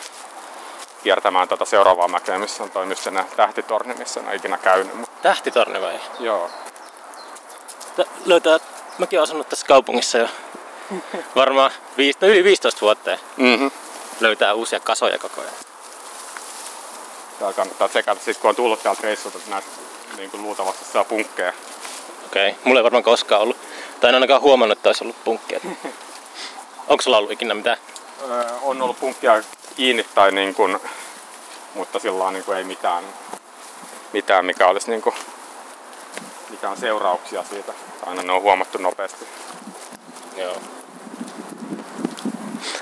kiertämään 1.03 1.49
tätä 1.49 1.65
seuraavaa 1.65 2.09
mäkeä, 2.09 2.39
missä 2.39 2.63
on 2.63 2.71
toi 2.71 2.87
nyt 2.87 2.99
tähtitorni, 3.37 3.95
missä 3.95 4.21
en 4.21 4.27
ole 4.27 4.35
ikinä 4.35 4.59
käynyt. 4.59 4.93
Tähtitorni 5.23 5.81
vai? 5.81 6.01
joo, 6.21 6.51
Tä- 7.97 8.05
Löytää, 8.27 8.59
mäkin 8.99 9.19
olen 9.19 9.23
asunut 9.23 9.49
tässä 9.49 9.67
kaupungissa 9.67 10.19
jo 10.19 10.29
varmaan 11.37 11.71
viis, 11.97 12.21
no 12.21 12.29
yli 12.29 12.45
15 12.45 12.81
vuotta. 12.81 13.11
ja 13.11 13.19
mm-hmm. 13.37 13.71
löytää 14.21 14.55
uusia 14.55 14.81
kasoja 14.81 15.19
koko 15.19 15.41
ajan. 15.41 15.53
Tää 17.39 17.53
kannattaa 17.53 17.89
tsekata 17.89 18.21
sit 18.25 18.39
kun 18.39 18.49
on 18.49 18.57
tullut 18.57 18.83
täältä 18.83 19.03
reissulta, 19.03 19.39
että 19.39 19.51
näistä 19.51 19.71
niin 20.17 20.31
kuin 20.31 20.43
luultavasti 20.43 20.85
saa 20.85 21.05
punkkeja. 21.05 21.53
Okei, 22.27 22.51
okay. 22.51 22.61
mulla 22.65 22.81
ei 22.81 22.85
varmaan 22.85 23.03
koskaan 23.03 23.43
ollut, 23.43 23.57
tai 24.01 24.09
en 24.09 24.15
ainakaan 24.15 24.43
huomannut, 24.43 24.79
että 24.79 24.89
olisi 24.89 25.05
ollut 25.05 25.25
punkkeja. 25.25 25.61
Onko 26.89 27.03
sulla 27.03 27.19
ollut 27.19 27.31
ikinä 27.31 27.55
mitään? 27.55 27.79
Öö, 28.23 28.51
on 28.63 28.83
ollut 28.83 29.01
punkkia 29.01 29.43
kiinni 29.77 30.07
tai 30.15 30.33
niin 30.33 30.55
kuin, 30.55 30.79
mutta 31.75 31.99
sillä 31.99 32.31
niin 32.31 32.45
kuin 32.45 32.59
ei 32.59 32.65
mitään, 32.65 33.05
mitään 34.13 34.47
mikä 34.47 34.67
olisi 34.67 34.91
niin 34.91 35.03
kuin, 35.03 35.15
mitään 36.51 36.77
seurauksia 36.77 37.45
siitä. 37.45 37.73
Aina 38.07 38.23
ne 38.23 38.33
on 38.33 38.43
huomattu 38.43 38.79
nopeasti. 38.79 39.25
Joo. 40.37 40.57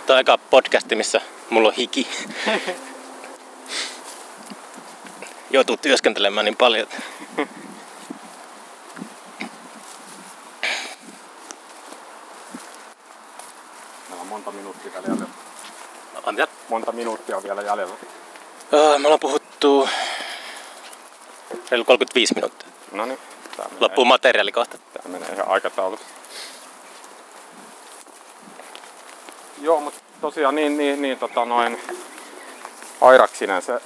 Tämä 0.06 0.14
on 0.14 0.16
aika 0.16 0.38
podcasti, 0.38 0.94
missä 0.96 1.20
mulla 1.50 1.68
on 1.68 1.74
hiki. 1.74 2.08
Joutuu 5.50 5.76
työskentelemään 5.76 6.44
niin 6.44 6.56
paljon. 6.56 6.82
että- 6.88 7.02
Meillä 14.08 14.22
on 14.22 14.26
monta 14.26 14.50
minuuttia 14.50 14.92
vielä 14.92 15.06
jäljellä. 15.08 15.26
Mitä? 16.32 16.48
Monta 16.68 16.92
minuuttia 16.92 17.36
on 17.36 17.42
vielä 17.42 17.62
jäljellä. 17.62 17.94
Öö, 18.72 18.98
me 18.98 19.06
ollaan 19.06 19.20
puhuttu 19.20 19.88
reilu 21.70 21.84
35 21.84 22.34
minuuttia. 22.34 22.68
No 22.92 23.06
niin, 23.06 23.18
Loppuu 23.80 24.04
materiaali 24.04 24.52
kohta. 24.52 24.78
Tää 25.02 25.12
menee 25.12 25.28
ihan 25.34 25.48
aikataulussa. 25.48 26.06
Joo, 29.60 29.80
mutta 29.80 30.00
tosiaan 30.20 30.54
niin, 30.54 30.78
niin, 30.78 31.02
niin 31.02 31.18
tota 31.18 31.44
noin 31.44 31.80
Airaksinen 33.00 33.62
se... 33.62 33.80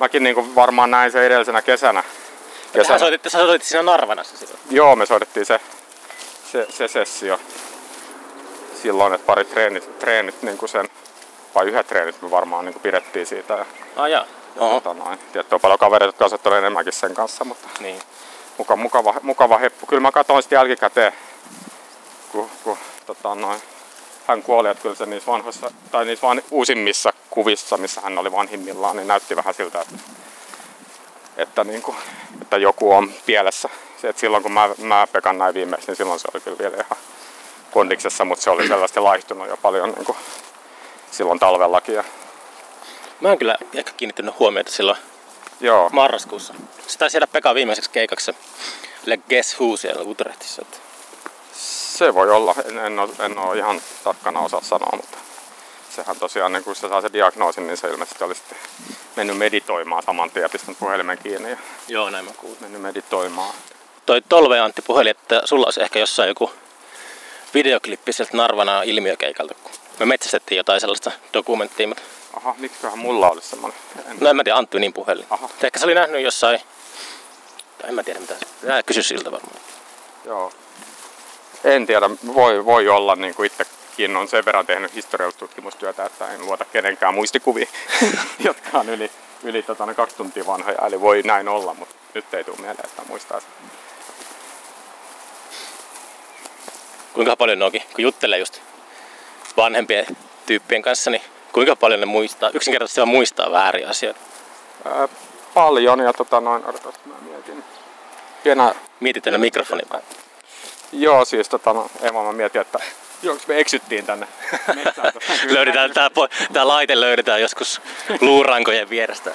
Mäkin 0.00 0.22
niinku 0.22 0.54
varmaan 0.54 0.90
näin 0.90 1.12
se 1.12 1.26
edellisenä 1.26 1.62
kesänä. 1.62 2.02
Sä 2.86 2.98
soitit, 2.98 3.22
sä 3.28 3.38
soitit 3.38 3.62
siinä 3.62 3.82
Narvanassa 3.82 4.36
silloin. 4.36 4.58
Joo, 4.70 4.96
me 4.96 5.06
soitettiin 5.06 5.46
se, 5.46 5.60
se, 6.52 6.66
se 6.70 6.88
sessio 6.88 7.40
silloin, 8.82 9.14
että 9.14 9.26
pari 9.26 9.44
treenit, 9.44 9.98
treenit 9.98 10.42
niin 10.42 10.58
kuin 10.58 10.68
sen, 10.68 10.88
vai 11.54 11.66
yhdet 11.66 11.86
treenit 11.86 12.22
me 12.22 12.30
varmaan 12.30 12.64
niin 12.64 12.72
kuin 12.72 12.82
pidettiin 12.82 13.26
siitä. 13.26 13.54
Ja, 13.54 13.66
Ah 13.96 14.06
jaa. 14.06 14.26
Oho. 14.56 14.80
tota 14.80 14.94
noin. 14.94 15.18
Tietty 15.32 15.54
on 15.54 15.60
paljon 15.60 15.78
kavereita, 15.78 16.24
jotka 16.24 16.50
on 16.50 16.58
enemmänkin 16.58 16.92
sen 16.92 17.14
kanssa, 17.14 17.44
mutta 17.44 17.68
Niin. 17.80 18.02
Muka, 18.58 18.76
mukava, 18.76 19.14
mukava 19.22 19.58
heppu. 19.58 19.86
Kyllä 19.86 20.00
mä 20.00 20.12
katsoin 20.12 20.42
sitten 20.42 20.56
jälkikäteen, 20.56 21.12
kun, 22.32 22.50
kun 22.64 22.78
tota 23.06 23.34
noin, 23.34 23.60
hän 24.26 24.42
kuoli, 24.42 24.68
että 24.68 24.82
kyllä 24.82 24.94
se 24.94 25.06
niissä 25.06 25.32
vanhoissa, 25.32 25.70
tai 25.90 26.04
niissä 26.04 26.26
van, 26.26 26.42
uusimmissa 26.50 27.12
kuvissa, 27.30 27.76
missä 27.76 28.00
hän 28.00 28.18
oli 28.18 28.32
vanhimmillaan, 28.32 28.96
niin 28.96 29.08
näytti 29.08 29.36
vähän 29.36 29.54
siltä, 29.54 29.80
että, 29.80 29.96
että, 31.36 31.64
niin 31.64 31.82
kuin, 31.82 31.96
että 32.42 32.56
joku 32.56 32.92
on 32.92 33.12
pielessä. 33.26 33.68
Se, 34.00 34.08
että 34.08 34.20
silloin 34.20 34.42
kun 34.42 34.52
mä, 34.52 34.70
mä 34.78 35.06
Pekan 35.12 35.38
näin 35.38 35.54
viimeksi, 35.54 35.86
niin 35.86 35.96
silloin 35.96 36.20
se 36.20 36.28
oli 36.34 36.40
kyllä 36.40 36.58
vielä 36.58 36.74
ihan 36.74 36.96
kondiksessa, 37.70 38.24
mutta 38.24 38.44
se 38.44 38.50
oli 38.50 38.68
selvästi 38.68 39.00
laihtunut 39.00 39.48
jo 39.48 39.56
paljon 39.56 39.90
niin 39.90 40.04
kuin 40.04 40.18
silloin 41.10 41.38
talvellakin. 41.38 41.94
Ja, 41.94 42.04
Mä 43.20 43.32
en 43.32 43.38
kyllä 43.38 43.56
ehkä 43.74 43.92
kiinnittänyt 43.96 44.38
huomiota 44.38 44.72
silloin 44.72 44.98
joo, 45.64 45.88
marraskuussa. 45.92 46.54
Se 46.86 46.98
taisi 46.98 47.16
jäädä 47.16 47.26
Pekka 47.26 47.54
viimeiseksi 47.54 47.90
keikaksi. 47.90 48.32
Le 49.06 49.16
Guess 49.16 49.60
Who 49.60 49.76
siellä 49.76 50.02
Utrechtissa. 50.02 50.62
se 51.52 52.14
voi 52.14 52.30
olla. 52.30 52.54
En, 52.64 52.78
en, 52.78 52.98
ole, 52.98 53.10
en 53.18 53.38
ole 53.38 53.58
ihan 53.58 53.80
tarkkana 54.04 54.40
osaa 54.40 54.60
sanoa, 54.62 54.96
mutta 54.96 55.18
sehän 55.96 56.16
tosiaan, 56.16 56.52
niin 56.52 56.64
kun 56.64 56.76
se 56.76 56.88
saa 56.88 57.00
se 57.00 57.12
diagnoosin, 57.12 57.66
niin 57.66 57.76
se 57.76 57.88
ilmeisesti 57.88 58.24
oli 58.24 58.34
sitten 58.34 58.58
mennyt 59.16 59.38
meditoimaan 59.38 60.02
saman 60.02 60.30
tien 60.30 60.42
ja 60.42 60.48
pistänyt 60.48 60.78
puhelimen 60.78 61.18
kiinni 61.18 61.50
ja 61.50 61.56
Joo, 61.88 62.10
näin 62.10 62.24
mä 62.24 62.30
kuulin. 62.36 62.56
mennyt 62.60 62.82
meditoimaan. 62.82 63.54
Toi 64.06 64.22
Tolve 64.28 64.60
Antti 64.60 64.82
puheli, 64.82 65.10
että 65.10 65.42
sulla 65.44 65.66
olisi 65.66 65.82
ehkä 65.82 65.98
jossain 65.98 66.28
joku 66.28 66.50
videoklippi 67.54 68.12
sieltä 68.12 68.36
Narvana 68.36 68.82
ilmiökeikalta, 68.82 69.54
kun 69.62 69.72
me 69.98 70.06
metsästettiin 70.06 70.56
jotain 70.56 70.80
sellaista 70.80 71.12
dokumenttia, 71.34 71.88
mutta 71.88 72.02
Aha, 72.36 72.54
miksiköhän 72.58 72.98
mulla 72.98 73.30
olisi 73.30 73.48
semmonen? 73.48 73.78
En, 74.10 74.16
no 74.20 74.30
en 74.30 74.36
mä 74.36 74.44
tiedä, 74.44 74.58
Antti 74.58 74.78
niin 74.78 74.92
puhelin. 74.92 75.26
Aha. 75.30 75.48
Ehkä 75.62 75.78
se 75.78 75.84
oli 75.84 75.94
nähnyt 75.94 76.22
jossain, 76.22 76.60
en 77.84 77.94
mä 77.94 78.02
tiedä 78.02 78.20
mitä 78.20 78.34
Ää, 78.68 78.82
kysy 78.82 79.02
siltä 79.02 79.32
varmaan. 79.32 79.56
joo. 80.24 80.52
En 81.64 81.86
tiedä, 81.86 82.10
voi, 82.34 82.64
voi 82.64 82.88
olla 82.88 83.16
niin 83.16 83.34
kuin 83.34 83.46
itsekin 83.46 84.16
on 84.16 84.28
sen 84.28 84.44
verran 84.44 84.66
tehnyt 84.66 84.94
historiallista 84.94 85.38
tutkimustyötä, 85.38 86.04
että 86.04 86.28
en 86.28 86.46
luota 86.46 86.64
kenenkään 86.64 87.14
muistikuviin, 87.14 87.68
jotka 88.44 88.78
on 88.78 88.88
yli, 88.88 89.10
yli 89.42 89.62
tota, 89.62 89.94
kaksi 89.94 90.16
tuntia 90.16 90.46
vanhoja. 90.46 90.86
Eli 90.86 91.00
voi 91.00 91.22
näin 91.22 91.48
olla, 91.48 91.74
mutta 91.74 91.94
nyt 92.14 92.34
ei 92.34 92.44
tule 92.44 92.56
mieleen, 92.56 92.84
että 92.84 93.02
muistaa 93.08 93.40
sen. 93.40 93.50
Kuinka 97.12 97.36
paljon 97.36 97.58
ne 97.58 97.64
onkin, 97.64 97.82
kun 97.94 98.02
juttelee 98.02 98.38
just 98.38 98.60
vanhempien 99.56 100.06
tyyppien 100.46 100.82
kanssa, 100.82 101.10
niin 101.10 101.22
kuinka 101.54 101.76
paljon 101.76 102.00
ne 102.00 102.06
muistaa, 102.06 102.50
yksinkertaisesti 102.54 103.00
vaan 103.00 103.08
muistaa 103.08 103.52
väärin 103.52 103.88
asioita. 103.88 104.20
Ää, 104.84 105.08
paljon 105.54 106.00
ja 106.00 106.12
tota 106.12 106.40
noin, 106.40 106.64
odotas 106.66 106.94
mä 107.04 107.14
mietin. 107.30 107.64
Pienä, 108.42 108.74
Mietit 109.00 109.24
tänne 109.24 109.38
mikrofonin 109.38 109.86
päin. 109.88 110.02
joo 110.92 111.24
siis 111.24 111.48
tota 111.48 111.72
no, 111.72 111.86
Ema 112.02 112.22
mä 112.24 112.32
mietin, 112.32 112.60
että 112.60 112.78
jonks 113.22 113.46
me 113.46 113.60
eksyttiin 113.60 114.06
tänne 114.06 114.26
metsään. 114.84 115.12
löydetään, 115.50 115.92
tää, 115.92 116.08
po- 116.08 116.48
tää 116.52 116.68
laite 116.68 117.00
löydetään 117.00 117.40
joskus 117.40 117.80
luurankojen 118.20 118.90
vierestä. 118.90 119.30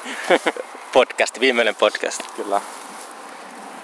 Podcast, 0.93 1.39
viimeinen 1.39 1.75
podcast. 1.75 2.21
Kyllä. 2.35 2.61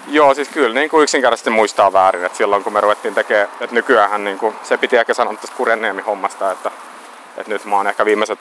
Joo, 0.08 0.34
siis 0.34 0.48
kyllä 0.48 0.74
niin 0.74 0.90
kuin 0.90 1.02
yksinkertaisesti 1.02 1.50
muistaa 1.50 1.92
väärin, 1.92 2.24
että 2.24 2.38
silloin 2.38 2.64
kun 2.64 2.72
me 2.72 2.80
ruvettiin 2.80 3.14
tekemään, 3.14 3.48
että 3.60 3.74
nykyään 3.74 4.24
niin 4.24 4.38
kuin, 4.38 4.54
se 4.62 4.76
piti 4.78 4.96
ehkä 4.96 5.14
sanoa 5.14 5.34
tästä 5.34 5.56
Kurenniemen 5.56 6.04
hommasta, 6.04 6.50
että, 6.52 6.70
että 7.36 7.52
nyt 7.52 7.64
mä 7.64 7.76
oon 7.76 7.86
ehkä 7.86 8.04
viimeiset 8.04 8.38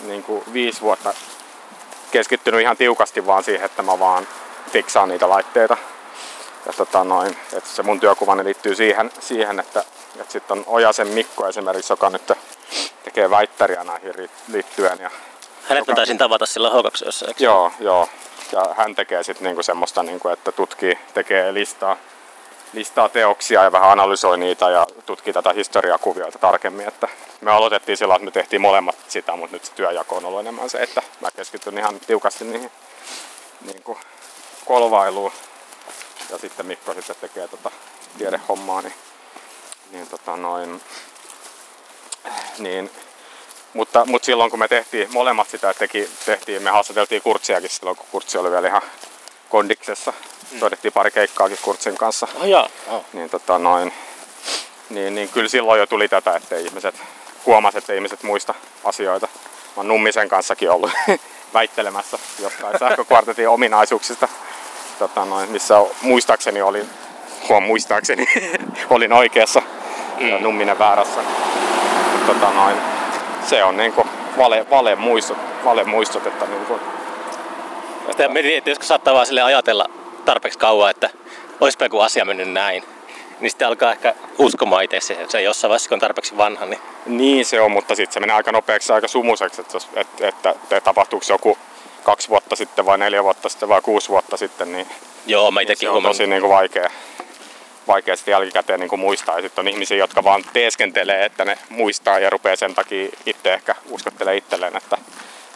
niin 0.00 0.22
kuin 0.22 0.44
viisi 0.52 0.80
vuotta 0.80 1.14
keskittynyt 2.10 2.60
ihan 2.60 2.76
tiukasti 2.76 3.26
vaan 3.26 3.44
siihen, 3.44 3.64
että 3.66 3.82
mä 3.82 3.98
vaan 3.98 4.26
fiksaan 4.72 5.08
niitä 5.08 5.28
laitteita. 5.28 5.76
Ja 6.66 6.72
tota 6.72 7.04
noin, 7.04 7.36
että 7.52 7.70
se 7.70 7.82
mun 7.82 8.00
työkuvani 8.00 8.44
liittyy 8.44 8.74
siihen, 8.74 9.10
siihen 9.20 9.60
että, 9.60 9.84
että 10.20 10.32
sitten 10.32 10.58
on 10.58 10.64
Ojasen 10.66 11.08
Mikko 11.08 11.48
esimerkiksi, 11.48 11.92
joka 11.92 12.10
nyt 12.10 12.32
tekee 13.04 13.30
väittäriä 13.30 13.84
näihin 13.84 14.14
liittyen. 14.48 14.98
Ja 15.00 15.10
Hänet 15.68 15.86
mä 15.86 15.94
taisin 15.94 16.18
tavata 16.18 16.46
silloin 16.46 16.84
H2 16.84 17.04
jossain. 17.04 17.30
eikö? 17.30 17.44
Joo, 17.44 17.72
joo. 17.80 18.08
Ja 18.52 18.74
hän 18.76 18.94
tekee 18.94 19.22
sitten 19.22 19.44
niinku 19.44 19.62
semmoista, 19.62 20.02
niinku, 20.02 20.28
että 20.28 20.52
tutkii, 20.52 20.98
tekee 21.14 21.54
listaa, 21.54 21.96
listaa 22.72 23.08
teoksia 23.08 23.62
ja 23.62 23.72
vähän 23.72 23.90
analysoi 23.90 24.38
niitä 24.38 24.70
ja 24.70 24.86
tutkii 25.06 25.32
tätä 25.32 25.52
historiakuvioita 25.52 26.38
tarkemmin. 26.38 26.88
Että 26.88 27.08
me 27.40 27.50
aloitettiin 27.50 27.96
silloin, 27.96 28.16
että 28.16 28.24
me 28.24 28.30
tehtiin 28.30 28.60
molemmat 28.60 28.96
sitä, 29.08 29.36
mutta 29.36 29.56
nyt 29.56 29.64
se 29.64 29.72
työjako 29.72 30.16
on 30.16 30.24
ollut 30.24 30.40
enemmän 30.40 30.70
se, 30.70 30.78
että 30.78 31.02
mä 31.20 31.28
keskityn 31.36 31.78
ihan 31.78 32.00
tiukasti 32.00 32.44
niihin 32.44 32.70
niinku, 33.66 33.98
kolvailuun. 34.64 35.32
Ja 36.30 36.38
sitten 36.38 36.66
Mikko 36.66 36.94
sitten 36.94 37.16
tekee 37.20 37.48
tota 37.48 37.70
tiedehommaa, 38.18 38.82
niin, 38.82 38.94
niin, 39.90 40.06
tota 40.06 40.36
noin, 40.36 40.80
niin 42.58 42.90
mutta, 43.76 44.04
mutta 44.04 44.26
silloin 44.26 44.50
kun 44.50 44.58
me 44.58 44.68
tehtiin 44.68 45.08
molemmat 45.12 45.48
sitä, 45.48 45.74
teki, 45.74 46.08
tehtiin, 46.26 46.62
me 46.62 46.70
haastateltiin 46.70 47.22
Kurtsiakin 47.22 47.70
silloin, 47.70 47.96
kun 47.96 48.06
Kurtsi 48.10 48.38
oli 48.38 48.50
vielä 48.50 48.68
ihan 48.68 48.82
kondiksessa. 49.48 50.12
Mm. 50.52 50.58
Soitettiin 50.58 50.92
pari 50.92 51.10
keikkaakin 51.10 51.58
Kurtsin 51.62 51.96
kanssa. 51.96 52.28
Oh, 52.34 52.44
jaa. 52.44 52.68
Oh. 52.88 53.04
Niin, 53.12 53.30
tota, 53.30 53.58
noin, 53.58 53.92
niin, 54.90 55.14
niin 55.14 55.28
kyllä 55.28 55.48
silloin 55.48 55.80
jo 55.80 55.86
tuli 55.86 56.08
tätä, 56.08 56.36
että 56.36 56.56
ihmiset 56.56 56.94
huomasivat, 57.46 57.82
että 57.82 57.92
ihmiset 57.92 58.22
muista 58.22 58.54
asioita. 58.84 59.26
Mä 59.26 59.72
oon 59.76 59.88
Nummisen 59.88 60.28
kanssakin 60.28 60.70
ollut 60.70 60.90
väittelemässä 61.54 62.18
jostain 62.38 62.78
sähkökvartetin 62.78 63.48
ominaisuuksista, 63.48 64.28
tota, 64.98 65.24
noin, 65.24 65.50
missä 65.50 65.74
muistaakseni 66.02 66.62
olin, 66.62 66.90
huom 67.48 67.62
muistaakseni, 67.62 68.26
olin 68.90 69.12
oikeassa 69.12 69.62
ja 70.18 70.38
Numminen 70.38 70.78
väärässä. 70.78 71.20
Tota, 72.26 72.50
noin, 72.50 72.76
se 73.48 73.64
on 73.64 73.76
niinku 73.76 74.06
vale, 74.38 74.66
vale, 74.70 74.96
muistot, 74.96 75.38
vale 75.64 75.84
muistot, 75.84 76.26
että 76.26 76.46
niinku, 76.46 76.80
Sitä 78.10 78.28
mietin, 78.28 78.58
että 78.58 78.70
joskus 78.70 78.88
saattaa 78.88 79.14
vaan 79.14 79.26
sille 79.26 79.42
ajatella 79.42 79.86
tarpeeksi 80.24 80.58
kauan, 80.58 80.90
että 80.90 81.10
olisipa 81.60 81.84
joku 81.84 82.00
asia 82.00 82.24
mennyt 82.24 82.52
näin. 82.52 82.84
Niin 83.40 83.50
sitten 83.50 83.68
alkaa 83.68 83.92
ehkä 83.92 84.14
uskomaan 84.38 84.84
itse 84.84 85.00
se, 85.00 85.18
se 85.28 85.42
jossain 85.42 85.68
vaiheessa, 85.68 85.88
kun 85.88 85.96
on 85.96 86.00
tarpeeksi 86.00 86.36
vanha. 86.36 86.66
Niin... 86.66 86.80
Niin 87.06 87.44
se 87.44 87.60
on, 87.60 87.70
mutta 87.70 87.94
sitten 87.94 88.14
se 88.14 88.20
menee 88.20 88.36
aika 88.36 88.52
nopeaksi 88.52 88.92
aika 88.92 89.08
sumuseksi, 89.08 89.60
että, 89.60 89.78
että, 89.96 90.28
että, 90.28 90.50
että 90.50 90.80
tapahtuuko 90.80 91.26
joku 91.28 91.58
kaksi 92.02 92.28
vuotta 92.28 92.56
sitten 92.56 92.86
vai 92.86 92.98
neljä 92.98 93.24
vuotta 93.24 93.48
sitten 93.48 93.68
vai 93.68 93.82
kuusi 93.82 94.08
vuotta 94.08 94.36
sitten, 94.36 94.72
niin, 94.72 94.86
Joo, 95.26 95.50
mä 95.50 95.60
niin 95.60 95.64
itsekin 95.64 95.86
se 95.86 95.88
on 95.88 95.92
huomannut. 95.92 96.16
tosi 96.16 96.26
niin 96.26 96.40
kuin 96.40 96.52
vaikea, 96.52 96.90
vaikea 97.86 98.16
sitten 98.16 98.32
jälkikäteen 98.32 98.80
niin 98.80 98.90
kuin 98.90 99.00
muistaa. 99.00 99.36
Ja 99.36 99.42
sitten 99.42 99.62
on 99.62 99.68
ihmisiä, 99.68 99.96
jotka 99.96 100.24
vaan 100.24 100.44
teeskentelee, 100.52 101.24
että 101.24 101.44
ne 101.44 101.58
muistaa 101.68 102.18
ja 102.18 102.30
rupeaa 102.30 102.56
sen 102.56 102.74
takia 102.74 103.08
itse 103.26 103.54
ehkä 103.54 103.74
uskottelee 103.90 104.36
itselleen, 104.36 104.76
että 104.76 104.98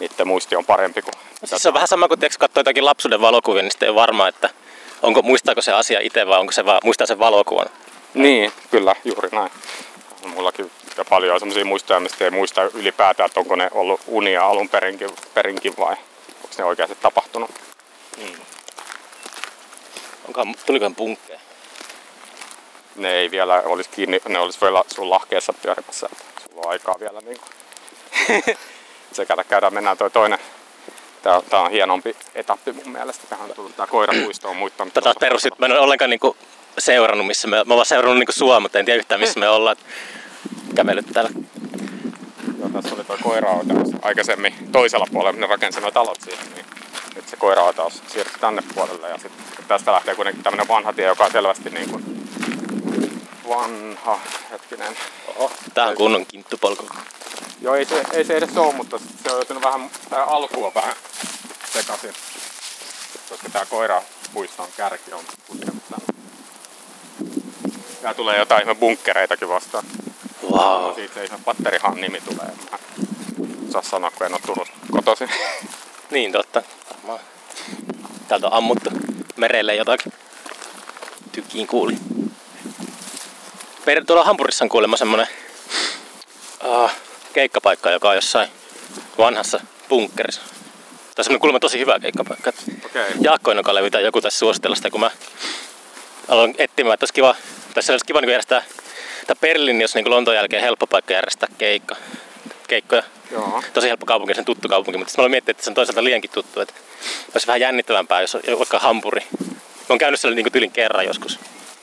niiden 0.00 0.28
muisti 0.28 0.56
on 0.56 0.64
parempi 0.64 1.02
kuin... 1.02 1.14
Siis 1.44 1.62
se 1.62 1.68
on 1.68 1.74
vähän 1.74 1.88
sama 1.88 2.08
kuin 2.08 2.20
katsoo 2.38 2.60
jotakin 2.60 2.84
lapsuuden 2.84 3.20
valokuvia, 3.20 3.62
niin 3.62 3.70
sitten 3.70 3.86
ei 3.86 3.90
ole 3.90 4.00
varma, 4.00 4.28
että 4.28 4.50
onko, 5.02 5.22
muistaako 5.22 5.62
se 5.62 5.72
asia 5.72 6.00
itse 6.00 6.26
vai 6.26 6.40
onko 6.40 6.52
se 6.52 6.64
vaan, 6.64 6.80
muistaa 6.84 7.06
sen 7.06 7.18
valokuvan. 7.18 7.66
Niin, 8.14 8.52
kyllä, 8.70 8.96
juuri 9.04 9.28
näin. 9.32 9.50
Mullakin 10.24 10.70
ja 10.96 11.04
paljon 11.04 11.40
sellaisia 11.40 11.64
muistoja, 11.64 12.00
mistä 12.00 12.24
ei 12.24 12.30
muista 12.30 12.62
ylipäätään, 12.62 13.26
että 13.26 13.40
onko 13.40 13.56
ne 13.56 13.68
ollut 13.72 14.00
unia 14.06 14.46
alun 14.46 14.68
perinkin, 14.68 15.10
perinkin 15.34 15.74
vai 15.78 15.96
onko 16.36 16.54
ne 16.58 16.64
oikeasti 16.64 16.94
tapahtunut. 16.94 17.50
Mm. 18.16 18.40
Onko, 20.28 20.46
tulikohan 20.66 20.94
punkkeja? 20.94 21.40
Ne 22.96 23.12
ei 23.12 23.30
vielä 23.30 23.62
olisi 23.64 23.90
kiinni, 23.90 24.20
ne 24.28 24.38
olisi 24.38 24.60
vielä 24.60 24.82
sun 24.94 25.10
lahkeessa 25.10 25.52
pyörimässä, 25.52 26.08
sulla 26.42 26.62
on 26.64 26.70
aikaa 26.70 27.00
vielä 27.00 27.20
niin 27.20 27.40
kuin. 27.40 28.56
sekä 29.12 29.36
käydään, 29.48 29.74
mennään 29.74 29.98
toi 29.98 30.10
toinen 30.10 30.38
Tää, 31.22 31.42
tää 31.50 31.60
on 31.60 31.70
hienompi 31.70 32.16
etappi 32.34 32.72
mun 32.72 32.88
mielestä. 32.88 33.26
Tähän 33.26 33.50
on 33.50 33.56
tullut 33.56 33.76
tää 33.76 33.86
koirapuisto 33.86 34.48
on 34.48 34.56
muuttanut. 34.56 34.94
Tätä 34.94 35.14
perus, 35.20 35.48
mä 35.58 35.66
en 35.66 35.72
ole 35.72 35.80
ollenkaan 35.80 36.10
niinku 36.10 36.36
seurannut, 36.78 37.26
missä 37.26 37.48
me, 37.48 37.64
mä 37.64 37.74
oon 37.74 37.86
seurannut 37.86 38.18
niinku 38.18 38.32
sua, 38.32 38.60
mutta 38.60 38.78
en 38.78 38.84
tiedä 38.84 38.98
yhtään 38.98 39.20
missä 39.20 39.40
me 39.40 39.48
ollaan 39.48 39.76
kävellyt 40.74 41.06
täällä. 41.12 41.30
Joo, 42.58 42.68
tässä 42.68 42.94
oli 42.94 43.04
tuo 43.04 43.16
koiraotaus 43.22 43.88
aikaisemmin 44.02 44.54
toisella 44.72 45.06
puolella, 45.12 45.40
ne 45.40 45.46
rakensi 45.46 45.80
nuo 45.80 45.90
talot 45.90 46.20
siihen, 46.20 46.46
niin 46.54 46.66
nyt 47.14 47.28
se 47.28 47.36
koiraotaus 47.36 48.02
siirtyi 48.06 48.40
tänne 48.40 48.62
puolelle 48.74 49.08
ja 49.08 49.18
sitten 49.18 49.64
tästä 49.68 49.92
lähtee 49.92 50.14
kuitenkin 50.14 50.42
tämmönen 50.42 50.68
vanha 50.68 50.92
tie, 50.92 51.06
joka 51.06 51.24
on 51.24 51.32
selvästi 51.32 51.70
niin 51.70 51.90
kuin 51.90 52.19
vanha, 53.50 54.20
hetkinen. 54.50 54.96
Oho, 55.36 55.50
tää 55.74 55.86
on 55.86 55.96
kunnon 55.96 56.26
kinttupolku. 56.26 56.88
Joo, 57.60 57.74
ei 57.74 57.84
se, 57.84 58.04
ei 58.12 58.24
se 58.24 58.36
edes 58.36 58.56
ole, 58.56 58.74
mutta 58.74 58.98
se 58.98 59.30
on 59.30 59.36
joutunut 59.36 59.62
vähän, 59.62 59.90
tää 60.10 60.24
alku 60.24 60.64
on 60.64 60.74
vähän 60.74 60.94
sekaisin. 61.72 62.12
Koska 63.28 63.48
tää 63.48 63.66
koirapuiston 63.66 64.66
kärki 64.76 65.12
on 65.12 65.24
puskenut 65.46 65.82
tänne. 65.90 66.06
Tää 68.02 68.14
tulee 68.14 68.38
jotain 68.38 68.62
ihme 68.62 68.74
bunkkereitakin 68.74 69.48
vastaan. 69.48 69.84
Wow. 70.50 70.94
Siitä 70.94 71.14
se 71.14 71.24
ihan 71.24 71.44
patterihan 71.44 72.00
nimi 72.00 72.20
tulee. 72.20 72.50
Mä 72.70 72.78
saa 73.70 73.82
sanoa, 73.82 74.10
kun 74.10 74.26
en 74.26 74.32
ole 74.32 74.40
Turun 74.46 74.66
kotoisin. 74.90 75.28
niin 76.10 76.32
totta. 76.32 76.62
Varmaan. 76.90 77.20
Täältä 78.28 78.46
on 78.46 78.52
ammuttu 78.52 78.90
merelle 79.36 79.74
jotakin. 79.74 80.12
Tykiin 81.32 81.66
kuuli. 81.66 82.09
Per, 83.90 84.04
tuolla 84.04 84.24
Hampurissa 84.24 84.64
on 84.64 84.68
kuulemma 84.68 84.96
semmonen 84.96 85.26
uh, 86.64 86.90
keikkapaikka, 87.32 87.90
joka 87.90 88.08
on 88.08 88.14
jossain 88.14 88.48
vanhassa 89.18 89.60
bunkkerissa. 89.88 90.40
Tai 91.14 91.24
semmonen 91.24 91.40
kuulemma 91.40 91.60
tosi 91.60 91.78
hyvä 91.78 91.98
keikkapaikka. 91.98 92.52
Okay. 92.86 93.04
Jaakko 93.20 93.50
Inokalle 93.50 93.90
tai 93.90 94.04
joku 94.04 94.20
tässä 94.20 94.38
suositella 94.38 94.76
sitä, 94.76 94.90
kun 94.90 95.00
mä 95.00 95.10
aloin 96.28 96.54
etsimään, 96.58 96.94
että 96.94 97.04
olisi 97.04 97.14
kiva, 97.14 97.34
se 97.80 97.92
olisi 97.92 98.06
kiva 98.06 98.20
niin 98.20 98.30
järjestää, 98.30 98.62
tai 99.26 99.36
Berliini, 99.40 99.82
jos 99.82 99.94
niin 99.94 100.10
Lontoon 100.10 100.36
jälkeen 100.36 100.62
helppo 100.62 100.86
paikka 100.86 101.12
järjestää 101.12 101.48
keikka, 101.58 101.96
keikkoja. 102.68 103.02
Joo. 103.30 103.62
Tosi 103.72 103.88
helppo 103.88 104.06
kaupunki, 104.06 104.34
sen 104.34 104.44
tuttu 104.44 104.68
kaupunki, 104.68 104.98
mutta 104.98 105.10
sitten 105.10 105.24
mä 105.24 105.28
miettinyt, 105.28 105.56
että 105.56 105.64
se 105.64 105.70
on 105.70 105.74
toisaalta 105.74 106.04
liiankin 106.04 106.30
tuttu, 106.30 106.60
että 106.60 106.74
olisi 107.34 107.46
vähän 107.46 107.60
jännittävämpää, 107.60 108.20
jos 108.20 108.34
on 108.34 108.58
vaikka 108.58 108.78
Hampuri. 108.78 109.26
Mä 109.40 109.86
oon 109.88 109.98
käynyt 109.98 110.20
siellä 110.20 110.34
niin 110.34 110.52
tylin 110.52 110.72
kerran 110.72 111.06
joskus. 111.06 111.38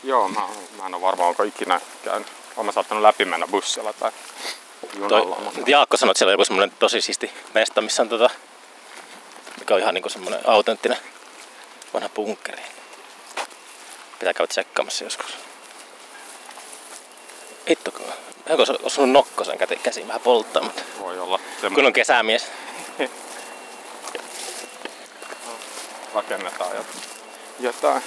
Joo, 0.08 0.28
mä, 0.30 0.42
mä 0.78 0.86
en 0.86 0.94
ole 0.94 1.02
varma, 1.02 1.28
onko 1.28 1.44
ikinä 1.44 1.82
käynyt. 2.04 2.28
Olen 2.58 2.74
saattanut 2.74 3.02
läpi 3.02 3.26
mennä 3.26 3.48
bussilla 3.48 3.94
tai 3.94 4.12
junalla. 4.94 5.36
Toi, 5.36 5.44
mutta- 5.44 5.60
Jaakko 5.72 5.98
sanoi, 5.98 6.12
että 6.12 6.18
siellä 6.20 6.30
on 6.30 6.34
joku 6.34 6.46
semmoinen 6.46 6.78
tosi 6.80 7.02
siisti 7.02 7.32
mesta, 7.54 7.82
missä 7.82 8.02
on 8.02 8.10
tota, 8.10 8.30
mikä 9.60 9.74
on 9.74 9.80
ihan 9.80 9.94
niinku 9.94 10.10
semmoinen 10.10 10.40
autenttinen 10.50 10.98
vanha 11.94 12.10
bunkkeri. 12.10 12.62
Pitää 14.20 14.34
käydä 14.34 14.48
tsekkaamassa 14.48 15.04
joskus. 15.04 15.38
Hittokaa. 17.70 18.06
Onko 18.50 18.64
osunut 18.84 19.10
nokkosen 19.12 19.58
käteen 19.58 19.80
käsiin 19.82 20.08
vähän 20.08 20.22
polttaa, 20.22 20.64
mutta 20.64 20.82
Voi 21.00 21.20
olla 21.20 21.38
kun 21.38 21.48
semmoinen 21.62 21.88
on 21.88 21.94
kesämies. 21.94 22.48
rakennetaan 26.16 26.72
jot- 26.72 26.98
jotain. 27.60 28.04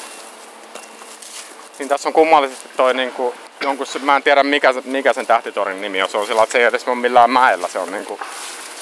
Niin 1.81 1.89
tässä 1.89 2.09
on 2.09 2.13
kummallisesti 2.13 2.69
toi 2.77 2.95
niinku, 2.95 3.35
jonkun, 3.61 3.87
se- 3.87 3.99
mä 3.99 4.17
en 4.17 4.23
tiedä 4.23 4.43
mikä, 4.43 4.73
se- 4.73 4.83
mikä 4.85 5.13
sen 5.13 5.27
tähtitorin 5.27 5.81
nimi 5.81 6.03
on. 6.03 6.09
Se 6.09 6.19
on 6.19 6.27
sillä, 6.27 6.43
että 6.43 6.53
se 6.53 6.59
ei 6.59 6.65
edes 6.65 6.89
ole 6.89 6.97
millään 6.97 7.31
mäellä, 7.31 7.69
se 7.69 7.79
on 7.79 7.93
niinku 7.93 8.21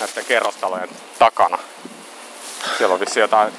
näiden 0.01 0.25
kerrostalojen 0.25 0.89
takana. 1.19 1.59
Siellä 2.79 2.95
on 2.95 3.01
vissi 3.01 3.21
jotain, 3.21 3.53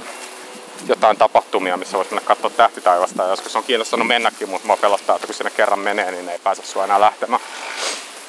jotain 0.88 1.18
tapahtumia, 1.18 1.78
missä 1.78 1.98
voisi 1.98 2.12
mennä 2.12 2.28
katsoa 2.28 2.50
tähtitaivasta. 2.50 3.24
Ja 3.24 3.30
joskus 3.30 3.56
on 3.56 3.64
kiinnostanut 3.64 4.08
mennäkin, 4.08 4.50
mutta 4.50 4.68
mua 4.68 4.78
pelastaa, 4.78 5.16
että 5.16 5.28
kun 5.28 5.36
sinne 5.36 5.52
kerran 5.52 5.80
menee, 5.80 6.12
niin 6.12 6.30
ei 6.30 6.40
pääse 6.40 6.64
sua 6.66 6.84
enää 6.84 7.00
lähtemään. 7.00 7.42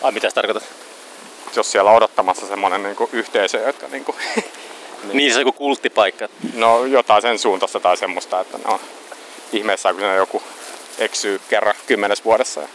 Ai 0.03 0.13
mitä 0.13 0.29
sä 0.31 0.35
tarkoitat? 0.35 0.65
Jos 1.57 1.73
siellä 1.73 1.91
on 1.91 1.97
odottamassa 1.97 2.47
semmonen 2.47 2.83
niinku 2.83 3.09
yhteisö, 3.13 3.59
jotka 3.59 3.89
niinku, 3.89 4.17
Niin 5.13 5.33
se 5.33 5.39
on 5.39 5.47
joku 5.47 5.59
kulttipaikka. 5.59 6.29
No 6.55 6.85
jotain 6.85 7.23
sen 7.23 7.39
suuntaista 7.39 7.81
tai 7.81 7.97
semmoista, 7.97 8.41
että 8.41 8.59
ne 8.59 8.65
on 8.67 8.81
ihmeessä, 9.53 9.93
kun 9.93 10.01
siinä 10.01 10.15
joku 10.15 10.43
eksyy 11.01 11.41
kerran 11.49 11.75
kymmenes 11.87 12.25
vuodessa. 12.25 12.61
Ja 12.61 12.69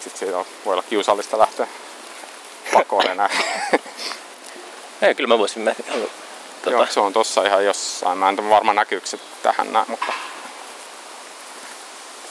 sit 0.00 0.16
siitä 0.16 0.38
on, 0.38 0.44
voi 0.64 0.72
olla 0.72 0.82
kiusallista 0.90 1.38
lähteä 1.38 1.66
pakoon 2.72 3.10
enää. 3.10 3.30
Ei, 5.02 5.14
kyllä 5.14 5.28
mä 5.28 5.38
voisin 5.38 5.62
mennä. 5.62 5.84
Tota, 6.64 6.70
Joo, 6.70 6.86
se 6.86 7.00
on 7.00 7.12
tossa 7.12 7.46
ihan 7.46 7.64
jossain. 7.64 8.18
Mä 8.18 8.28
en 8.28 8.50
varmaan 8.50 8.76
näkyykö 8.76 9.06
se 9.06 9.18
tähän 9.42 9.72
näin, 9.72 9.90
mutta 9.90 10.12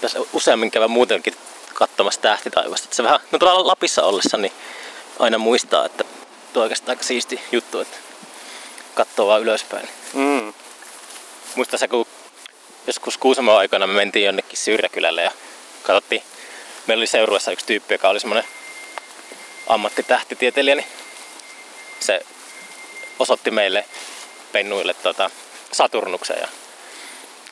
tässä 0.01 0.19
useammin 0.33 0.71
käydä 0.71 0.87
muutenkin 0.87 1.33
katsomassa 1.73 2.21
tähtitaivasta. 2.21 2.95
Se 2.95 3.03
vähän, 3.03 3.19
no 3.31 3.39
tuolla 3.39 3.67
Lapissa 3.67 4.03
ollessa, 4.03 4.37
niin 4.37 4.53
aina 5.19 5.37
muistaa, 5.37 5.85
että 5.85 6.03
tuo 6.53 6.63
oikeastaan 6.63 6.91
aika 6.91 7.03
siisti 7.03 7.41
juttu, 7.51 7.79
että 7.79 7.97
katsoo 8.95 9.27
vaan 9.27 9.41
ylöspäin. 9.41 9.89
mm, 10.13 10.53
Muistaa 11.55 11.79
se, 11.79 11.87
kun 11.87 12.05
joskus 12.89 13.17
Kuusamon 13.17 13.57
aikana 13.57 13.87
me 13.87 13.93
mentiin 13.93 14.25
jonnekin 14.25 14.57
Syrjäkylälle 14.57 15.23
ja 15.23 15.31
katsottiin, 15.83 16.23
meillä 16.87 16.99
oli 17.01 17.07
seurueessa 17.07 17.51
yksi 17.51 17.65
tyyppi, 17.65 17.93
joka 17.93 18.09
oli 18.09 18.19
semmoinen 18.19 18.43
ammattitähtitieteilijä, 19.67 20.75
niin 20.75 20.87
se 21.99 22.21
osoitti 23.19 23.51
meille 23.51 23.85
pennuille 24.51 24.93
tota, 24.93 25.29
Saturnuksen 25.71 26.37
ja 26.41 26.47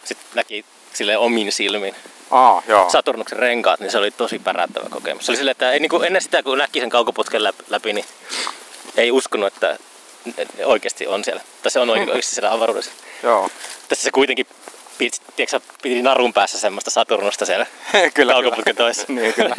sitten 0.03 0.27
näki 0.33 0.65
sille 0.93 1.17
omin 1.17 1.51
silmin 1.51 1.95
aa, 2.31 2.63
joo. 2.67 2.89
Saturnuksen 2.89 3.39
renkaat, 3.39 3.79
niin 3.79 3.91
se 3.91 3.97
oli 3.97 4.11
tosi 4.11 4.39
päräyttävä 4.39 4.89
kokemus. 4.89 5.25
Se 5.25 5.31
oli 5.31 5.37
sille, 5.37 5.51
että 5.51 5.71
ei, 5.71 5.79
niin 5.79 5.89
kuin 5.89 6.03
ennen 6.05 6.21
sitä, 6.21 6.43
kun 6.43 6.57
näki 6.57 6.79
sen 6.79 6.89
kaukoputken 6.89 7.43
läpi, 7.43 7.63
läpi 7.69 7.93
niin 7.93 8.05
ei 8.97 9.11
uskonut, 9.11 9.53
että 9.53 9.77
oikeasti 10.65 11.07
on 11.07 11.23
siellä. 11.23 11.41
Tai 11.61 11.71
se 11.71 11.79
on 11.79 11.89
oike- 11.89 11.99
oikeasti 12.09 12.35
siellä 12.35 12.51
avaruudessa. 12.51 12.91
joo. 13.23 13.49
Tässä 13.87 14.03
se 14.03 14.11
kuitenkin 14.11 14.47
piti, 14.97 15.17
tiedätkö, 15.35 15.59
piti 15.81 16.01
narun 16.01 16.33
päässä 16.33 16.59
semmoista 16.59 16.91
Saturnusta 16.91 17.45
siellä 17.45 17.65
kyllä, 18.13 18.33
kaukoputken 18.33 18.75
toisessa. 18.75 19.13
niin, 19.13 19.33
kyllä. 19.33 19.55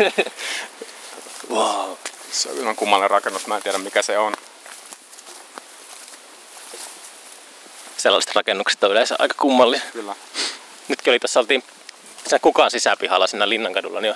wow. 1.54 1.90
Se 2.32 2.48
on 2.50 2.76
kummallinen 2.76 3.10
rakennus, 3.10 3.46
mä 3.46 3.56
en 3.56 3.62
tiedä 3.62 3.78
mikä 3.78 4.02
se 4.02 4.18
on. 4.18 4.36
Sellaiset 7.96 8.34
rakennukset 8.34 8.84
on 8.84 8.90
yleensä 8.90 9.16
aika 9.18 9.34
kummallisia. 9.38 9.90
Kyllä. 9.92 10.14
Nytkin 10.88 11.10
oli 11.10 11.18
tuossa, 11.18 11.40
oltiin 11.40 11.62
siinä 12.24 12.38
kukaan 12.38 12.70
sisäpihalla 12.70 13.26
siinä 13.26 13.48
Linnankadulla, 13.48 14.00
niin 14.00 14.14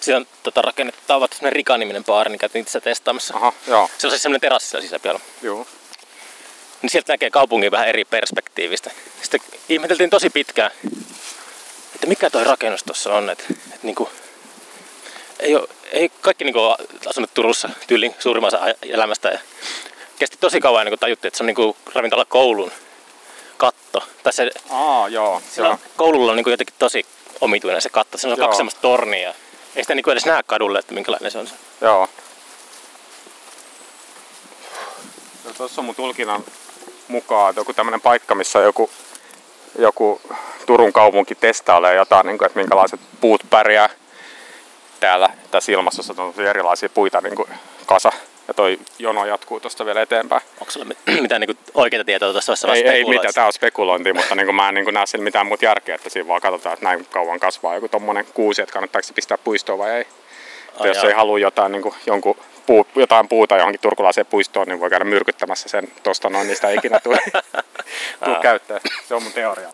siellä 0.00 0.20
on 0.20 0.26
tota, 0.42 0.62
rakennettu, 0.62 1.00
tää 1.06 1.16
on 1.16 1.28
Rika-niminen 1.48 2.04
baari, 2.04 2.30
niin 2.30 2.38
käytiin 2.38 2.62
itse 2.62 2.80
testaamassa. 2.80 3.36
Aha, 3.36 3.52
joo. 3.66 3.90
Se 3.98 4.06
on 4.06 4.10
siis 4.10 4.22
semmoinen 4.22 4.40
terassi 4.40 4.68
siellä 4.68 4.82
sisäpihalla. 4.82 5.20
Joo. 5.42 5.66
Niin 6.84 6.90
sieltä 6.90 7.12
näkee 7.12 7.30
kaupungin 7.30 7.70
vähän 7.70 7.88
eri 7.88 8.04
perspektiivistä. 8.04 8.90
Sitten 9.22 9.40
ihmeteltiin 9.68 10.10
tosi 10.10 10.30
pitkään, 10.30 10.70
että 11.94 12.06
mikä 12.06 12.30
toi 12.30 12.44
rakennus 12.44 12.82
tuossa 12.84 13.14
on. 13.14 13.30
Että, 13.30 13.44
että 13.50 13.78
niinku, 13.82 14.08
ei, 15.40 15.56
ole, 15.56 15.68
ei 15.92 16.08
kaikki 16.20 16.44
niinku 16.44 16.60
ole 16.60 16.76
asunut 17.06 17.34
Turussa 17.34 17.70
tyylin 17.86 18.14
suurimman 18.18 18.52
aj- 18.52 18.76
elämästä. 18.82 19.28
Ja 19.28 19.38
kesti 20.18 20.36
tosi 20.40 20.60
kauan 20.60 20.80
ennen 20.80 20.90
kuin 20.90 20.98
tajuttiin, 20.98 21.28
että 21.28 21.36
se 21.38 21.42
on 21.42 21.46
niinku 21.46 21.76
ravintola 21.94 22.24
koulun 22.24 22.72
katto. 23.56 24.02
Tai 24.22 24.32
se, 24.32 24.50
Aa, 24.70 25.08
joo. 25.08 25.42
joo. 25.56 25.78
koululla 25.96 26.32
on 26.32 26.36
niinku 26.36 26.50
jotenkin 26.50 26.74
tosi 26.78 27.06
omituinen 27.40 27.82
se 27.82 27.88
katto. 27.88 28.18
Siinä 28.18 28.32
on 28.32 28.38
Joo. 28.38 28.46
kaksi 28.46 28.56
semmoista 28.56 28.80
tornia. 28.80 29.34
Ei 29.76 29.84
sitä 29.84 29.94
niinku 29.94 30.10
edes 30.10 30.26
näe 30.26 30.42
kadulle, 30.42 30.78
että 30.78 30.94
minkälainen 30.94 31.30
se 31.30 31.38
on. 31.38 31.46
se. 31.46 31.54
Joo. 31.80 32.08
No, 35.44 35.52
tuossa 35.56 35.80
on 35.80 35.84
mun 35.84 35.94
tulkinnan 35.94 36.44
mukaan 37.08 37.54
joku 37.56 37.72
tämmöinen 37.72 38.00
paikka, 38.00 38.34
missä 38.34 38.58
joku, 38.58 38.90
joku 39.78 40.20
Turun 40.66 40.92
kaupunki 40.92 41.34
testailee 41.34 41.94
jotain, 41.94 42.26
niin 42.26 42.38
kuin, 42.38 42.46
että 42.46 42.58
minkälaiset 42.58 43.00
puut 43.20 43.42
pärjää 43.50 43.90
täällä 45.00 45.28
tässä 45.50 45.72
ilmastossa 45.72 46.14
on 46.18 46.46
erilaisia 46.48 46.88
puita 46.88 47.20
niin 47.20 47.36
kuin 47.36 47.48
kasa. 47.86 48.12
Ja 48.48 48.54
toi 48.54 48.78
jono 48.98 49.26
jatkuu 49.26 49.60
tuosta 49.60 49.86
vielä 49.86 50.02
eteenpäin. 50.02 50.42
Onko 50.60 50.70
sulla 50.70 50.86
mitään 51.22 51.40
niin 51.40 51.58
oikeita 51.74 52.04
tietoa 52.04 52.32
tuossa 52.32 52.52
vasta 52.52 52.72
Ei, 52.72 52.88
ei 52.88 53.04
mitään, 53.04 53.34
tämä 53.34 53.46
on 53.46 53.52
spekulointi, 53.52 54.12
mutta 54.12 54.34
niin 54.34 54.46
kuin 54.46 54.56
mä 54.56 54.68
en 54.68 54.74
niin 54.74 54.84
kuin 54.84 54.94
näe 54.94 55.06
siinä 55.06 55.24
mitään 55.24 55.46
muuta 55.46 55.64
järkeä, 55.64 55.94
että 55.94 56.10
siinä 56.10 56.28
vaan 56.28 56.40
katsotaan, 56.40 56.72
että 56.72 56.86
näin 56.86 57.06
kauan 57.10 57.40
kasvaa 57.40 57.74
joku 57.74 57.88
tommonen 57.88 58.26
kuusi, 58.34 58.62
että 58.62 58.72
kannattaako 58.72 59.06
se 59.06 59.14
pistää 59.14 59.38
puistoon 59.38 59.78
vai 59.78 59.90
ei. 59.90 60.06
Ai 60.80 60.88
jos 60.88 61.04
ei 61.04 61.12
halua 61.12 61.38
jotain, 61.38 61.72
niin 61.72 61.82
kuin, 61.82 61.94
jonkun 62.06 62.36
puu, 62.66 62.86
jotain 62.94 63.28
puuta 63.28 63.56
johonkin 63.56 63.80
turkulaiseen 63.80 64.26
puistoon, 64.26 64.68
niin 64.68 64.80
voi 64.80 64.90
käydä 64.90 65.04
myrkyttämässä 65.04 65.68
sen 65.68 65.92
tuosta 66.02 66.30
noin, 66.30 66.48
niistä 66.48 66.68
ei 66.68 66.76
ikinä 66.76 67.00
tule, 67.00 67.18
tule 68.24 68.38
käyttöön. 68.42 68.80
Se 69.08 69.14
on 69.14 69.22
mun 69.22 69.32
teoria. 69.32 69.72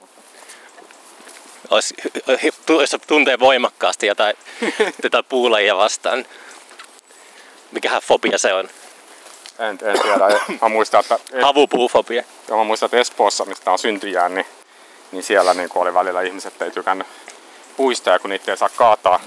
Olisi, 1.70 1.94
jos 2.68 2.96
tuntee 3.06 3.38
voimakkaasti 3.38 4.06
jotain 4.06 4.36
tätä 5.02 5.22
puulajia 5.22 5.76
vastaan, 5.76 6.24
mikähän 7.72 8.02
fobia 8.02 8.38
se 8.38 8.54
on? 8.54 8.68
En, 9.58 9.68
en 9.68 10.00
tiedä. 10.02 10.40
Mä 10.62 10.68
muistan, 10.68 11.00
että... 11.00 11.18
Havupuufobia. 11.42 12.24
Joo, 12.48 12.58
mä 12.58 12.64
muistan, 12.64 12.86
että 12.86 12.96
Espoossa, 12.96 13.44
mistä 13.44 13.70
on 13.70 13.78
syntyjään, 13.78 14.34
niin, 14.34 14.46
niin 15.12 15.22
siellä 15.22 15.54
niin 15.54 15.68
oli 15.74 15.94
välillä 15.94 16.22
ihmiset 16.22 16.62
ei 16.62 16.70
tykännyt 16.70 17.06
puista 17.76 18.10
ja 18.10 18.18
kun 18.18 18.30
niitä 18.30 18.50
ei 18.50 18.56
saa 18.56 18.68
kaataa, 18.68 19.20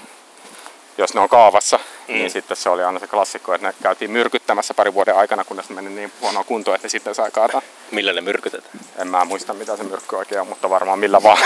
jos 0.97 1.13
ne 1.13 1.19
on 1.19 1.29
kaavassa, 1.29 1.79
mm. 2.07 2.13
niin 2.13 2.31
sitten 2.31 2.57
se 2.57 2.69
oli 2.69 2.83
aina 2.83 2.99
se 2.99 3.07
klassikko, 3.07 3.53
että 3.53 3.67
ne 3.67 3.73
käytiin 3.83 4.11
myrkyttämässä 4.11 4.73
pari 4.73 4.93
vuoden 4.93 5.15
aikana, 5.15 5.43
kunnes 5.43 5.69
ne 5.69 5.75
meni 5.75 5.89
niin 5.89 6.11
huonoa 6.21 6.43
kuntoon, 6.43 6.75
että 6.75 6.89
sitten 6.89 7.15
sai 7.15 7.31
kaataa. 7.31 7.61
Millä 7.91 8.13
ne 8.13 8.21
myrkytetään? 8.21 8.79
En 8.97 9.07
mä 9.07 9.25
muista, 9.25 9.53
mitä 9.53 9.77
se 9.77 9.83
myrkky 9.83 10.15
oikein 10.15 10.41
on, 10.41 10.47
mutta 10.47 10.69
varmaan 10.69 10.99
millä 10.99 11.23
vaan. 11.23 11.37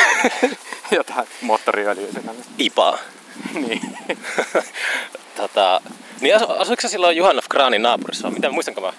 Jotain 0.91 1.27
moottoriöljyä 1.41 2.11
sinne. 2.11 2.31
Ipaa. 2.57 2.97
niin. 3.67 3.81
tota, 5.41 5.81
niin 6.21 6.35
asuiko 6.35 6.81
sä 6.81 6.89
silloin 6.89 7.17
Juhannov 7.17 7.43
Graanin 7.49 7.81
naapurissa? 7.81 8.29
Mitä 8.29 8.51
muistanko 8.51 8.81
mä? 8.81 8.93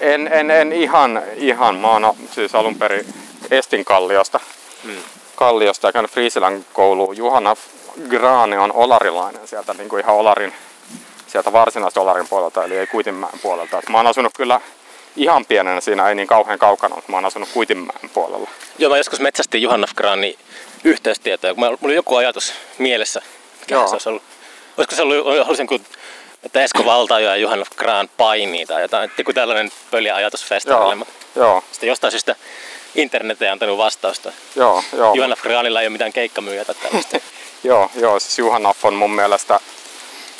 En, 0.00 0.28
en, 0.32 0.50
en 0.50 0.72
ihan, 0.72 1.22
ihan. 1.36 1.76
Mä 1.76 1.88
oon 1.88 2.16
siis 2.34 2.54
alun 2.54 2.76
perin 2.76 3.14
Estin 3.50 3.84
kalliosta. 3.84 4.40
Hmm. 4.84 5.02
Kalliosta 5.36 5.88
ja 5.88 5.92
käynyt 5.92 6.10
Friisilän 6.10 6.64
kouluun. 6.72 7.16
Juhannov 7.16 7.56
Graani 8.08 8.56
on 8.56 8.72
olarilainen 8.72 9.48
sieltä 9.48 9.74
niin 9.74 9.88
kuin 9.88 10.00
ihan 10.00 10.16
Olarin, 10.16 10.52
sieltä 11.26 11.52
varsinaista 11.52 12.00
Olarin 12.00 12.28
puolelta, 12.28 12.64
eli 12.64 12.78
ei 12.78 12.86
Kuitinmäen 12.86 13.38
puolelta. 13.42 13.78
Et 13.78 13.88
mä 13.88 13.96
oon 13.96 14.06
asunut 14.06 14.32
kyllä 14.36 14.60
ihan 15.16 15.46
pienenä 15.46 15.80
siinä, 15.80 16.08
ei 16.08 16.14
niin 16.14 16.28
kauhean 16.28 16.58
kaukana, 16.58 16.94
mutta 16.94 17.10
mä 17.10 17.16
oon 17.16 17.24
asunut 17.24 17.48
Kuitinmäen 17.54 18.10
puolella. 18.14 18.48
Joo, 18.78 18.90
mä 18.90 18.96
joskus 18.96 19.20
metsästin 19.20 19.62
Juhannov 19.62 19.90
Graani 19.96 20.38
yhteystietoja, 20.84 21.54
kun 21.54 21.64
mulla 21.64 21.78
oli 21.82 21.94
joku 21.94 22.16
ajatus 22.16 22.52
mielessä. 22.78 23.22
Mikä 23.60 23.86
se 23.86 23.92
olisi 23.92 24.08
ollut? 24.08 24.22
Olisiko 24.76 24.96
se 24.96 25.02
ollut, 25.02 25.26
olisin 25.48 25.66
kuin 25.66 25.84
että 26.42 26.62
Esko 26.62 26.84
Valtajo 26.84 27.28
ja 27.28 27.36
Juhannov 27.36 27.66
Graan 27.76 28.08
painii 28.16 28.66
tai 28.66 28.82
jotain, 28.82 29.10
joku 29.18 29.32
tällainen 29.32 29.70
pöliä 29.90 30.14
ajatusfestivaali. 30.14 30.96
Joo, 30.96 31.46
joo. 31.46 31.64
Sitten 31.72 31.88
jostain 31.88 32.10
syystä 32.10 32.36
internet 32.94 33.42
ei 33.42 33.48
antanut 33.48 33.78
vastausta. 33.78 34.32
Joo, 34.56 34.82
joo. 34.96 35.14
Juhannov 35.14 35.38
Graanilla 35.42 35.80
ei 35.80 35.86
ole 35.86 35.92
mitään 35.92 36.12
keikkamyyjä 36.12 36.64
tai 36.64 36.74
tällaista. 36.74 37.16
joo, 37.64 37.90
joo, 37.94 38.20
siis 38.20 38.38
Juhannov 38.38 38.76
on 38.82 38.94
mun 38.94 39.10
mielestä 39.10 39.60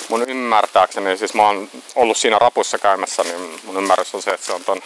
mun 0.09 0.28
ymmärtääkseni, 0.28 1.16
siis 1.16 1.34
mä 1.34 1.46
oon 1.46 1.70
ollut 1.94 2.16
siinä 2.16 2.38
rapussa 2.38 2.78
käymässä, 2.78 3.22
niin 3.22 3.61
mun 3.64 3.76
ymmärrys 3.76 4.14
on 4.14 4.22
se, 4.22 4.30
että 4.30 4.46
se 4.46 4.53
on 4.53 4.64
ton 4.64 4.80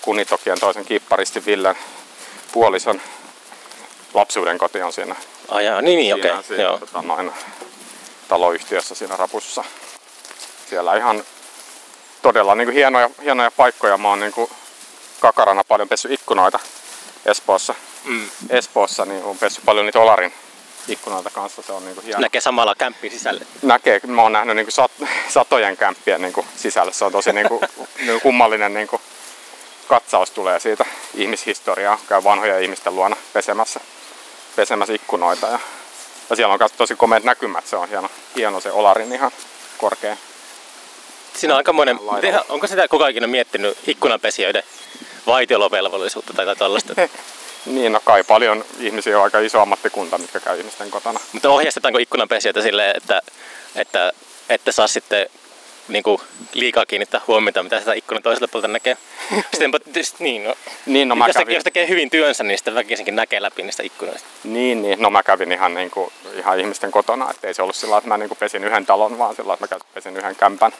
Kunitokien 0.00 0.60
toisen 0.60 0.84
kipparisti 0.84 1.46
Villen 1.46 1.76
puolison 2.52 3.00
lapsuuden 4.14 4.58
koti 4.58 4.82
on 4.82 4.92
siinä. 4.92 5.16
Ah 5.48 5.60
jaa, 5.60 5.82
niin, 5.82 5.98
niin 5.98 6.14
okei. 6.14 6.30
Okay. 6.30 6.60
Joo. 6.60 6.78
Tota, 6.78 7.02
noin, 7.02 7.32
taloyhtiössä 8.28 8.94
siinä 8.94 9.16
rapussa 9.16 9.64
siellä 10.68 10.96
ihan 10.96 11.24
todella 12.22 12.54
niin 12.54 12.66
kuin 12.66 12.74
hienoja, 12.74 13.10
hienoja 13.22 13.50
paikkoja. 13.50 13.98
Mä 13.98 14.08
oon 14.08 14.20
niin 14.20 14.32
kuin 14.32 14.50
kakarana 15.20 15.64
paljon 15.68 15.88
pessy 15.88 16.08
ikkunoita 16.12 16.58
Espoossa. 17.26 17.74
Mm. 18.04 18.28
Espoossa 18.50 19.04
niin 19.04 19.24
on 19.24 19.38
pessy 19.38 19.60
paljon 19.64 19.86
niitä 19.86 19.98
Olarin 19.98 20.32
ikkunoita 20.88 21.30
kanssa. 21.30 21.62
Se 21.62 21.72
on 21.72 21.84
niin 21.84 21.94
kuin 21.94 22.04
hieno. 22.04 22.20
Näkee 22.20 22.40
samalla 22.40 22.74
kämppi 22.74 23.10
sisälle? 23.10 23.46
Näkee. 23.62 24.00
Mä 24.06 24.22
oon 24.22 24.32
nähnyt 24.32 24.56
niin 24.56 24.66
kuin 24.66 24.72
sat, 24.72 24.92
satojen 25.28 25.76
kämppien 25.76 26.22
niin 26.22 26.32
kuin 26.32 26.46
sisälle. 26.56 26.92
Se 26.92 27.04
on 27.04 27.12
tosi 27.12 27.32
niin 27.32 27.48
kuin, 27.48 27.60
niin 27.98 28.06
kuin 28.06 28.20
kummallinen 28.20 28.74
niin 28.74 28.88
kuin 28.88 29.02
katsaus 29.88 30.30
tulee 30.30 30.60
siitä 30.60 30.84
ihmishistoriaa. 31.14 31.98
Käy 32.08 32.24
vanhoja 32.24 32.58
ihmisten 32.58 32.96
luona 32.96 33.16
pesemässä, 33.32 33.80
pesemässä 34.56 34.94
ikkunoita. 34.94 35.46
Ja, 35.46 35.58
ja 36.30 36.36
siellä 36.36 36.54
on 36.54 36.70
tosi 36.76 36.96
komeat 36.96 37.24
näkymät. 37.24 37.66
Se 37.66 37.76
on 37.76 37.88
hieno, 37.88 38.08
hieno 38.36 38.60
se 38.60 38.72
Olarin 38.72 39.12
ihan 39.12 39.30
korkea 39.78 40.16
Siinä 41.36 41.54
on 41.54 41.56
aikamoinen, 41.56 41.98
onko 42.48 42.66
sitä 42.66 42.88
koko 42.88 43.04
ajan 43.04 43.30
miettinyt 43.30 43.78
ikkunanpesijöiden 43.86 44.62
vaitiolovelvollisuutta 45.26 46.32
tai 46.32 46.56
tällaista? 46.56 46.94
niin, 47.66 47.92
no 47.92 48.00
kai 48.04 48.24
paljon 48.24 48.64
ihmisiä 48.80 49.18
on 49.18 49.24
aika 49.24 49.40
iso 49.40 49.60
ammattikunta, 49.60 50.18
mitkä 50.18 50.40
käy 50.40 50.58
ihmisten 50.58 50.90
kotona. 50.90 51.20
Mutta 51.32 51.50
ohjeistetaanko 51.50 51.98
ikkunanpesijöitä 51.98 52.62
silleen, 52.62 52.96
että, 52.96 53.22
että, 53.76 54.12
että 54.48 54.72
saa 54.72 54.86
sitten 54.86 55.26
niin 55.88 56.02
kuin 56.02 56.20
liikaa 56.52 56.86
kiinnittää 56.86 57.20
huomiota, 57.26 57.62
mitä 57.62 57.78
sitä 57.78 57.92
ikkunan 57.92 58.22
toisella 58.22 58.48
puolelta 58.48 58.68
näkee. 58.68 58.96
Sitten, 59.50 59.70
niin, 60.18 60.44
no, 60.44 60.54
niin, 60.86 61.08
no 61.08 61.14
mä 61.14 61.26
jos, 61.26 61.36
kävin... 61.36 61.54
jos 61.54 61.64
tekee 61.64 61.88
hyvin 61.88 62.10
työnsä, 62.10 62.44
niin 62.44 62.58
sitten 62.58 62.74
väkisinkin 62.74 63.16
näkee 63.16 63.42
läpi 63.42 63.62
niistä 63.62 63.82
ikkunoista. 63.82 64.28
Niin, 64.44 64.82
niin. 64.82 65.02
no 65.02 65.10
mä 65.10 65.22
kävin 65.22 65.52
ihan, 65.52 65.74
niin 65.74 65.90
kuin, 65.90 66.12
ihan 66.36 66.60
ihmisten 66.60 66.90
kotona, 66.90 67.30
että 67.30 67.46
ei 67.46 67.54
se 67.54 67.62
ollut 67.62 67.76
sillä 67.76 67.98
että 67.98 68.08
mä 68.08 68.18
niin 68.18 68.28
kuin 68.28 68.38
pesin 68.38 68.64
yhden 68.64 68.86
talon, 68.86 69.18
vaan 69.18 69.36
sillä 69.36 69.54
että 69.54 69.74
mä 69.74 69.80
pesin 69.94 70.16
yhden 70.16 70.36
kämpän 70.36 70.72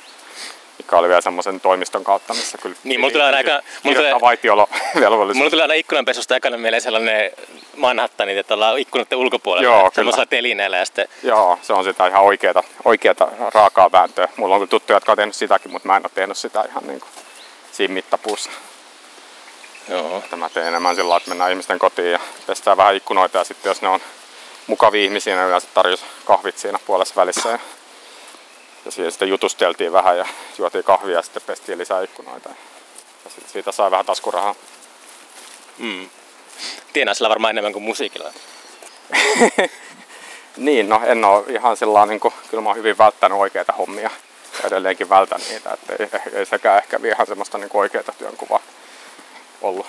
mikä 0.83 0.97
oli 0.97 1.09
vielä 1.09 1.21
semmoisen 1.21 1.61
toimiston 1.61 2.05
kautta, 2.05 2.35
missä 2.35 2.59
kyllä 2.59 2.77
niin, 2.85 3.01
mulla 3.01 3.13
tulee 3.13 3.37
aika, 3.37 3.61
mulla 3.83 3.97
tulee, 3.97 4.21
vaitiolo 4.21 4.69
Mulla 5.35 5.51
tulee 5.51 5.63
aina 5.63 5.75
ikkunanpesusta 5.75 6.37
ekana 6.37 6.59
mieleen 6.59 6.83
sellainen 6.83 7.31
Manhattanit, 7.77 8.39
että 8.39 8.55
ollaan 8.55 8.79
ikkunoiden 8.79 9.19
ulkopuolella 9.19 9.69
Joo, 9.69 9.91
semmoisella 9.95 10.27
telineellä 10.27 10.77
ja 10.77 10.85
sitten... 10.85 11.09
Joo, 11.23 11.59
se 11.63 11.73
on 11.73 11.85
sitä 11.85 12.07
ihan 12.07 12.23
oikeata, 12.23 12.63
oikeata 12.85 13.29
raakaa 13.55 13.93
vääntöä. 13.93 14.29
Mulla 14.37 14.55
on 14.55 14.61
kyllä 14.61 14.71
tuttuja, 14.71 14.97
jotka 14.97 15.13
on 15.13 15.19
tehnyt 15.19 15.35
sitäkin, 15.35 15.73
mutta 15.73 15.89
mä 15.89 15.97
en 15.97 16.03
ole 16.03 16.11
tehnyt 16.15 16.37
sitä 16.37 16.65
ihan 16.71 16.87
niin 16.87 17.01
kuin 17.01 17.11
siinä 17.73 17.95
mittapuussa. 17.95 18.51
Joo. 19.89 20.23
Tämä 20.31 20.49
teen 20.49 20.67
enemmän 20.67 20.97
sillä 20.97 21.17
että 21.17 21.29
mennään 21.29 21.51
ihmisten 21.51 21.79
kotiin 21.79 22.13
ja 22.13 22.21
pestään 22.47 22.77
vähän 22.77 22.97
ikkunoita 22.97 23.39
ja 23.39 23.45
sitten 23.45 23.71
jos 23.71 23.83
ne 23.83 23.89
on 23.89 24.01
mukavia 24.67 25.05
ihmisiä, 25.05 25.37
ne 25.37 25.47
yleensä 25.47 25.69
tarjosi 25.75 26.05
kahvit 26.25 26.59
siinä 26.59 26.79
puolessa 26.87 27.15
välissä. 27.17 27.49
Ja 27.49 27.59
ja 28.85 28.91
siinä 28.91 29.11
sitten 29.11 29.29
jutusteltiin 29.29 29.93
vähän 29.93 30.19
ja 30.19 30.27
juotiin 30.59 30.85
kahvia 30.85 31.17
ja 31.17 31.23
sitten 31.23 31.43
pestiin 31.47 31.79
lisää 31.79 32.03
ikkunoita. 32.03 32.49
Ja 33.25 33.31
sitten 33.31 33.53
siitä 33.53 33.73
sai 33.73 33.91
vähän 33.91 34.07
taskurahaa. 34.07 34.55
Mm. 35.79 36.09
Tienaa 36.93 37.15
sillä 37.15 37.29
varmaan 37.29 37.51
enemmän 37.51 37.73
kuin 37.73 37.83
musiikilla. 37.83 38.33
niin, 40.57 40.89
no 40.89 41.01
en 41.05 41.25
ole 41.25 41.45
ihan 41.49 41.77
sillä 41.77 42.07
niin 42.07 42.21
kuin, 42.21 42.35
kyllä 42.51 42.63
mä 42.63 42.69
oon 42.69 42.79
hyvin 42.79 42.99
välttänyt 42.99 43.39
oikeita 43.39 43.73
hommia. 43.73 44.11
Ja 44.63 44.67
edelleenkin 44.67 45.09
vältän 45.09 45.41
niitä, 45.49 45.73
että 45.73 45.93
ei, 45.99 46.09
ei 46.33 46.47
sekään 46.47 46.79
ehkä 46.79 47.01
ihan 47.05 47.27
semmoista 47.27 47.59
niin 47.59 47.71
oikeita 47.75 48.13
työnkuvaa 48.19 48.61
ollut. 49.63 49.87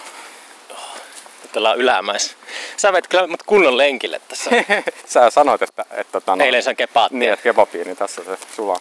On 1.55 1.77
ylämäis. 1.77 2.35
Sä 2.77 2.93
vet 2.93 3.07
kyllä 3.07 3.27
mut 3.27 3.43
kunnon 3.43 3.77
lenkille 3.77 4.21
tässä. 4.27 4.49
Sä 5.05 5.29
sanoit, 5.29 5.61
että... 5.61 5.81
että, 5.81 5.95
että 6.01 6.11
tota 6.11 6.35
no, 6.35 6.45
Eilen 6.45 6.63
sen 6.63 6.75
kepaattiin. 6.75 7.19
Niin, 7.19 7.33
että 7.33 7.43
kebabiini 7.43 7.85
niin 7.85 7.97
tässä 7.97 8.23
se 8.23 8.37
sulaa. 8.55 8.79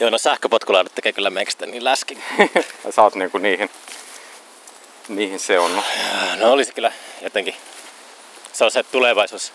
Joo, 0.00 0.10
no 0.10 0.18
sähköpotkulaudat 0.18 0.94
tekee 0.94 1.12
kyllä 1.12 1.30
meistä 1.30 1.66
niin 1.66 1.84
läskin. 1.84 2.22
Sä 2.90 3.02
oot 3.02 3.14
niinku 3.14 3.38
niihin, 3.38 3.70
niihin 5.08 5.38
se 5.38 5.58
on. 5.58 5.76
No. 5.76 5.82
no 6.36 6.52
olisi 6.52 6.72
kyllä 6.74 6.92
jotenkin, 7.20 7.54
se 8.52 8.64
on 8.64 8.70
se 8.70 8.82
tulevaisuus. 8.82 9.52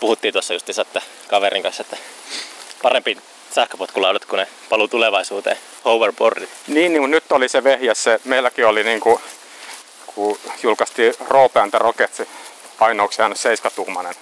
Puhuttiin 0.00 0.32
tuossa 0.32 0.54
just 0.54 0.68
että 0.78 1.02
kaverin 1.28 1.62
kanssa, 1.62 1.80
että 1.80 1.96
parempi 2.82 3.18
sähköpotkulaudat, 3.54 4.24
kun 4.24 4.38
ne 4.38 4.48
paluu 4.68 4.88
tulevaisuuteen, 4.88 5.56
hoverboardit. 5.84 6.50
Niin, 6.66 6.92
niin 6.92 7.10
nyt 7.10 7.32
oli 7.32 7.48
se 7.48 7.64
vehjä, 7.64 7.94
se, 7.94 8.20
meilläkin 8.24 8.66
oli 8.66 8.84
niin 8.84 9.00
kuin, 9.00 9.20
kun 10.06 10.38
julkaistiin 10.62 11.14
Rope 11.28 11.60
and 11.60 11.74
Rockets, 11.74 12.22
ainoaksi 12.80 13.22
jäänyt 13.22 13.38
7-tuumainen. 13.38 14.14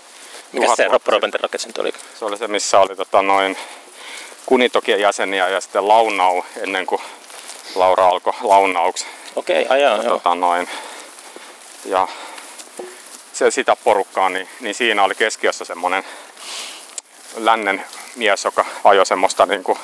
Mikä 0.53 0.77
se 0.77 0.89
Rope 0.89 1.15
and 1.15 1.35
Rockets 1.43 1.67
nyt 1.67 1.79
oli? 1.79 1.93
Se 2.19 2.25
oli 2.25 2.39
se, 2.39 2.49
missä 2.49 2.81
oli 2.81 2.97
tota, 2.97 3.23
noin 3.23 3.57
Kunitokien 4.47 5.01
jäseniä 5.01 5.49
ja 5.49 5.61
sitten 5.61 5.89
Launau 5.89 6.43
ennen 6.63 6.87
kuin 6.87 7.03
Laura 7.75 8.09
alkoi 8.09 8.33
launauksi. 8.43 9.07
Okei, 9.37 9.63
okay, 9.63 9.77
ajaa, 9.77 9.97
ja, 9.97 10.03
joo. 10.03 10.13
Tota, 10.13 10.35
noin, 10.35 10.69
ja 11.85 12.09
se 13.33 13.51
sitä 13.51 13.77
porukkaa, 13.77 14.29
niin, 14.29 14.49
niin 14.61 14.75
siinä 14.75 15.05
oli 15.05 15.15
keskiössä 15.15 15.65
semmoinen 15.65 16.05
lännen 17.37 17.85
mies, 18.17 18.45
joka 18.45 18.65
ajoi 18.85 19.07
semmoista 19.07 19.47
niin 19.47 19.65
kuin 19.65 19.79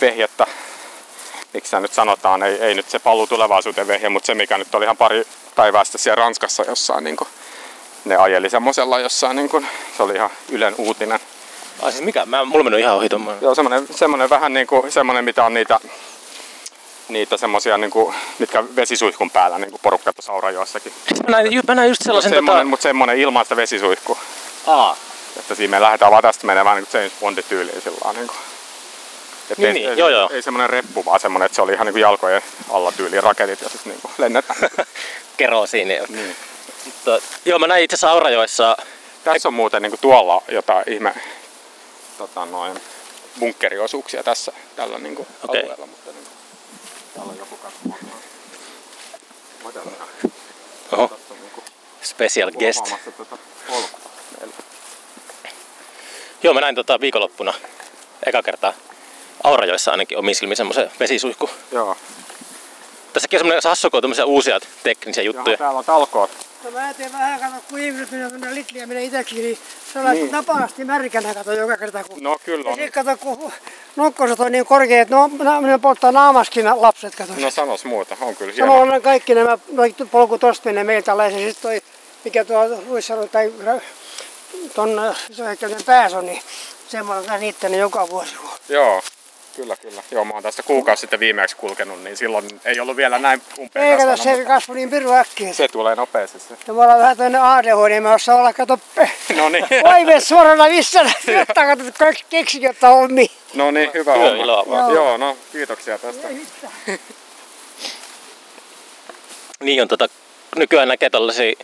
vehjettä, 0.00 0.46
miksi 1.54 1.76
nyt 1.80 1.92
sanotaan, 1.92 2.42
ei, 2.42 2.62
ei 2.62 2.74
nyt 2.74 2.90
se 2.90 2.98
paluu 2.98 3.26
tulevaisuuteen 3.26 3.88
vehje, 3.88 4.08
mutta 4.08 4.26
se 4.26 4.34
mikä 4.34 4.58
nyt 4.58 4.74
oli 4.74 4.84
ihan 4.84 4.96
pari 4.96 5.26
päivää 5.54 5.84
sitten 5.84 5.98
siellä 5.98 6.20
Ranskassa 6.20 6.62
jossain 6.62 7.04
niin 7.04 7.16
kuin 7.16 7.28
ne 8.04 8.16
ajeli 8.16 8.50
semmoisella 8.50 8.98
jossain, 8.98 9.36
niin 9.36 9.48
kuin, 9.48 9.66
se 9.96 10.02
oli 10.02 10.14
ihan 10.14 10.30
Ylen 10.50 10.74
uutinen. 10.78 11.20
Ai 11.82 11.92
siis 11.92 12.04
mikä? 12.04 12.26
Mä, 12.26 12.44
mulla 12.44 12.64
mennyt 12.64 12.80
ihan 12.80 12.96
ohi 12.96 13.08
tommonen. 13.08 13.42
Joo, 13.42 13.54
semmoinen, 13.54 13.86
semmoinen 13.90 14.30
vähän 14.30 14.54
niin 14.54 14.66
kuin, 14.66 14.92
semmoinen, 14.92 15.24
mitä 15.24 15.44
on 15.44 15.54
niitä, 15.54 15.80
niitä 17.08 17.36
semmoisia, 17.36 17.78
niin 17.78 17.90
kuin, 17.90 18.14
mitkä 18.38 18.64
vesisuihkun 18.76 19.30
päällä, 19.30 19.58
niin 19.58 19.70
kuin 19.70 19.80
porukka 19.82 20.12
tuossa 20.12 20.32
Aurajoessakin. 20.32 20.92
Mä 21.28 21.36
näin, 21.36 21.52
ju, 21.52 21.62
mä 21.68 21.74
näin 21.74 21.88
just 21.88 22.02
sellaisen 22.02 22.32
Semmoinen, 22.32 22.60
tota... 22.60 22.70
Mutta 22.70 22.82
semmoinen 22.82 23.18
ilmaista 23.18 23.56
vesisuihku. 23.56 24.18
Aa, 24.66 24.96
Että 25.38 25.54
siinä 25.54 25.70
me 25.70 25.80
lähdetään 25.80 26.12
vaan 26.12 26.22
tästä 26.22 26.46
menemään 26.46 26.76
niin 26.76 26.86
kuin 26.90 27.00
James 27.00 27.12
Bondin 27.20 27.44
tyyliin 27.48 27.82
sillä 27.82 28.12
niin 28.12 28.26
kuin. 28.26 28.38
Et 29.50 29.58
Niin, 29.58 29.68
ei, 29.68 29.74
niin, 29.74 29.90
ei, 29.90 29.98
joo, 29.98 30.08
joo. 30.08 30.30
ei 30.32 30.42
semmoinen 30.42 30.70
reppu, 30.70 31.04
vaan 31.04 31.20
semmoinen, 31.20 31.46
että 31.46 31.56
se 31.56 31.62
oli 31.62 31.72
ihan 31.72 31.86
niin 31.86 31.94
kuin 31.94 32.00
jalkojen 32.00 32.42
alla 32.70 32.92
tyyliin 32.92 33.22
raketit 33.22 33.60
ja 33.60 33.68
sitten 33.68 33.92
niin 33.92 34.02
kuin 34.02 34.12
lennetään. 34.18 34.58
kerosiini. 35.36 35.98
niin. 36.08 36.36
Mutta, 36.84 37.18
joo, 37.44 37.58
mä 37.58 37.66
näin 37.66 37.84
itse 37.84 37.94
asiassa 37.94 38.10
Aurajoessa 38.10 38.76
Tässä 39.24 39.48
on 39.48 39.54
muuten 39.54 39.82
niin 39.82 39.90
kuin 39.90 40.00
tuolla 40.00 40.42
jotain 40.48 40.84
ihme 40.86 41.14
tota, 42.18 42.46
noin, 42.46 42.80
bunkkeriosuuksia 43.40 44.22
tässä 44.22 44.52
tällä 44.76 44.98
niin 44.98 45.16
kuin 45.16 45.28
Okei. 45.48 45.62
alueella. 45.62 45.86
Mutta 45.86 46.10
niin, 46.12 46.26
täällä 47.14 47.32
on 47.32 47.38
joku. 47.38 47.58
Modernia. 49.62 50.06
Oho, 50.92 51.08
kuin 51.54 51.64
special 52.02 52.50
guest. 52.50 52.80
avaamassa 52.80 53.10
Tuota 53.10 53.38
polkua 53.66 54.10
meille. 54.38 54.54
Joo, 56.46 56.54
mä 56.54 56.60
näin 56.60 56.74
tota 56.74 57.00
viikonloppuna 57.00 57.54
eka 58.26 58.42
kertaa 58.42 58.72
Aurajoissa 59.44 59.90
ainakin 59.90 60.18
omin 60.18 60.34
silmin 60.34 60.56
semmoisen 60.56 60.90
vesisuihku. 61.00 61.50
Joo. 61.72 61.96
Tässäkin 63.12 63.36
on 63.36 63.40
semmoinen 63.40 63.62
on 63.92 64.02
tämmöisiä 64.02 64.24
uusia 64.24 64.60
teknisiä 64.82 65.22
juttuja. 65.22 65.56
täällä 65.56 65.78
on 65.78 65.84
talkoot. 65.84 66.30
No 66.64 66.70
mä 66.70 66.94
teen 66.94 67.12
vähän, 67.12 67.40
kato, 67.40 67.52
kun 67.70 67.78
ihmiset 67.78 68.10
menee 68.10 68.28
tuonne 68.28 68.54
litliä 68.54 68.86
menee 68.86 69.04
itsekin, 69.04 69.38
niin 69.38 69.58
se 69.92 69.98
on 69.98 70.10
niin. 70.10 70.32
Napavasti 70.32 70.84
märkänä 70.84 71.34
kato 71.34 71.52
joka 71.52 71.76
kerta. 71.76 72.04
Kun... 72.04 72.22
No 72.22 72.38
kyllä 72.44 72.64
Ja 72.64 72.70
on. 72.70 72.76
sitten 72.76 73.04
kato, 73.04 73.16
kun 73.16 73.52
nokkoset 73.96 74.40
on 74.40 74.52
niin 74.52 74.66
korkeat, 74.66 75.02
että 75.02 75.14
no, 75.14 75.60
ne 75.60 75.78
polttaa 75.78 76.12
naamaskin 76.12 76.64
na- 76.64 76.82
lapset, 76.82 77.14
kato. 77.14 77.32
No 77.38 77.50
sanos 77.50 77.84
muuta, 77.84 78.16
on 78.20 78.36
kyllä 78.36 78.52
hieno. 78.52 78.72
Samalla 78.72 78.94
on 78.94 79.02
kaikki 79.02 79.34
nämä 79.34 79.58
noi 79.72 79.94
polku 80.10 80.38
tosta 80.38 80.68
menee 80.68 80.84
meiltä 80.84 81.12
ja 81.12 81.48
sitten 81.48 81.62
toi, 81.62 81.82
mikä 82.24 82.44
tuo 82.44 82.82
Ruissalo 82.88 83.26
tai 83.26 83.52
ra- 84.54 84.68
ton 84.74 85.14
isohekkelinen 85.30 85.84
päässä 85.84 86.18
on, 86.18 86.26
niin 86.26 86.42
semmoinen 86.88 87.32
on 87.32 87.40
niittänyt 87.40 87.80
joka 87.80 88.08
vuosi. 88.10 88.34
Joo, 88.68 89.02
kyllä 89.56 89.76
kyllä. 89.76 90.02
Joo, 90.10 90.24
mä 90.24 90.34
oon 90.34 90.42
tästä 90.42 90.62
kuukausi 90.62 91.00
sitten 91.00 91.20
viimeksi 91.20 91.56
kulkenut, 91.56 92.02
niin 92.04 92.16
silloin 92.16 92.60
ei 92.64 92.80
ollut 92.80 92.96
vielä 92.96 93.18
näin 93.18 93.42
umpeen 93.58 93.86
Ei 93.86 93.96
kato, 93.96 94.08
kasvanut, 94.10 94.38
se 94.38 94.44
kasvoi 94.44 94.76
niin 94.76 94.90
piru 94.90 95.12
äkkiä. 95.12 95.46
mutta 95.46 95.56
se 95.56 95.68
tulee 95.68 95.94
nopeasti 95.94 96.38
se. 96.38 96.56
Ja 96.66 96.72
me 96.74 96.82
ollaan 96.82 96.98
vähän 96.98 97.16
toinen 97.16 97.42
ADHD, 97.42 97.88
niin 97.88 98.02
me 98.02 98.10
osaa 98.14 98.36
olla, 98.36 98.52
kato, 98.52 98.78
pe- 98.94 99.10
No 99.36 99.48
niin, 99.48 99.64
Oive 99.84 100.20
suorana 100.20 100.68
missä 100.68 101.00
jotta 101.38 101.64
kato, 101.66 101.82
kaikki 101.98 102.24
keksikin 102.30 102.70
ottaa 102.70 102.90
hommi. 102.94 103.30
no 103.54 103.70
niin, 103.70 103.90
hyvä 103.94 104.14
Kyllä, 104.14 104.56
homma. 104.56 104.76
vaan. 104.76 104.94
Joo, 104.94 105.16
no 105.16 105.36
kiitoksia 105.52 105.98
tästä. 105.98 106.28
Niin 109.60 109.82
on 109.82 109.88
tota, 109.88 110.08
nykyään 110.56 110.88
näkee 110.88 111.10
tällaisia 111.10 111.54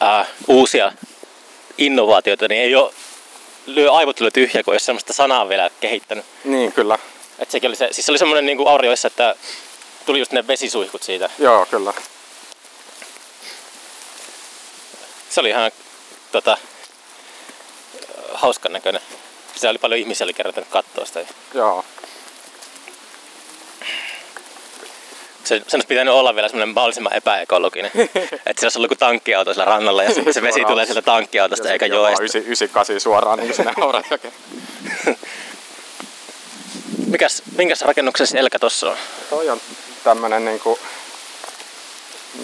ää, 0.00 0.26
uusia 0.48 0.92
innovaatioita, 1.78 2.48
niin 2.48 2.62
ei 2.62 2.74
ole 2.74 2.92
lyö 3.66 3.92
aivot 3.92 4.20
lyö 4.20 4.30
tyhjä, 4.30 4.62
kun 4.62 4.72
ei 4.72 4.74
ole 4.74 4.78
semmoista 4.78 5.12
sanaa 5.12 5.48
vielä 5.48 5.70
kehittänyt. 5.80 6.24
Niin, 6.44 6.72
kyllä. 6.72 6.98
Et 7.38 7.50
sekin 7.50 7.68
oli 7.68 7.76
se, 7.76 7.88
siis 7.90 8.06
se 8.06 8.12
oli 8.12 8.18
semmoinen 8.18 8.46
niin 8.46 8.68
Aurajoissa, 8.68 9.08
että 9.08 9.34
tuli 10.06 10.18
just 10.18 10.32
ne 10.32 10.46
vesisuihkut 10.46 11.02
siitä. 11.02 11.30
Joo, 11.38 11.66
kyllä. 11.66 11.92
Se 15.30 15.40
oli 15.40 15.48
ihan 15.48 15.72
tota, 16.32 16.58
hauskan 18.34 18.72
näköinen. 18.72 19.02
Se 19.56 19.68
oli 19.68 19.78
paljon 19.78 20.00
ihmisiä 20.00 20.24
oli 20.24 20.34
kerran 20.34 20.54
katsoa 20.70 21.04
sitä. 21.04 21.24
Joo. 21.54 21.84
Se, 25.44 25.56
sen 25.56 25.64
olisi 25.76 25.86
pitänyt 25.86 26.14
olla 26.14 26.34
vielä 26.34 26.48
semmoinen 26.48 26.74
mahdollisimman 26.74 27.12
epäekologinen. 27.16 27.90
että 28.46 28.60
se 28.60 28.66
olisi 28.66 28.78
ollut 28.78 28.88
kuin 28.88 28.98
tankkiauto 28.98 29.52
sillä 29.52 29.64
rannalla 29.64 30.02
ja 30.02 30.14
sitten 30.14 30.34
se 30.34 30.42
vesi 30.42 30.64
tulee 30.64 30.86
sieltä 30.86 31.02
tankkiautosta 31.02 31.72
eikä 31.72 31.86
joesta. 31.86 32.22
98 32.22 33.00
suoraan 33.00 33.38
niin 33.38 33.54
sinne 33.54 33.72
Aurajokeen. 33.82 34.34
Mikäs, 37.06 37.42
minkäs 37.58 37.82
rakennuksen 37.82 38.26
selkä 38.26 38.58
tossa 38.58 38.90
on? 38.90 38.96
Toi 39.30 39.50
on 39.50 39.60
tämmönen 40.04 40.44
niinku, 40.44 40.78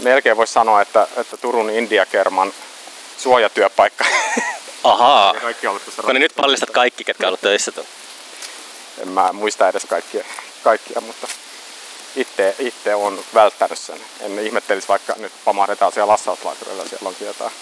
melkein 0.02 0.36
voisi 0.36 0.52
sanoa, 0.52 0.82
että, 0.82 1.06
että 1.16 1.36
Turun 1.36 1.70
Indiakerman 1.70 2.52
suojatyöpaikka. 3.18 4.04
Ahaa. 4.84 5.34
Kaikki 5.34 5.66
ollut 5.66 5.84
tuossa 5.84 6.02
No 6.02 6.12
niin 6.12 6.20
nyt 6.20 6.32
paljastat 6.36 6.70
kaikki, 6.70 7.04
ketkä 7.04 7.24
on 7.24 7.28
ollut 7.28 7.40
töissä. 7.40 7.72
tuolla. 7.72 7.90
En 9.02 9.08
mä 9.08 9.32
muista 9.32 9.68
edes 9.68 9.84
kaikkia, 9.84 10.24
kaikkia 10.64 11.00
mutta 11.00 11.28
itse, 12.16 12.54
itse 12.58 12.94
on 12.94 13.24
välttänyt 13.34 13.78
sen. 13.78 14.00
En 14.20 14.38
ihmettelisi 14.38 14.88
vaikka 14.88 15.14
nyt 15.16 15.32
pamahdetaan 15.44 15.92
siellä 15.92 16.12
lassauslaiturilla, 16.12 16.88
siellä 16.88 17.08
onkin 17.08 17.26
jotain 17.26 17.52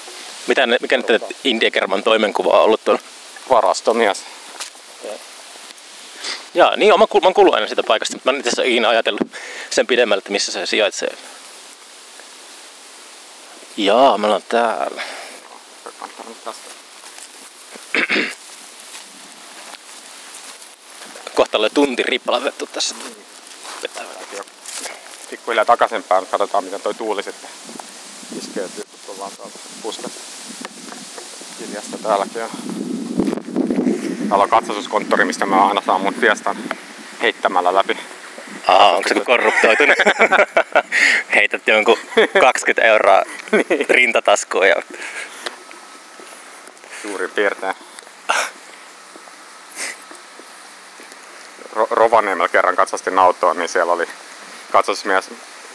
Mitä 0.46 0.66
ne, 0.66 0.76
mikä 0.80 0.96
nyt 0.96 1.22
Indiakerman 1.44 2.02
toimenkuva 2.02 2.58
on 2.58 2.64
ollut 2.64 2.84
tuolla? 2.84 3.00
varastomies. 3.50 4.24
Jaa, 6.54 6.76
niin 6.76 6.98
mä, 6.98 7.06
kuul- 7.06 7.20
mä 7.20 7.26
oon 7.26 7.34
kuullut 7.34 7.54
aina 7.54 7.66
siitä 7.66 7.82
paikasta, 7.82 8.16
mutta 8.16 8.30
mä 8.30 8.34
en 8.34 8.40
itse 8.40 8.48
asiassa 8.48 8.62
ikinä 8.70 8.88
ajatellut 8.88 9.32
sen 9.70 9.86
pidemmälle, 9.86 10.18
että 10.18 10.32
missä 10.32 10.52
se 10.52 10.66
sijaitsee. 10.66 11.16
Jaa, 13.76 14.18
me 14.18 14.26
ollaan 14.26 14.42
täällä. 14.48 15.02
Kohta 21.34 21.58
oli 21.58 21.70
tunti 21.70 22.02
rippalatettu 22.02 22.66
tässä. 22.66 22.94
Vetää 23.82 24.13
Pikkuhiljaa 25.34 25.64
takaisinpäin, 25.64 26.26
katsotaan 26.26 26.64
miten 26.64 26.80
toi 26.80 26.94
tuuli 26.94 27.22
sitten 27.22 27.50
iskeytyy, 28.38 28.84
kun 28.90 29.00
tullaan 29.06 29.32
tuolta 29.36 29.58
puskasta. 29.82 30.20
Hiljasta 31.60 31.98
täälläkin 31.98 32.42
on. 32.42 32.50
Täällä 34.28 34.42
on 34.42 34.50
katsastuskonttori, 34.50 35.24
mistä 35.24 35.46
mä 35.46 35.66
aina 35.66 35.82
saan 35.86 36.00
mun 36.00 36.14
fiestan 36.14 36.56
heittämällä 37.22 37.74
läpi. 37.74 37.98
Aha, 38.66 38.96
onko 38.96 39.08
se 39.08 39.14
korruptoitunut? 39.14 39.96
Heität 41.34 41.68
jonkun 41.68 41.98
20 42.40 42.82
euroa 42.82 43.22
rintataskuun 43.88 44.68
ja 44.68 44.82
Suurin 47.02 47.30
piirtein. 47.30 47.74
Ro- 51.72 51.88
Rovaniemellä 51.90 52.48
kerran 52.48 52.76
katsastin 52.76 53.18
autoa, 53.18 53.54
niin 53.54 53.68
siellä 53.68 53.92
oli 53.92 54.06
katsastusmies 54.74 55.30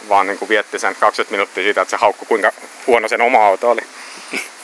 vaan 0.08 0.26
niin 0.26 0.38
kuin 0.38 0.48
vietti 0.48 0.78
sen 0.78 0.96
20 1.00 1.32
minuuttia 1.32 1.64
siitä, 1.64 1.82
että 1.82 1.90
se 1.90 1.96
haukkui 1.96 2.26
kuinka 2.26 2.52
huono 2.86 3.08
sen 3.08 3.20
oma 3.20 3.46
auto 3.46 3.70
oli. 3.70 3.80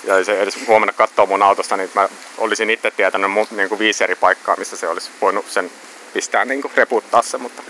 Ja 0.04 0.16
ei 0.16 0.24
se 0.24 0.40
edes 0.40 0.58
huomannut 0.66 0.96
katsoa 0.96 1.26
mun 1.26 1.42
autosta, 1.42 1.76
niin 1.76 1.90
mä 1.94 2.08
olisin 2.38 2.70
itse 2.70 2.90
tietänyt 2.90 3.30
mu- 3.30 3.56
niin 3.56 3.68
kuin 3.68 3.78
viisi 3.78 4.04
eri 4.04 4.14
paikkaa, 4.14 4.56
missä 4.56 4.76
se 4.76 4.88
olisi 4.88 5.10
voinut 5.20 5.50
sen 5.50 5.70
pistää 6.12 6.44
niin 6.44 6.62
kuin 6.62 6.72
reputtaa 6.76 7.22
se, 7.22 7.38
mutta 7.38 7.62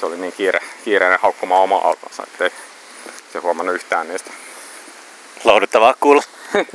se 0.00 0.06
oli 0.06 0.16
niin 0.16 0.32
kiire, 0.32 0.60
kiireinen 0.84 1.18
haukkumaan 1.22 1.62
oma 1.62 1.76
autonsa, 1.76 2.22
ettei 2.22 2.50
se 3.32 3.38
huomannut 3.38 3.74
yhtään 3.74 4.08
niistä. 4.08 4.30
lohduttavaa 5.44 5.94
kuulla. 6.00 6.22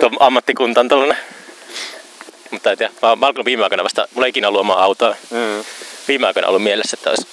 Tuo 0.01 0.09
ammattikunta 0.19 0.81
on. 0.81 1.15
Mutta 2.51 2.71
en 2.71 2.77
tiedä, 2.77 2.93
mä 3.01 3.09
oon 3.09 3.23
alkanut 3.23 3.45
viime 3.45 3.63
aikoina 3.63 3.83
vasta, 3.83 4.07
mulla 4.13 4.25
ei 4.25 4.29
ikinä 4.29 4.47
ollut 4.47 4.61
omaa 4.61 4.83
autoa. 4.83 5.15
Mm. 5.29 5.63
Viime 6.07 6.27
aikoina 6.27 6.47
ollut 6.47 6.63
mielessä, 6.63 6.97
että 6.97 7.09
olisi 7.09 7.27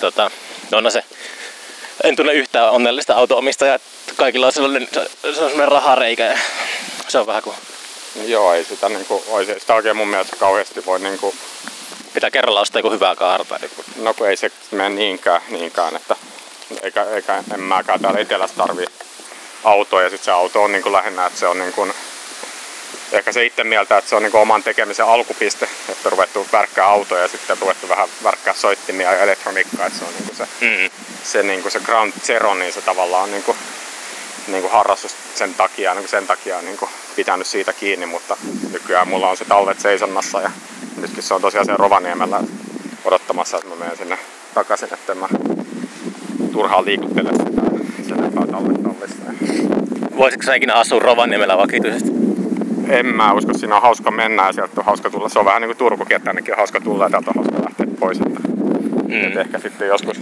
tota, 0.00 0.30
no, 0.70 0.80
no 0.80 0.90
se, 0.90 1.04
en 2.04 2.16
tunne 2.16 2.32
yhtään 2.32 2.70
onnellista 2.70 3.14
auto-omistajaa, 3.14 3.78
kaikilla 4.16 4.46
on 4.46 4.52
sellainen, 4.52 4.88
se 4.92 5.28
on 5.28 5.34
sellainen 5.34 5.68
rahareikä 5.68 6.24
ja 6.24 6.38
se 7.08 7.18
on 7.18 7.26
vähän 7.26 7.42
kuin 7.42 7.56
Joo, 8.24 8.54
ei 8.54 8.64
sitä, 8.64 8.88
niinku, 8.88 9.24
olisi 9.28 9.54
sitä 9.60 9.74
oikein 9.74 9.96
mun 9.96 10.08
mielestä 10.08 10.36
kauheasti 10.36 10.86
voi 10.86 11.00
niinku, 11.00 11.34
pitää 12.14 12.30
kerralla 12.30 12.60
ostaa 12.60 12.78
joku 12.78 12.90
hyvää 12.90 13.16
kaarta. 13.16 13.58
Niin 13.60 13.70
no 13.96 14.14
kun 14.14 14.28
ei 14.28 14.36
se 14.36 14.52
mene 14.70 14.88
niinkään, 14.88 15.42
niinkään 15.48 15.96
että 15.96 16.16
eikä, 16.82 17.02
eikä 17.02 17.42
en 17.54 17.60
mäkään 17.60 18.00
täällä 18.00 18.20
etelässä 18.20 18.56
tarvii 18.56 18.86
autoa 19.64 20.02
ja 20.02 20.10
sitten 20.10 20.24
se 20.24 20.30
auto 20.30 20.62
on 20.62 20.72
niinku 20.72 20.92
lähinnä, 20.92 21.26
että 21.26 21.38
se 21.38 21.46
on 21.46 21.58
niinku, 21.58 21.88
ehkä 23.12 23.32
se 23.32 23.44
itse 23.44 23.64
mieltä, 23.64 23.98
että 23.98 24.10
se 24.10 24.16
on 24.16 24.22
niinku 24.22 24.38
oman 24.38 24.62
tekemisen 24.62 25.06
alkupiste, 25.06 25.68
että 25.88 26.08
on 26.08 26.12
ruvettu 26.12 26.46
värkkää 26.52 26.86
autoja 26.86 27.22
ja 27.22 27.28
sitten 27.28 27.58
ruvettu 27.60 27.88
vähän 27.88 28.08
värkkää 28.24 28.54
soittimia 28.54 29.12
ja 29.12 29.18
elektroniikkaa, 29.18 29.86
että 29.86 29.98
se 29.98 30.04
on 30.04 30.14
niinku 30.18 30.34
se, 30.34 30.46
mm. 30.60 30.90
se, 31.24 31.42
niinku 31.42 31.70
se 31.70 31.80
ground 31.80 32.12
zero, 32.22 32.54
niin 32.54 32.72
se 32.72 32.80
tavallaan 32.80 33.22
on 33.22 33.30
niinku, 33.30 33.56
niinku 34.48 34.68
harrastus 34.68 35.14
sen 35.34 35.54
takia, 35.54 35.94
niinku 35.94 36.10
sen 36.10 36.26
takia 36.26 36.62
niinku 36.62 36.88
pitänyt 37.16 37.46
siitä 37.46 37.72
kiinni, 37.72 38.06
mutta 38.06 38.36
nykyään 38.72 39.08
mulla 39.08 39.30
on 39.30 39.36
se 39.36 39.44
talvet 39.44 39.80
seisonnassa 39.80 40.40
ja 40.40 40.50
nytkin 41.00 41.22
se 41.22 41.34
on 41.34 41.40
tosiaan 41.40 41.66
siellä 41.66 41.82
Rovaniemellä 41.82 42.40
odottamassa, 43.04 43.56
että 43.56 43.68
mä 43.68 43.76
menen 43.76 43.96
sinne 43.96 44.18
takaisin, 44.54 44.94
että 44.94 45.14
mä 45.14 45.28
turhaan 46.52 46.84
liikuttele 46.84 47.30
sitä. 47.30 47.62
Se 48.08 48.14
kertaa 48.22 48.46
talle 48.46 48.78
tallissa. 48.82 49.22
Voisitko 50.16 50.46
sä 50.46 50.54
ikinä 50.54 50.74
asua 50.74 50.98
Rovaniemellä 50.98 51.56
vakituisesti? 51.56 52.10
En 52.88 53.06
mä 53.06 53.32
usko, 53.32 53.54
siinä 53.58 53.76
on 53.76 53.82
hauska 53.82 54.10
mennä 54.10 54.46
ja 54.46 54.52
sieltä 54.52 54.72
on 54.80 54.84
hauska 54.84 55.10
tulla. 55.10 55.28
Se 55.28 55.38
on 55.38 55.44
vähän 55.44 55.62
niin 55.62 55.68
kuin 55.68 55.76
Turkukin, 55.78 56.16
että 56.16 56.30
ainakin 56.30 56.54
on 56.54 56.58
hauska 56.58 56.80
tulla 56.80 57.04
ja 57.04 57.10
täältä 57.10 57.30
on 57.30 57.44
hauska 57.44 57.64
lähteä 57.64 57.86
pois. 58.00 58.18
Että, 58.20 58.40
Mm. 59.06 59.38
ehkä 59.38 59.58
sitten 59.58 59.88
joskus, 59.88 60.20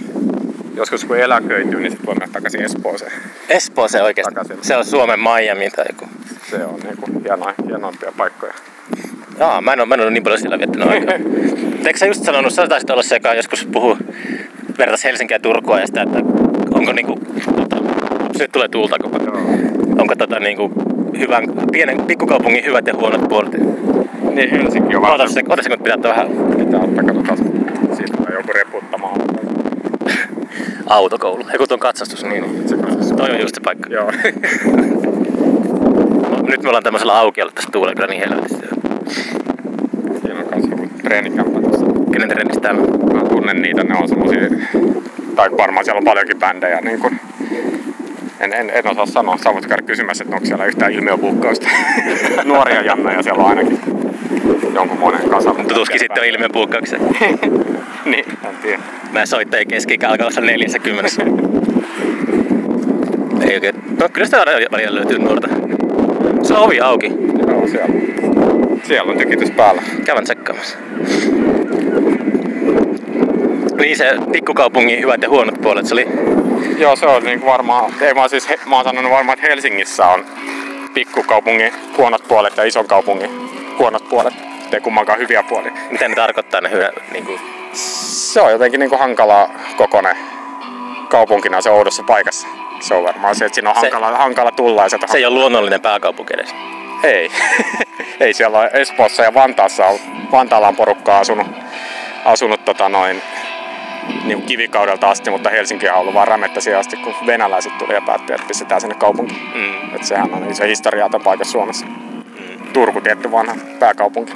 joskus 0.76 1.04
kun 1.04 1.16
eläköityy, 1.18 1.80
niin 1.80 1.90
sitten 1.90 2.06
voi 2.06 2.14
mennä 2.14 2.32
takaisin 2.32 2.62
Espooseen. 2.64 3.12
Espoo 3.48 3.88
se 3.88 4.02
oikeesti. 4.02 4.34
Takaisin. 4.34 4.58
Se 4.64 4.76
on 4.76 4.84
Suomen 4.84 5.18
Miami 5.20 5.70
tai 5.70 5.84
joku. 5.88 6.08
Se 6.50 6.64
on 6.64 6.80
niin 6.80 6.96
kuin 6.96 7.22
hienoja, 7.22 7.54
hienoimpia 7.66 8.12
paikkoja. 8.16 8.52
Jaa, 9.38 9.60
mä 9.60 9.72
en 9.72 9.80
oo, 9.80 9.86
mä 9.86 9.94
en 9.94 10.00
oo 10.00 10.10
niin 10.10 10.22
paljon 10.22 10.40
siellä 10.40 10.58
viettänyt 10.58 10.88
aikaa. 10.88 11.14
Eikö 11.86 11.98
sä 11.98 12.06
just 12.06 12.24
sanonut, 12.24 12.52
sä 12.52 12.66
taisit 12.66 12.90
olla 12.90 13.02
se, 13.02 13.16
joka 13.16 13.34
joskus 13.34 13.68
puhuu 13.72 13.98
vertas 14.78 15.04
Helsinkiä 15.04 15.34
ja 15.34 15.40
Turkua 15.40 15.80
ja 15.80 15.86
sitä, 15.86 16.02
että 16.02 16.18
onko 16.74 16.92
niinku, 16.92 17.20
tota, 17.56 17.76
nyt 18.38 18.52
tulee 18.52 18.68
tuulta 18.68 18.96
koko. 18.98 19.16
Onko 20.00 20.14
tota 20.18 20.40
niinku 20.40 20.72
hyvän, 21.18 21.44
pienen 21.72 22.00
pikkukaupungin 22.00 22.64
hyvät 22.64 22.86
ja 22.86 22.94
huonot 22.94 23.28
puolet? 23.28 23.52
Niin 24.34 24.50
Helsinki 24.50 24.96
on 24.96 25.02
vähän 25.02 25.14
Ota 25.14 25.28
se, 25.28 25.42
ota 25.48 25.62
se, 25.62 25.68
kun 25.68 25.78
pitää 25.78 26.02
vähän 26.02 26.28
Pitää 26.58 26.80
ottaa, 26.80 27.04
katsotaan. 27.04 27.38
Siitä 27.96 28.16
tulee 28.16 28.32
joku 28.32 28.52
reputtamaan. 28.54 29.20
autokoulu. 30.86 31.44
Joku 31.52 31.66
tuon 31.66 31.80
katsastus, 31.80 32.24
niin, 32.24 32.42
niin. 32.42 32.68
Se 32.68 32.76
kanssa. 32.76 33.14
Toi 33.14 33.30
on 33.30 33.40
just 33.40 33.54
se 33.54 33.60
paikka. 33.60 33.90
Joo. 33.90 34.10
No, 36.30 36.42
nyt 36.50 36.62
me 36.62 36.68
ollaan 36.68 36.84
tämmöisellä 36.84 37.18
aukiolla, 37.18 37.52
tässä 37.52 37.70
tuulee 37.72 37.94
kyllä 37.94 38.08
niin 38.08 38.20
helvetisti. 38.28 38.66
Siinä 40.20 40.40
on 40.40 40.48
kans 40.50 40.64
joku 40.70 40.88
treenikämpä 41.02 41.60
tuossa. 41.60 41.86
Kenen 42.12 42.28
trendistä 42.28 42.60
täällä 42.60 42.82
on? 42.82 43.14
Mä 43.14 43.28
tunnen 43.28 43.62
niitä, 43.62 43.84
ne 43.84 43.98
on 43.98 44.08
semmosia, 44.08 44.40
tai 45.36 45.50
varmaan 45.58 45.84
siellä 45.84 45.98
on 45.98 46.04
paljonkin 46.04 46.38
bändejä, 46.38 46.80
niin 46.80 47.00
kun, 47.00 47.16
en, 48.40 48.52
en, 48.52 48.70
en 48.70 48.86
osaa 48.90 49.06
sanoa. 49.06 49.38
Sä 49.38 49.52
voit 49.52 49.66
käydä 49.66 49.82
kysymässä, 49.82 50.24
että 50.24 50.36
onko 50.36 50.46
siellä 50.46 50.64
yhtään 50.64 50.92
ilmiöpuukkausta. 50.92 51.68
Nuoria 52.44 52.82
jannoja 52.82 53.22
siellä 53.22 53.42
on 53.42 53.48
ainakin 53.48 53.80
jonkun 54.74 54.98
monen 54.98 55.30
kasa. 55.30 55.54
Mutta 55.54 55.74
tuskin 55.74 56.00
sitten 56.00 56.22
on 56.22 56.28
ilmiöpuukkaukseen. 56.28 57.02
niin, 58.04 58.24
en 58.48 58.56
tiedä. 58.62 58.82
Mä 59.12 59.26
soittajien 59.26 59.68
keski 59.68 59.98
alkaa 60.06 60.26
olla 60.26 60.46
40. 60.46 61.10
Ei 63.48 63.54
oikein. 63.54 63.74
No 64.00 64.08
kyllä 64.12 64.24
sitä 64.24 64.44
välillä 64.72 64.94
löytyy 64.94 65.18
nuorta. 65.18 65.48
Se 66.42 66.54
on 66.54 66.60
ovi 66.60 66.80
auki. 66.80 67.12
Joo, 67.48 67.66
siellä. 67.66 67.94
Siellä 68.82 69.12
on 69.12 69.18
tykitys 69.18 69.50
päällä. 69.50 69.82
Kävän 70.04 70.24
tsekkaamassa. 70.24 70.78
Niin 73.76 73.96
se 73.96 74.12
pikkukaupungin 74.32 75.00
hyvät 75.00 75.22
ja 75.22 75.28
huonot 75.28 75.60
puolet, 75.62 75.86
se 75.86 75.94
oli... 75.94 76.06
Joo, 76.78 76.96
se 76.96 77.06
on 77.06 77.24
niin 77.24 77.46
varmaan, 77.46 77.92
ei 78.00 78.14
vaan 78.14 78.30
siis, 78.30 78.48
mä 78.66 78.76
oon 78.76 78.84
sanonut 78.84 79.12
varmaan, 79.12 79.38
että 79.38 79.50
Helsingissä 79.50 80.06
on 80.06 80.24
pikkukaupungin 80.94 81.72
huonot 81.98 82.28
puolet 82.28 82.56
ja 82.56 82.64
ison 82.64 82.86
kaupungin 82.86 83.30
huonot 83.78 84.08
puolet. 84.08 84.34
Ei 84.72 84.80
kummankaan 84.80 85.18
hyviä 85.18 85.42
puolia. 85.42 85.72
Mitä 85.90 86.08
ne 86.08 86.14
tarkoittaa 86.14 86.60
ne 86.60 86.70
hyvä, 86.70 86.90
niin 87.12 87.24
kuin, 87.26 87.40
Se 87.72 88.40
on 88.40 88.52
jotenkin 88.52 88.80
niin 88.80 88.90
kuin 88.90 88.98
hankala 89.00 89.50
kokonen 89.76 90.16
kaupunkina 91.08 91.60
se 91.60 91.70
oudossa 91.70 92.02
paikassa. 92.02 92.48
Se 92.80 92.94
on 92.94 93.04
varmaan 93.04 93.34
se, 93.34 93.44
että 93.44 93.54
siinä 93.54 93.70
on 93.70 93.76
Se- 93.80 93.90
hankala, 93.90 94.16
hankala 94.18 94.50
tulla. 94.52 94.82
Ja 94.82 94.88
sieltä 94.88 95.06
Se 95.06 95.18
ei 95.18 95.24
ole 95.24 95.34
luonnollinen 95.34 95.80
pääkaupunki 95.80 96.34
edes. 96.34 96.54
Ei. 97.02 97.30
ei 98.20 98.32
siellä 98.34 98.58
on 98.58 98.68
Espoossa 98.72 99.22
ja 99.22 99.34
Vantaassa 99.34 99.86
on, 99.86 99.98
Vantaalla 100.32 100.68
on 100.68 100.76
porukkaa 100.76 101.18
asunut, 101.18 101.46
asunut 102.24 102.64
tota 102.64 102.88
noin, 102.88 103.22
niin 104.24 104.38
kuin 104.38 104.46
kivikaudelta 104.46 105.10
asti, 105.10 105.30
mutta 105.30 105.50
Helsinki 105.50 105.88
on 105.88 105.96
ollut 105.96 106.14
vaan 106.14 106.28
rämettäisiä 106.28 106.78
asti, 106.78 106.96
kun 106.96 107.14
venäläiset 107.26 107.78
tuli 107.78 107.94
ja 107.94 108.00
päätti, 108.00 108.32
että 108.32 108.46
pistetään 108.46 108.80
sinne 108.80 108.94
kaupunkiin. 108.94 109.40
Mm. 109.54 109.96
Et 109.96 110.04
sehän 110.04 110.34
on 110.34 110.50
iso 110.50 110.64
historiaa 110.64 111.10
paikan 111.24 111.46
Suomessa. 111.46 111.86
Turku 112.72 113.00
tietty 113.00 113.30
vanha 113.32 113.54
pääkaupunki. 113.78 114.32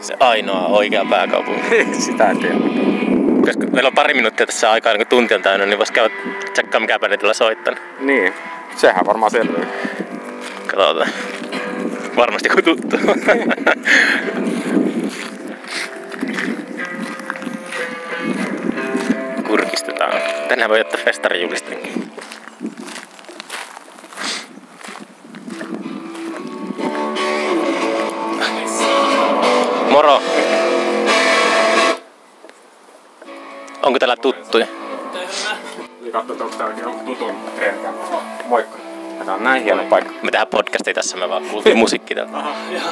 Se 0.00 0.14
ainoa 0.20 0.66
oikea 0.66 1.04
pääkaupunki. 1.10 1.84
Sitä 2.06 2.30
en 2.30 2.38
tiedä. 2.38 2.54
Koska 3.46 3.66
meillä 3.72 3.88
on 3.88 3.94
pari 3.94 4.14
minuuttia 4.14 4.46
tässä 4.46 4.70
aikaa, 4.70 4.92
niin 4.92 4.98
kun 4.98 5.06
tunti 5.06 5.34
on 5.34 5.42
täynnä, 5.42 5.66
niin 5.66 5.78
vois 5.78 5.90
käydä 5.90 6.14
tsekkaa 6.52 6.80
mikä 6.80 6.98
bänditillä 6.98 7.34
soittan. 7.34 7.76
Niin, 8.00 8.34
sehän 8.76 9.06
varmaan 9.06 9.30
selviää. 9.30 9.66
Katsotaan. 10.66 11.08
Varmasti 12.16 12.48
kun 12.48 12.64
tuttu. 12.64 12.96
Kurkistetaan. 19.46 20.12
Tänään 20.48 20.70
voi 20.70 20.80
ottaa 20.80 21.00
festarijulistin. 21.04 21.78
Moro! 29.90 30.20
Onko 33.82 33.98
täällä 33.98 34.16
tuttuja? 34.16 34.66
Katsotaan, 36.12 36.74
onko 36.86 37.00
tutun 37.04 37.34
treenikään. 37.56 37.94
Moikka. 38.46 38.78
Tämä 39.18 39.34
on 39.34 39.44
näin 39.44 39.62
hieno 39.62 39.84
paikka. 39.84 40.12
Me 40.22 40.30
tehdään 40.30 40.46
podcastia 40.46 40.94
tässä, 40.94 41.16
me 41.16 41.28
vaan 41.28 41.44
kuultiin 41.44 41.76
musiikki 41.76 42.14
täältä. 42.14 42.36
Aha, 42.38 42.54
joo. 42.72 42.82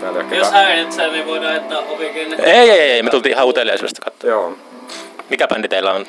Täällä 0.00 0.18
Jos 0.20 0.28
ketään. 0.30 0.52
häiritsee, 0.52 1.10
niin 1.10 1.26
voidaan 1.26 1.54
jättää 1.54 1.78
ovi 1.78 2.08
kiinni. 2.08 2.36
Ei, 2.42 2.70
ei, 2.70 2.80
ei, 2.90 3.02
me 3.02 3.10
tultiin 3.10 3.34
ihan 3.34 3.48
uteliaisuudesta 3.48 4.02
katsoa. 4.10 4.30
Joo. 4.30 4.56
Mikä 5.32 5.48
bändi 5.48 5.68
teillä 5.68 5.92
on? 5.92 6.06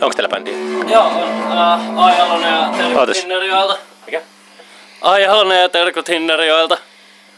Onko 0.00 0.14
teillä 0.16 0.28
bändiä? 0.28 0.54
Joo, 0.92 1.06
on 1.06 1.58
äh, 1.58 1.98
Ai 1.98 2.18
Halonen 2.18 2.52
ja 2.52 2.68
Terkut. 2.76 3.16
Hinnerjoelta. 3.16 3.78
Mikä? 4.06 4.22
Ai 5.00 5.24
Halonen 5.24 5.60
ja 5.60 5.68
Terkut 5.68 6.08
Hinnerjoelta. 6.08 6.78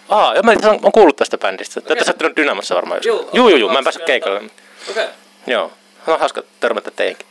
Aa, 0.09 0.35
joo, 0.35 0.43
mä 0.43 0.53
itse 0.53 0.67
asiassa 0.67 0.87
on 0.87 0.93
kuullut 0.93 1.17
tästä 1.17 1.39
bändistä. 1.39 1.81
Te 1.81 1.93
olette 1.93 2.31
Dynamossa 2.37 2.75
varmaan 2.75 3.01
joskus. 3.05 3.27
Juu, 3.27 3.31
Juu, 3.33 3.49
juu, 3.49 3.59
juu, 3.59 3.69
mä 3.71 3.79
en 3.79 3.85
päässyt 3.85 4.05
keikalle. 4.05 4.39
Okei. 4.39 4.53
Okay. 4.91 5.07
Joo, 5.47 5.73
on 6.07 6.21
hauska 6.21 6.43
törmätä 6.61 6.91
teidänkin. 6.91 7.27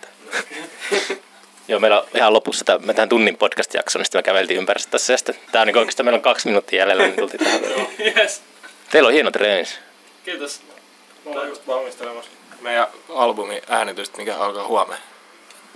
Joo, 1.68 1.80
meillä 1.80 2.02
on 2.02 2.08
ihan 2.16 2.34
lopussa 2.34 2.66
tää, 2.66 2.80
me 2.80 2.94
tähän 2.94 3.10
tunnin 3.10 3.38
podcast-jakson, 3.38 4.00
niin 4.00 4.06
sitten 4.06 4.20
me 4.20 4.24
käveltiin 4.24 4.58
ympäri 4.60 4.80
tässä. 4.92 5.14
Ja 5.14 5.18
sitten, 5.18 5.36
tää 5.52 5.62
on 5.62 5.68
niin 5.68 5.78
oikeastaan, 5.78 6.06
meillä 6.06 6.18
on 6.18 6.24
kaksi 6.24 6.48
minuuttia 6.48 6.80
jäljellä, 6.80 7.04
niin 7.04 7.16
tultiin 7.16 7.44
tähän. 7.44 7.62
Yes. 8.18 8.42
Teillä 8.92 9.08
on 9.08 9.14
hieno 9.14 9.32
treenis. 9.32 9.80
Kiitos. 10.26 10.62
Me 11.26 11.32
ollaan 11.32 11.48
just 11.48 11.68
valmistelemassa 11.68 12.32
meidän 12.66 12.88
albumin 13.09 13.61
äänitystä, 13.70 14.18
mikä 14.18 14.38
alkaa 14.38 14.68
huomenna. 14.68 15.03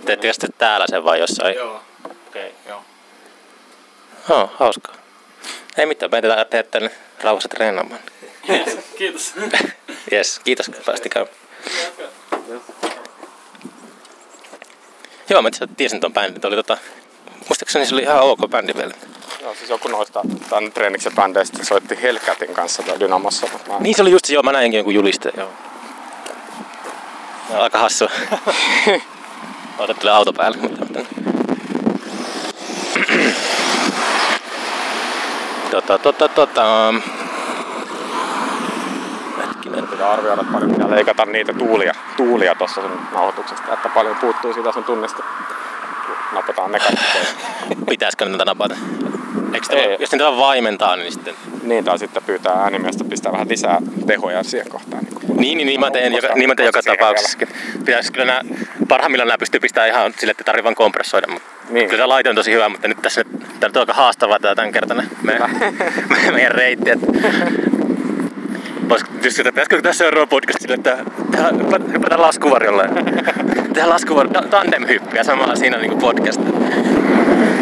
Teettekö 0.04 0.32
sitten 0.32 0.50
täällä 0.58 0.86
sen 0.88 1.04
vai 1.04 1.20
jossain? 1.20 1.56
Joo. 1.56 1.82
Okei. 2.28 2.54
Joo. 2.68 2.84
Joo, 4.28 4.50
hauskaa. 4.54 4.94
Ei 5.76 5.86
mitään, 5.86 6.10
me 6.10 6.22
tehdään 6.22 6.46
tehdä 6.46 6.62
tänne 6.62 6.90
rauhassa 7.22 7.48
treenaamaan. 7.48 8.00
Yes. 8.48 8.78
Kiitos. 8.98 9.34
Jes, 10.12 10.38
kiitos 10.38 10.66
kun 10.66 10.84
päästi 10.86 11.08
käymään. 11.08 11.36
Joo, 15.30 15.42
mä 15.42 15.50
tiesin 15.76 16.00
ton 16.00 16.12
bändin. 16.12 16.46
Oli 16.46 16.56
tota, 16.56 16.78
muistaakseni 17.48 17.86
se 17.86 17.94
oli 17.94 18.02
ihan 18.02 18.20
ok 18.20 18.38
bändi 18.50 18.74
vielä. 18.76 18.94
Joo, 19.42 19.54
siis 19.54 19.70
joku 19.70 19.88
noista 19.88 20.22
tämän 20.50 20.72
treeniksen 20.72 21.14
bändeistä 21.14 21.64
soitti 21.64 22.02
Hellcatin 22.02 22.54
kanssa 22.54 22.82
täällä 22.82 23.00
Dynamossa. 23.00 23.46
Niin 23.78 23.94
se 23.94 24.02
oli 24.02 24.10
just 24.10 24.24
se, 24.24 24.34
joo, 24.34 24.42
mä 24.42 24.52
näinkin 24.52 24.78
jonkun 24.78 24.94
juliste. 24.94 25.30
Joo. 25.36 25.50
Joo, 27.50 27.62
aika 27.62 27.78
hassua. 27.78 28.08
Ota 29.78 29.94
tulee 29.94 30.14
auto 30.14 30.32
päälle. 30.32 30.58
tota, 35.70 35.98
tota, 35.98 36.28
tota. 36.28 36.94
Hetkinen. 39.38 39.86
Pitää 39.88 40.10
arvioida 40.10 40.40
että 40.40 40.52
paljon 40.52 40.70
pitää 40.70 40.90
leikata 40.90 41.24
niitä 41.24 41.52
tuulia, 41.52 41.94
tuulia 42.16 42.54
tuossa 42.54 42.80
sun 42.80 43.00
nauhoituksesta, 43.12 43.74
että 43.74 43.88
paljon 43.88 44.16
puuttuu 44.16 44.52
siitä 44.54 44.72
sun 44.72 44.84
tunnista. 44.84 45.22
Napataan 46.32 46.72
ne 46.72 46.78
kaikki. 46.78 47.04
Pitäisikö 47.90 48.24
niitä 48.24 48.44
napata? 48.44 48.74
Eikö 49.54 49.76
Ei. 49.76 49.96
jos 50.00 50.12
niitä 50.12 50.36
vaimentaa, 50.36 50.96
niin 50.96 51.12
sitten... 51.12 51.34
Niin, 51.62 51.84
tai 51.84 51.98
sitten 51.98 52.22
pyytää 52.26 52.52
äänimiestä 52.52 53.04
pistää 53.04 53.32
vähän 53.32 53.48
lisää 53.48 53.78
tehoja 54.06 54.42
siihen 54.42 54.68
kohtaan. 54.68 55.04
Niin, 55.04 55.38
Niin, 55.40 55.56
niin, 55.56 55.66
niin 55.66 55.80
mä 55.80 55.90
teen 55.90 56.12
joka, 56.12 56.34
niin 56.34 56.48
mä 56.48 56.54
teen 56.54 56.66
joka 56.66 56.82
tapauksessa. 56.82 57.38
Pitäisi 57.84 58.12
kyllä 58.12 58.26
nää, 58.26 58.42
parhaimmillaan 58.88 59.28
nämä 59.28 59.38
pystyy 59.38 59.60
pistämään 59.60 59.90
ihan 59.90 60.12
sille, 60.18 60.30
että 60.30 60.44
tarvii 60.44 60.64
vaan 60.64 60.74
kompressoida. 60.74 61.26
Mutta 61.26 61.48
Niin. 61.70 61.88
Kyllä 61.88 62.02
se 62.02 62.06
laite 62.06 62.30
on 62.30 62.36
tosi 62.36 62.52
hyvä, 62.52 62.68
mutta 62.68 62.88
nyt 62.88 63.02
tässä 63.02 63.24
nyt 63.62 63.76
on 63.76 63.80
aika 63.80 63.92
haastavaa 63.92 64.38
tää 64.38 64.54
tämänkertainen 64.54 65.10
meidän, 65.22 65.50
meidän 66.34 66.52
reitti. 66.52 66.90
Että 66.90 67.06
pitäisikö 69.44 69.82
tässä 69.82 70.04
seuraava 70.04 70.26
podcast 70.26 70.60
sille, 70.60 70.74
että 70.74 70.98
hypätään 71.92 72.20
laskuvarjolle. 72.20 72.88
Tehdään 73.74 73.90
laskuvar, 73.90 74.28
ta- 74.28 74.42
tandem-hyppyä 74.50 75.24
samalla 75.24 75.56
siinä 75.56 75.78
niinku 75.78 75.96
podcast. 75.96 76.40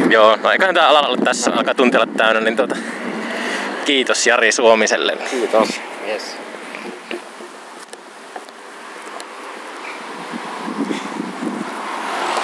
Joo, 0.09 0.37
no 0.37 0.51
eiköhän 0.51 0.75
tää 0.75 0.89
alalla 0.89 1.17
tässä 1.25 1.51
alkaa 1.55 1.75
tuntia 1.75 2.01
olla 2.01 2.13
täynnä, 2.17 2.41
niin 2.41 2.57
tuota, 2.57 2.77
kiitos 3.85 4.27
Jari 4.27 4.53
Suomiselle. 4.53 5.17
Kiitos. 5.31 5.81
Yes. 6.09 6.37